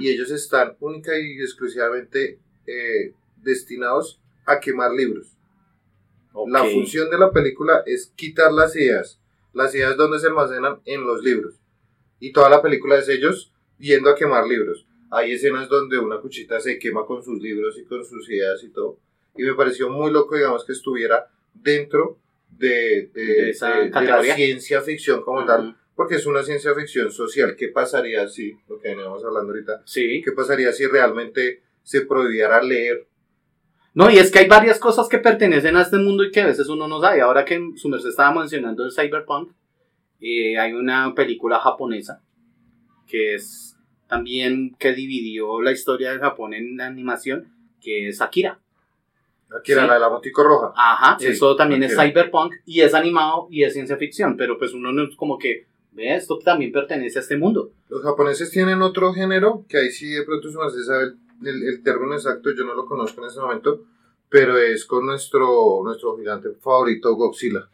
y 0.00 0.10
ellos 0.10 0.32
están 0.32 0.76
única 0.80 1.16
y 1.16 1.40
exclusivamente 1.40 2.40
eh, 2.66 3.14
destinados 3.36 4.20
a 4.44 4.58
quemar 4.58 4.90
libros. 4.90 5.36
La 6.48 6.64
función 6.64 7.10
de 7.10 7.18
la 7.18 7.30
película 7.30 7.84
es 7.86 8.12
quitar 8.16 8.52
las 8.52 8.74
ideas, 8.74 9.20
las 9.52 9.72
ideas 9.72 9.96
donde 9.96 10.18
se 10.18 10.26
almacenan 10.26 10.80
en 10.84 11.06
los 11.06 11.22
libros. 11.22 11.60
Y 12.18 12.32
toda 12.32 12.50
la 12.50 12.60
película 12.60 12.98
es 12.98 13.08
ellos 13.08 13.52
yendo 13.78 14.10
a 14.10 14.16
quemar 14.16 14.48
libros. 14.48 14.84
Hay 15.10 15.32
escenas 15.32 15.68
donde 15.68 15.98
una 15.98 16.18
cuchita 16.20 16.60
se 16.60 16.78
quema 16.78 17.04
con 17.04 17.22
sus 17.22 17.40
libros 17.42 17.76
y 17.78 17.84
con 17.84 18.04
sus 18.04 18.28
ideas 18.30 18.62
y 18.62 18.68
todo. 18.70 18.98
Y 19.36 19.42
me 19.42 19.54
pareció 19.54 19.90
muy 19.90 20.12
loco, 20.12 20.36
digamos, 20.36 20.64
que 20.64 20.72
estuviera 20.72 21.26
dentro 21.54 22.18
de, 22.50 23.10
de- 23.12 23.22
De 23.24 23.50
esa 23.50 23.70
de- 23.80 23.90
la 23.90 24.22
ciencia 24.22 24.80
ficción 24.82 25.22
como 25.22 25.38
Ujú. 25.38 25.46
tal, 25.46 25.76
porque 25.96 26.16
es 26.16 26.26
una 26.26 26.42
ciencia 26.42 26.74
ficción 26.74 27.10
social. 27.10 27.56
¿Qué 27.56 27.68
pasaría 27.68 28.28
si, 28.28 28.56
lo 28.68 28.78
que 28.80 28.88
veníamos 28.90 29.24
hablando 29.24 29.52
ahorita, 29.52 29.82
Sí. 29.84 30.22
qué 30.24 30.32
pasaría 30.32 30.72
si 30.72 30.86
realmente 30.86 31.62
se 31.82 32.02
prohibiera 32.02 32.62
leer? 32.62 33.06
No, 33.94 34.08
y 34.10 34.18
es 34.18 34.30
que 34.30 34.38
hay 34.40 34.46
varias 34.48 34.78
cosas 34.78 35.08
que 35.08 35.18
pertenecen 35.18 35.76
a 35.76 35.82
este 35.82 35.96
mundo 35.96 36.22
y 36.22 36.30
que 36.30 36.40
a 36.42 36.46
veces 36.46 36.68
uno 36.68 36.86
no 36.86 37.00
sabe. 37.00 37.20
Ahora 37.20 37.44
que 37.44 37.60
su 37.76 37.88
merced 37.88 38.10
estaba 38.10 38.32
mencionando 38.38 38.84
el 38.84 38.92
cyberpunk, 38.92 39.50
eh, 40.20 40.56
hay 40.58 40.74
una 40.74 41.12
película 41.14 41.58
japonesa 41.58 42.22
que 43.08 43.34
es 43.34 43.76
también 44.10 44.74
que 44.78 44.92
dividió 44.92 45.62
la 45.62 45.72
historia 45.72 46.12
de 46.12 46.18
Japón 46.18 46.52
en 46.52 46.76
la 46.76 46.86
animación, 46.86 47.48
que 47.80 48.08
es 48.08 48.20
Akira. 48.20 48.58
Sí. 49.64 49.72
la 49.74 49.94
de 49.94 50.00
la 50.00 50.08
botico 50.08 50.44
roja. 50.44 50.72
Ajá, 50.76 51.16
Sí, 51.18 51.26
eso 51.28 51.56
también 51.56 51.82
es 51.82 51.98
Akira. 51.98 52.12
cyberpunk 52.12 52.54
y 52.66 52.82
es 52.82 52.92
animado 52.94 53.48
y 53.50 53.64
es 53.64 53.72
ciencia 53.72 53.96
ficción, 53.96 54.36
pero 54.36 54.58
pues 54.58 54.72
uno 54.74 54.92
no 54.92 55.02
es 55.04 55.16
como 55.16 55.38
que, 55.38 55.66
ve, 55.92 56.14
esto 56.14 56.38
también 56.38 56.70
pertenece 56.70 57.18
a 57.18 57.22
este 57.22 57.36
mundo. 57.36 57.72
Los 57.88 58.02
japoneses 58.02 58.50
tienen 58.50 58.80
otro 58.82 59.12
género, 59.12 59.64
que 59.68 59.78
ahí 59.78 59.90
sí 59.90 60.08
de 60.10 60.22
pronto 60.24 60.48
merced 60.52 60.82
sabe 60.84 61.04
el, 61.04 61.16
el- 61.48 61.62
el 61.68 61.82
término 61.82 62.14
exacto, 62.14 62.50
yo 62.56 62.64
no 62.64 62.74
lo 62.74 62.86
conozco 62.86 63.22
en 63.22 63.28
este 63.28 63.40
momento, 63.40 63.84
pero 64.28 64.56
es 64.58 64.84
con 64.84 65.06
nuestro, 65.06 65.80
nuestro 65.82 66.16
gigante 66.16 66.50
favorito, 66.60 67.14
Godzilla. 67.16 67.68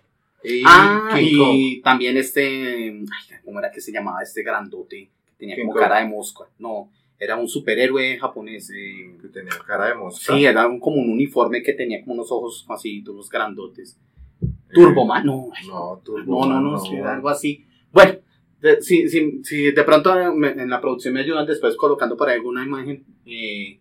Y 0.45 0.63
ah, 0.65 1.19
y 1.21 1.83
también 1.83 2.17
este, 2.17 2.45
ay, 2.89 3.37
¿cómo 3.45 3.59
era 3.59 3.71
que 3.71 3.81
se 3.81 3.93
llamaba 3.93 4.23
este 4.23 4.43
grandote? 4.43 5.11
Tenía 5.39 5.57
como 5.57 5.73
cara 5.75 6.01
de 6.01 6.07
mosca. 6.09 6.45
No, 6.59 6.91
era 7.19 7.37
un 7.37 7.49
superhéroe 7.49 8.19
japonés. 8.19 8.71
eh, 8.71 9.17
que 9.21 9.29
tenía 9.29 9.53
cara 9.67 9.87
de 9.89 9.95
mosca. 9.95 10.35
Sí, 10.37 10.45
era 10.45 10.67
un- 10.67 10.81
como 10.81 10.97
un 10.97 11.11
uniforme 11.11 11.63
que 11.63 11.73
tenía 11.73 12.01
como 12.01 12.15
unos 12.15 12.31
ojos 12.33 12.65
así, 12.69 13.03
todos 13.03 13.29
grandotes. 13.31 13.99
Eh, 14.43 14.49
Turboman, 14.75 15.25
no, 15.27 15.51
No, 15.69 16.01
no, 16.47 16.61
no, 16.61 16.71
no, 16.73 16.79
sí, 16.79 16.97
algo 16.97 17.29
así. 17.29 17.65
Bueno, 17.93 18.19
de- 18.61 18.83
si, 18.83 19.09
si, 19.09 19.43
si 19.45 19.71
de 19.73 19.83
pronto 19.85 20.19
eh, 20.19 20.31
me- 20.35 20.51
en 20.51 20.69
la 20.71 20.81
producción 20.81 21.15
me 21.15 21.21
ayudan 21.21 21.47
después 21.47 21.77
colocando 21.77 22.17
por 22.17 22.29
ahí 22.29 22.37
alguna 22.37 22.65
imagen, 22.65 23.05
eh, 23.25 23.79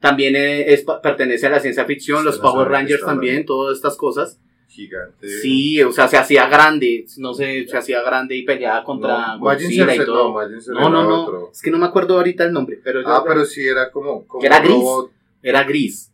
también 0.00 0.34
es, 0.36 0.84
pertenece 1.02 1.46
a 1.46 1.50
la 1.50 1.60
ciencia 1.60 1.84
ficción, 1.84 2.24
los 2.24 2.36
no 2.38 2.42
Power 2.42 2.68
Rangers 2.68 3.00
también, 3.06 3.44
todas 3.46 3.76
estas 3.76 3.96
cosas. 3.96 4.40
Gigante. 4.72 5.28
Sí, 5.28 5.82
o 5.82 5.92
sea, 5.92 6.08
se 6.08 6.16
hacía 6.16 6.48
grande, 6.48 7.04
no 7.18 7.34
sé, 7.34 7.66
se 7.68 7.76
hacía 7.76 8.02
grande 8.02 8.36
y 8.36 8.42
peleaba 8.44 8.82
contra 8.84 9.36
no, 9.36 9.40
Godzilla 9.40 9.94
y 9.94 9.98
todo. 10.04 10.32
no, 10.32 10.80
No, 10.80 10.88
no, 10.90 11.02
no, 11.08 11.22
otro. 11.24 11.50
es 11.52 11.60
que 11.62 11.70
no 11.70 11.78
me 11.78 11.86
acuerdo 11.86 12.16
ahorita 12.16 12.44
el 12.44 12.52
nombre, 12.52 12.80
pero 12.82 13.02
Ah, 13.06 13.22
pero 13.26 13.44
sí 13.44 13.66
era 13.66 13.90
como, 13.90 14.26
como 14.26 14.40
Que 14.40 14.46
era 14.46 14.60
gris. 14.60 14.72
robot. 14.72 15.10
era 15.42 15.64
gris. 15.64 16.08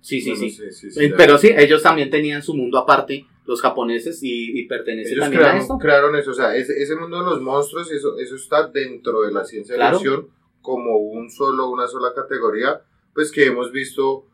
Sí, 0.00 0.20
sí, 0.20 0.30
No, 0.30 0.34
no 0.36 0.40
sí. 0.42 0.50
sí, 0.50 0.90
sí, 0.90 1.04
Eh. 1.04 1.14
Pero 1.16 1.38
sí, 1.38 1.50
ellos 1.56 1.82
también 1.82 2.10
tenían 2.10 2.42
su 2.42 2.54
mundo 2.54 2.78
aparte, 2.78 3.26
los 3.46 3.60
japoneses, 3.62 4.22
y, 4.22 4.58
y 4.58 4.66
pertenecen 4.66 5.12
Ellos 5.14 5.20
también 5.24 5.40
a 5.40 5.44
crearon, 5.44 5.62
esto. 5.62 5.78
crearon 5.78 6.16
eso, 6.16 6.30
o 6.30 6.34
sea, 6.34 6.54
ese, 6.56 6.80
ese 6.82 6.94
mundo 6.96 7.18
de 7.20 7.24
los 7.24 7.40
monstruos, 7.42 7.90
eso, 7.90 8.18
eso 8.18 8.36
está 8.36 8.68
dentro 8.68 9.22
de 9.22 9.32
la 9.32 9.44
ciencia 9.44 9.74
Claro. 9.76 9.98
ficción 9.98 10.28
como 10.62 10.96
un 10.98 11.30
solo, 11.30 11.68
una 11.70 11.86
sola 11.86 12.12
categoría, 12.14 12.80
pues 13.14 13.30
que 13.32 13.46
hemos 13.46 13.70
visto, 13.72 14.26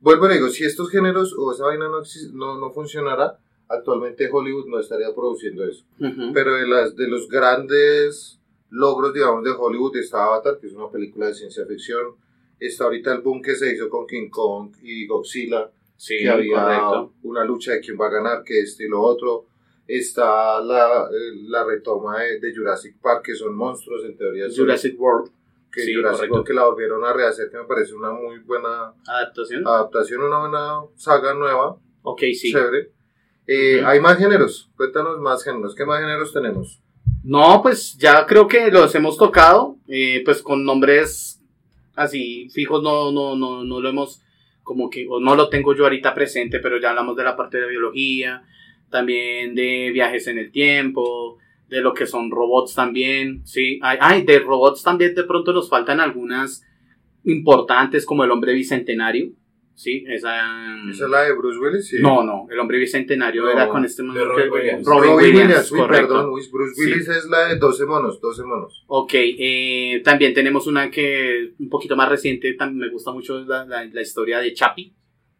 vuelvo 0.00 0.28
y 0.28 0.34
digo, 0.34 0.48
si 0.48 0.64
estos 0.64 0.90
géneros 0.90 1.34
o 1.38 1.52
esa 1.52 1.64
vaina 1.64 1.88
no, 1.88 2.02
no, 2.32 2.58
no 2.58 2.70
funcionara, 2.70 3.38
actualmente 3.68 4.28
Hollywood 4.30 4.66
no 4.66 4.78
estaría 4.80 5.14
produciendo 5.14 5.64
eso. 5.64 5.84
Pero 6.34 6.54
de, 6.56 6.66
las, 6.66 6.96
de 6.96 7.08
los 7.08 7.28
grandes 7.28 8.38
logros, 8.70 9.12
digamos, 9.12 9.44
de 9.44 9.50
Hollywood 9.50 9.96
está 9.96 10.24
Avatar, 10.24 10.58
que 10.60 10.66
es 10.68 10.72
una 10.72 10.90
película 10.90 11.26
de 11.26 11.34
ciencia 11.34 11.64
ficción, 11.66 12.14
está 12.58 12.84
ahorita 12.84 13.12
el 13.14 13.20
boom 13.22 13.42
que 13.42 13.54
se 13.56 13.72
hizo 13.72 13.88
con 13.88 14.06
King 14.06 14.28
Kong 14.30 14.72
y 14.82 15.06
Godzilla, 15.06 15.70
Sí, 15.96 16.16
que 16.18 16.30
había 16.30 16.62
correcto. 16.62 17.12
una 17.24 17.44
lucha 17.44 17.72
de 17.72 17.80
quién 17.80 17.98
va 18.00 18.06
a 18.06 18.10
ganar, 18.10 18.42
que 18.42 18.60
este 18.60 18.84
y 18.86 18.88
lo 18.88 19.02
otro. 19.02 19.46
Está 19.86 20.60
la, 20.62 21.08
eh, 21.10 21.34
la 21.48 21.64
retoma 21.64 22.20
de, 22.20 22.38
de 22.38 22.54
Jurassic 22.54 22.96
Park, 23.02 23.24
que 23.26 23.34
son 23.34 23.54
monstruos 23.54 24.04
en 24.04 24.16
teoría. 24.16 24.48
son- 24.48 24.64
Jurassic 24.64 24.98
World, 25.00 25.30
que 25.72 25.82
sí, 25.82 25.94
Jurassic 25.94 26.28
correcto. 26.28 26.44
Que 26.44 26.54
la 26.54 26.64
volvieron 26.64 27.04
a 27.04 27.12
rehacer, 27.12 27.50
que 27.50 27.58
me 27.58 27.64
parece 27.64 27.94
una 27.94 28.10
muy 28.12 28.38
buena 28.40 28.94
adaptación. 29.06 29.66
adaptación, 29.66 30.22
una 30.22 30.38
buena 30.38 30.80
saga 30.96 31.34
nueva, 31.34 31.76
ok, 32.02 32.20
sí. 32.34 32.52
chévere. 32.52 32.90
Eh. 33.46 33.82
Hay 33.84 34.00
más 34.00 34.18
géneros, 34.18 34.70
cuéntanos 34.76 35.18
más 35.18 35.42
géneros. 35.42 35.74
¿Qué 35.74 35.84
más 35.84 36.00
géneros 36.00 36.32
tenemos? 36.32 36.80
No, 37.22 37.60
pues 37.62 37.96
ya 37.98 38.26
creo 38.26 38.48
que 38.48 38.70
los 38.70 38.94
hemos 38.94 39.16
tocado, 39.16 39.76
eh, 39.88 40.22
pues 40.24 40.42
con 40.42 40.64
nombres 40.64 41.40
así 41.94 42.48
fijos 42.50 42.82
no, 42.82 43.12
no, 43.12 43.36
no, 43.36 43.62
no 43.62 43.80
lo 43.80 43.88
hemos, 43.88 44.22
como 44.62 44.88
que, 44.88 45.06
o 45.08 45.20
no 45.20 45.34
lo 45.34 45.48
tengo 45.48 45.74
yo 45.74 45.84
ahorita 45.84 46.14
presente, 46.14 46.60
pero 46.60 46.80
ya 46.80 46.90
hablamos 46.90 47.16
de 47.16 47.24
la 47.24 47.36
parte 47.36 47.58
de 47.60 47.68
biología, 47.68 48.42
también 48.90 49.54
de 49.54 49.90
viajes 49.92 50.26
en 50.28 50.38
el 50.38 50.50
tiempo, 50.50 51.38
de 51.70 51.80
lo 51.80 51.94
que 51.94 52.06
son 52.06 52.30
robots 52.30 52.74
también, 52.74 53.46
sí, 53.46 53.78
ay, 53.82 53.96
ay, 54.00 54.22
de 54.24 54.40
robots 54.40 54.82
también 54.82 55.14
de 55.14 55.24
pronto 55.24 55.52
nos 55.52 55.70
faltan 55.70 56.00
algunas 56.00 56.62
importantes 57.24 58.04
como 58.06 58.24
el 58.24 58.30
hombre 58.30 58.52
bicentenario, 58.54 59.30
sí, 59.74 60.04
esa... 60.08 60.76
¿Esa 60.90 61.04
es 61.04 61.10
la 61.10 61.22
de 61.22 61.32
Bruce 61.34 61.58
Willis? 61.58 61.86
Sí. 61.88 61.96
No, 62.00 62.22
no, 62.24 62.46
el 62.50 62.58
hombre 62.58 62.78
bicentenario 62.78 63.44
No, 63.44 63.50
era 63.50 63.68
con 63.68 63.84
este 63.84 64.02
de 64.02 64.08
Robin 64.24 64.50
Williams. 64.50 64.84
Robin, 64.86 65.10
Robin 65.10 65.14
Williams, 65.16 65.42
Williams, 65.48 65.72
uy, 65.72 65.78
correcto. 65.78 66.08
perdón, 66.08 66.30
uy, 66.32 66.42
Bruce 66.52 66.74
Sí. 66.74 66.80
Willis 66.90 67.08
es 67.08 67.26
la 67.28 67.48
de 67.48 67.56
12 67.58 67.86
monos, 67.86 68.20
12 68.20 68.42
monos. 68.44 68.84
Ok, 68.86 69.12
eh, 69.14 70.00
también 70.04 70.34
tenemos 70.34 70.66
una 70.66 70.90
que 70.90 71.52
un 71.58 71.68
poquito 71.68 71.96
más 71.96 72.08
reciente, 72.08 72.56
me 72.72 72.88
gusta 72.90 73.12
mucho 73.12 73.38
la, 73.44 73.64
la- 73.64 73.84
la 73.84 74.02
historia 74.02 74.38
de 74.40 74.52
Chapi. 74.54 74.94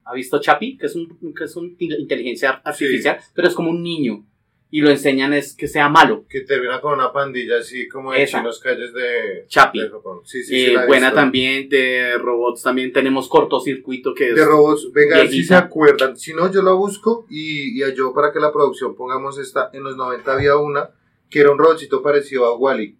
¿Ha 0.04 0.14
visto 0.14 0.40
Chapi? 0.40 0.76
Que 0.76 0.86
es 0.86 0.96
un, 0.96 1.18
que 1.36 1.44
es 1.44 1.56
un 1.56 1.76
inteligencia 1.78 2.60
artificial, 2.64 3.18
pero 3.34 3.48
es 3.48 3.54
como 3.54 3.70
un 3.70 3.82
niño. 3.82 4.26
Y 4.72 4.82
lo 4.82 4.90
enseñan 4.90 5.32
es 5.32 5.56
que 5.56 5.66
sea 5.66 5.88
malo. 5.88 6.24
Que 6.28 6.42
termina 6.42 6.80
con 6.80 6.94
una 6.94 7.12
pandilla 7.12 7.58
así 7.58 7.88
como 7.88 8.12
de 8.12 8.22
Esa. 8.22 8.38
chinos 8.38 8.60
calles 8.60 8.92
de, 8.94 9.44
Chapi. 9.48 9.80
de 9.80 9.90
Japón. 9.90 10.20
Sí, 10.24 10.44
sí, 10.44 10.54
Eh, 10.54 10.66
sí, 10.68 10.74
buena 10.86 11.08
visto. 11.08 11.14
también, 11.16 11.68
de 11.68 12.16
robots 12.18 12.62
también 12.62 12.92
tenemos 12.92 13.28
cortocircuito 13.28 14.14
que 14.14 14.28
es... 14.30 14.36
De 14.36 14.44
robots, 14.44 14.92
venga, 14.92 15.26
si 15.26 15.42
se 15.42 15.56
acuerdan. 15.56 16.16
Si 16.16 16.32
no, 16.34 16.52
yo 16.52 16.62
la 16.62 16.72
busco 16.72 17.26
y, 17.28 17.82
y 17.82 17.94
yo 17.96 18.14
para 18.14 18.32
que 18.32 18.38
la 18.38 18.52
producción 18.52 18.94
pongamos 18.94 19.38
esta. 19.38 19.70
En 19.72 19.82
los 19.82 19.96
90 19.96 20.32
había 20.32 20.56
una 20.56 20.90
que 21.28 21.40
era 21.40 21.50
un 21.50 21.58
robotcito 21.58 22.00
parecido 22.02 22.44
a 22.46 22.56
Wally. 22.56 22.96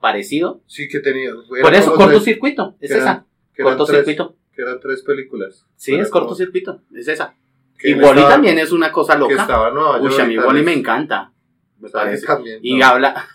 parecido. 0.00 0.62
Sí, 0.66 0.88
que 0.88 1.00
tenía. 1.00 1.30
Por 1.62 1.74
eso, 1.74 1.94
cortocircuito, 1.94 2.76
es 2.80 2.90
eran- 2.90 3.02
esa. 3.02 3.26
que 3.54 3.62
eran 3.62 3.76
tres- 3.76 3.86
Cortocircuito. 3.86 4.36
que 4.54 4.62
eran 4.62 4.80
tres 4.80 5.02
películas. 5.02 5.66
Sí, 5.76 5.94
es 5.94 6.10
cortocircuito, 6.10 6.82
es 6.94 7.08
esa. 7.08 7.36
Que 7.78 7.90
Y 7.90 7.94
Wally 7.94 8.06
estaba- 8.20 8.28
también 8.30 8.58
es 8.58 8.72
una 8.72 8.90
cosa 8.92 9.14
Que 9.14 9.18
loca. 9.20 9.34
estaba 9.42 9.68
en 9.68 9.74
Nueva 9.74 10.00
Uy, 10.00 10.14
a 10.20 10.24
mí 10.24 10.38
Wally 10.38 10.62
me 10.62 10.72
encanta. 10.72 11.32
Me 11.80 11.88
parece. 11.90 12.26
También, 12.26 12.58
Y 12.62 12.76
no. 12.76 12.86
habla, 12.86 13.26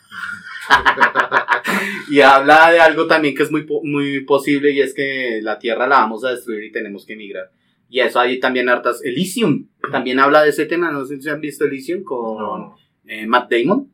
y 2.10 2.22
habla 2.22 2.72
de 2.72 2.80
algo 2.80 3.08
también 3.08 3.36
que 3.36 3.44
es 3.44 3.52
muy, 3.52 3.66
muy 3.84 4.22
posible 4.22 4.72
y 4.72 4.82
es 4.82 4.94
que 4.94 5.40
la 5.42 5.60
Tierra 5.60 5.88
la 5.88 5.98
vamos 6.00 6.24
a 6.26 6.32
destruir 6.32 6.64
y 6.64 6.72
tenemos 6.72 7.06
que 7.06 7.14
emigrar. 7.14 7.52
Y 7.90 8.00
eso 8.02 8.20
hay 8.20 8.40
también 8.40 8.70
hartas. 8.70 9.04
Elysium 9.04 9.68
también 9.92 10.20
habla 10.20 10.44
de 10.44 10.50
ese 10.50 10.66
tema. 10.66 10.92
No 10.92 11.06
sé 11.06 11.20
si 11.22 11.30
han 11.30 11.42
visto 11.42 11.66
Elysium 11.66 12.04
con 12.04 12.38
No. 12.38 12.76
eh, 13.06 13.26
Matt 13.26 13.52
Damon. 13.52 13.92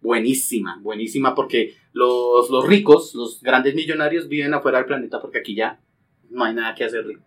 Buenísima, 0.00 0.78
buenísima 0.80 1.34
porque 1.34 1.74
los, 1.92 2.48
los 2.48 2.66
ricos, 2.66 3.14
los 3.14 3.42
grandes 3.42 3.74
millonarios 3.74 4.28
viven 4.28 4.54
afuera 4.54 4.78
del 4.78 4.86
planeta 4.86 5.20
porque 5.20 5.38
aquí 5.38 5.54
ya 5.54 5.78
no 6.30 6.44
hay 6.44 6.54
nada 6.54 6.74
que 6.74 6.84
hacer 6.84 7.06
rico. 7.06 7.22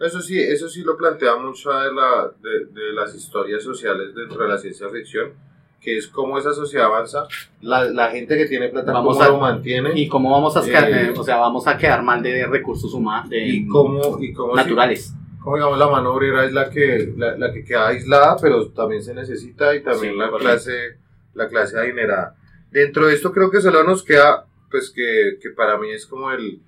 Eso 0.00 0.20
sí, 0.20 0.40
eso 0.40 0.68
sí 0.68 0.82
lo 0.82 0.96
plantea 0.96 1.36
mucho 1.36 1.70
de, 1.72 1.92
la, 1.92 2.30
de, 2.40 2.66
de 2.66 2.92
las 2.92 3.14
historias 3.14 3.62
sociales 3.64 4.14
dentro 4.14 4.42
de 4.42 4.48
la 4.48 4.56
ciencia 4.58 4.88
ficción, 4.88 5.32
que 5.80 5.96
es 5.96 6.06
cómo 6.06 6.38
esa 6.38 6.52
sociedad 6.52 6.86
avanza, 6.86 7.26
la, 7.62 7.84
la 7.84 8.10
gente 8.10 8.36
que 8.36 8.46
tiene 8.46 8.68
plata, 8.68 8.92
Vamos 8.92 9.16
cómo 9.16 9.24
a- 9.24 9.28
lo 9.32 9.38
mantiene 9.38 9.90
Y 9.98 10.06
cómo 10.08 10.30
vamos 10.30 10.56
a 10.56 10.62
quedar, 10.64 10.88
Eh, 10.90 11.14
o 11.16 11.22
sea, 11.24 11.36
vamos 11.38 11.66
a 11.66 11.76
quedar 11.76 12.02
mal 12.02 12.22
de 12.22 12.46
recursos 12.46 12.92
humanos, 12.94 13.28
de 13.30 13.48
y 13.48 13.66
cómo, 13.66 14.18
y 14.20 14.32
cómo, 14.32 14.54
naturales. 14.54 15.08
sí, 15.08 15.14
cómo, 15.42 15.56
digamos, 15.56 15.78
la 15.78 15.88
mano 15.88 16.12
obrera 16.14 16.44
es 16.44 16.52
la 16.52 16.70
que, 16.70 17.12
la, 17.16 17.36
la 17.36 17.52
que 17.52 17.64
queda 17.64 17.88
aislada, 17.88 18.36
pero 18.40 18.68
también 18.68 19.02
se 19.02 19.14
necesita 19.14 19.74
y 19.74 19.82
también 19.82 20.12
Sí, 20.12 20.18
la, 20.18 20.30
correcto. 20.30 20.50
clase, 20.50 20.98
la 21.34 21.48
clase 21.48 21.76
adinerada. 21.78 22.36
Dentro 22.70 23.06
de 23.08 23.14
esto 23.14 23.32
creo 23.32 23.50
que 23.50 23.60
solo 23.60 23.82
nos 23.82 24.04
queda, 24.04 24.46
pues 24.70 24.90
que, 24.90 25.38
que 25.42 25.50
para 25.50 25.76
mí 25.78 25.90
es 25.90 26.06
como 26.06 26.30
el, 26.30 26.60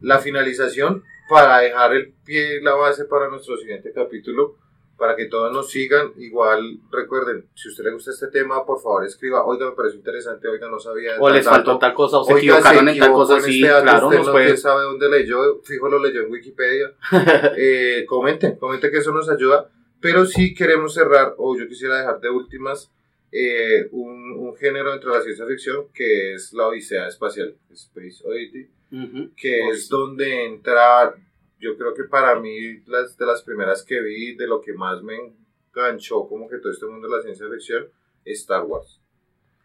la 0.00 0.18
finalización 0.18 1.02
para 1.30 1.60
dejar 1.60 1.94
el 1.94 2.12
pie, 2.24 2.60
la 2.60 2.74
base 2.74 3.04
para 3.04 3.28
nuestro 3.28 3.56
siguiente 3.56 3.92
capítulo, 3.94 4.56
para 4.98 5.14
que 5.14 5.26
todos 5.26 5.52
nos 5.52 5.70
sigan. 5.70 6.12
Igual 6.16 6.80
recuerden, 6.90 7.46
si 7.54 7.68
a 7.68 7.70
usted 7.70 7.84
le 7.84 7.92
gusta 7.92 8.10
este 8.10 8.26
tema, 8.26 8.66
por 8.66 8.82
favor 8.82 9.04
escriba, 9.06 9.44
oiga, 9.44 9.70
me 9.70 9.76
pareció 9.76 9.98
interesante, 9.98 10.48
oiga, 10.48 10.68
no 10.68 10.80
sabía. 10.80 11.12
O 11.20 11.30
les 11.30 11.44
dato". 11.44 11.54
faltó 11.54 11.78
tal 11.78 11.94
cosa, 11.94 12.18
o 12.18 12.24
se 12.24 12.32
equivocaron 12.32 12.88
en 12.88 12.98
tal 12.98 13.12
cosa, 13.12 13.40
sí, 13.40 13.64
este 13.64 13.82
claro, 13.82 14.08
usted 14.08 14.22
no 14.24 14.32
puede... 14.32 14.56
sabe 14.56 14.82
dónde 14.82 15.08
leyó, 15.08 15.62
fijo 15.62 15.88
lo 15.88 16.00
leyó 16.00 16.22
en 16.22 16.32
Wikipedia. 16.32 16.92
eh, 17.56 18.04
comenten, 18.08 18.56
comenten 18.56 18.90
que 18.90 18.98
eso 18.98 19.12
nos 19.12 19.30
ayuda. 19.30 19.70
Pero 20.00 20.26
sí 20.26 20.52
queremos 20.52 20.94
cerrar, 20.94 21.34
o 21.36 21.56
yo 21.56 21.68
quisiera 21.68 21.98
dejar 21.98 22.20
de 22.20 22.30
últimas, 22.30 22.90
eh, 23.30 23.86
un, 23.92 24.32
un 24.32 24.56
género 24.56 24.90
dentro 24.90 25.12
de 25.12 25.18
la 25.18 25.22
ciencia 25.22 25.46
ficción 25.46 25.86
que 25.94 26.34
es 26.34 26.52
la 26.54 26.66
odisea 26.66 27.06
espacial, 27.06 27.54
Space 27.70 28.24
Oddity, 28.24 28.68
Que 29.36 29.62
Oh, 29.62 29.72
es 29.72 29.84
sí. 29.84 29.88
donde 29.90 30.44
entra, 30.46 31.14
yo 31.60 31.76
creo 31.76 31.94
que 31.94 32.04
para 32.04 32.38
mí, 32.40 32.80
las, 32.86 33.16
de 33.16 33.26
las 33.26 33.42
primeras 33.42 33.84
que 33.84 34.00
vi, 34.00 34.34
de 34.34 34.46
lo 34.46 34.60
que 34.60 34.72
más 34.72 35.02
me 35.02 35.14
enganchó 35.74 36.26
como 36.28 36.48
que 36.48 36.58
todo 36.58 36.72
este 36.72 36.86
mundo 36.86 37.08
de 37.08 37.16
la 37.16 37.22
ciencia 37.22 37.46
ficción, 37.48 37.86
Star 38.24 38.64
Wars. 38.64 39.00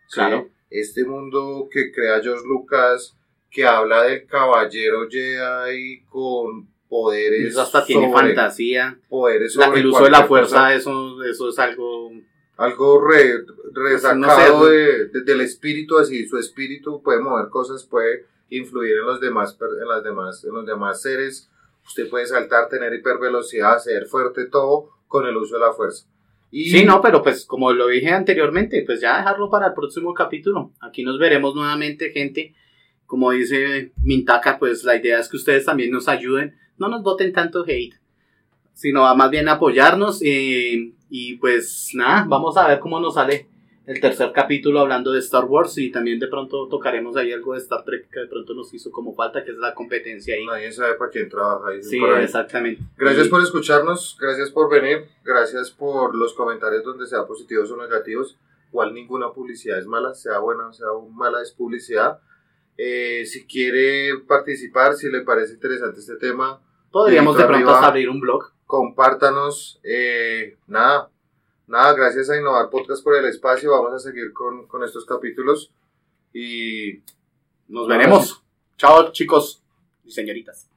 Sí, 0.07 0.15
Claro. 0.15 0.49
Este 0.69 1.03
mundo 1.05 1.67
que 1.71 1.91
crea 1.91 2.21
George 2.21 2.43
Lucas, 2.47 3.15
que 3.49 3.65
habla 3.65 4.03
del 4.03 4.25
caballero 4.25 5.07
Jedi 5.09 6.03
con 6.09 6.67
poderes. 6.89 7.47
Eso 7.49 7.61
hasta 7.61 7.85
tiene 7.85 8.11
sobre- 8.11 8.27
fantasía. 8.35 8.99
Poderes 9.09 9.55
La, 9.55 9.65
sobre 9.67 9.79
el 9.81 9.87
uso 9.87 10.03
de 10.03 10.09
la 10.11 10.17
cosa. 10.19 10.27
fuerza, 10.27 10.73
eso, 10.75 11.23
eso 11.23 11.49
es 11.49 11.59
algo... 11.59 12.11
Algo 12.57 13.05
re, 13.05 13.43
resacado 13.73 14.59
No 14.59 14.65
sé. 14.65 14.71
de- 14.71 15.05
de- 15.09 15.21
del 15.23 15.41
espíritu, 15.41 15.97
así 15.97 16.25
su 16.25 16.37
espíritu 16.37 17.01
puede 17.03 17.19
mover 17.19 17.49
cosas, 17.49 17.83
puede 17.85 18.25
influir 18.49 18.97
en 18.97 19.05
los 19.05 19.19
demás, 19.19 19.57
en 19.59 19.87
las 19.87 20.03
demás, 20.03 20.43
en 20.43 20.53
los 20.53 20.65
demás 20.65 21.01
seres. 21.01 21.49
Usted 21.85 22.09
puede 22.09 22.25
saltar, 22.25 22.67
tener 22.69 22.93
hipervelocidad, 22.93 23.77
ser 23.79 24.05
fuerte, 24.05 24.45
todo 24.45 24.89
con 25.07 25.25
el 25.27 25.37
uso 25.37 25.55
de 25.55 25.61
la 25.61 25.73
fuerza. 25.73 26.07
Sí, 26.51 26.85
no, 26.85 27.01
pero 27.01 27.21
pues 27.21 27.45
como 27.45 27.73
lo 27.73 27.87
dije 27.87 28.09
anteriormente, 28.09 28.81
pues 28.85 29.01
ya 29.01 29.17
dejarlo 29.17 29.49
para 29.49 29.67
el 29.67 29.73
próximo 29.73 30.13
capítulo. 30.13 30.71
Aquí 30.79 31.03
nos 31.03 31.19
veremos 31.19 31.53
nuevamente, 31.53 32.11
gente. 32.11 32.55
Como 33.05 33.31
dice 33.31 33.91
Mintaka, 34.01 34.57
pues 34.57 34.83
la 34.83 34.95
idea 34.95 35.19
es 35.19 35.29
que 35.29 35.37
ustedes 35.37 35.65
también 35.65 35.91
nos 35.91 36.07
ayuden. 36.07 36.55
No 36.77 36.87
nos 36.87 37.03
voten 37.03 37.33
tanto 37.33 37.63
hate, 37.67 37.95
sino 38.73 39.13
más 39.15 39.29
bien 39.29 39.49
apoyarnos. 39.49 40.21
eh, 40.23 40.93
y 41.09 41.37
pues 41.37 41.91
nada, 41.93 42.25
vamos 42.27 42.57
a 42.57 42.67
ver 42.67 42.79
cómo 42.79 42.99
nos 42.99 43.13
sale 43.13 43.47
el 43.87 43.99
tercer 43.99 44.31
capítulo 44.33 44.79
hablando 44.79 45.11
de 45.11 45.19
Star 45.19 45.45
Wars. 45.45 45.77
Y 45.77 45.91
también 45.91 46.19
de 46.19 46.27
pronto 46.27 46.67
tocaremos 46.67 47.15
ahí 47.17 47.31
algo 47.31 47.53
de 47.53 47.59
Star 47.59 47.83
Trek 47.83 48.09
que 48.11 48.21
de 48.21 48.27
pronto 48.27 48.53
nos 48.53 48.73
hizo 48.73 48.91
como 48.91 49.13
falta, 49.13 49.43
que 49.43 49.51
es 49.51 49.57
la 49.57 49.73
competencia 49.73 50.35
ahí. 50.35 50.45
nadie 50.45 50.71
sabe 50.71 50.95
para 50.95 51.11
quién 51.11 51.29
trabaja. 51.29 51.71
dicen 51.71 51.89
Sí, 51.91 51.99
por 51.99 52.13
ahí. 52.13 52.23
exactamente. 52.23 52.81
Gracias 52.97 53.27
Y- 53.27 53.29
por 53.29 53.41
escucharnos, 53.41 54.17
gracias 54.19 54.49
por 54.51 54.69
venir, 54.69 55.05
gracias 55.23 55.71
por 55.71 56.15
los 56.15 56.33
comentarios 56.33 56.83
donde 56.83 57.05
sea 57.07 57.25
positivos 57.25 57.69
o 57.71 57.77
negativos. 57.77 58.37
Igual 58.69 58.93
ninguna 58.93 59.31
publicidad 59.31 59.79
es 59.79 59.85
mala, 59.85 60.13
sea 60.13 60.39
buena 60.39 60.67
o 60.67 60.73
sea 60.73 60.87
mala 61.13 61.41
es 61.41 61.51
publicidad. 61.51 62.19
Eh, 62.77 63.25
si 63.25 63.45
quiere 63.45 64.17
participar, 64.27 64.95
si 64.95 65.09
le 65.09 65.21
parece 65.21 65.53
interesante 65.53 65.99
este 66.01 66.17
tema, 66.17 66.59
Podríamos 66.91 67.37
de 67.37 67.43
pronto 67.43 67.55
arriba. 67.57 67.75
hasta 67.75 67.87
abrir 67.87 68.09
un 68.09 68.19
blog. 68.19 68.51
compártanos. 68.65 69.79
eh, 69.83 70.57
nada, 70.67 71.09
nada, 71.67 71.93
gracias 71.93 72.29
a 72.29 72.37
Innovar 72.37 72.69
Podcast 72.69 73.03
por 73.03 73.15
el 73.15 73.25
espacio. 73.25 73.71
Vamos 73.71 73.93
a 73.93 73.99
seguir 73.99 74.33
con, 74.33 74.67
con 74.67 74.83
estos 74.83 75.05
capítulos. 75.05 75.71
Y 76.33 77.01
Nos 77.67 77.87
veremos. 77.87 78.43
Chao, 78.77 79.11
chicos 79.11 79.63
y 80.03 80.11
señoritas. 80.11 80.69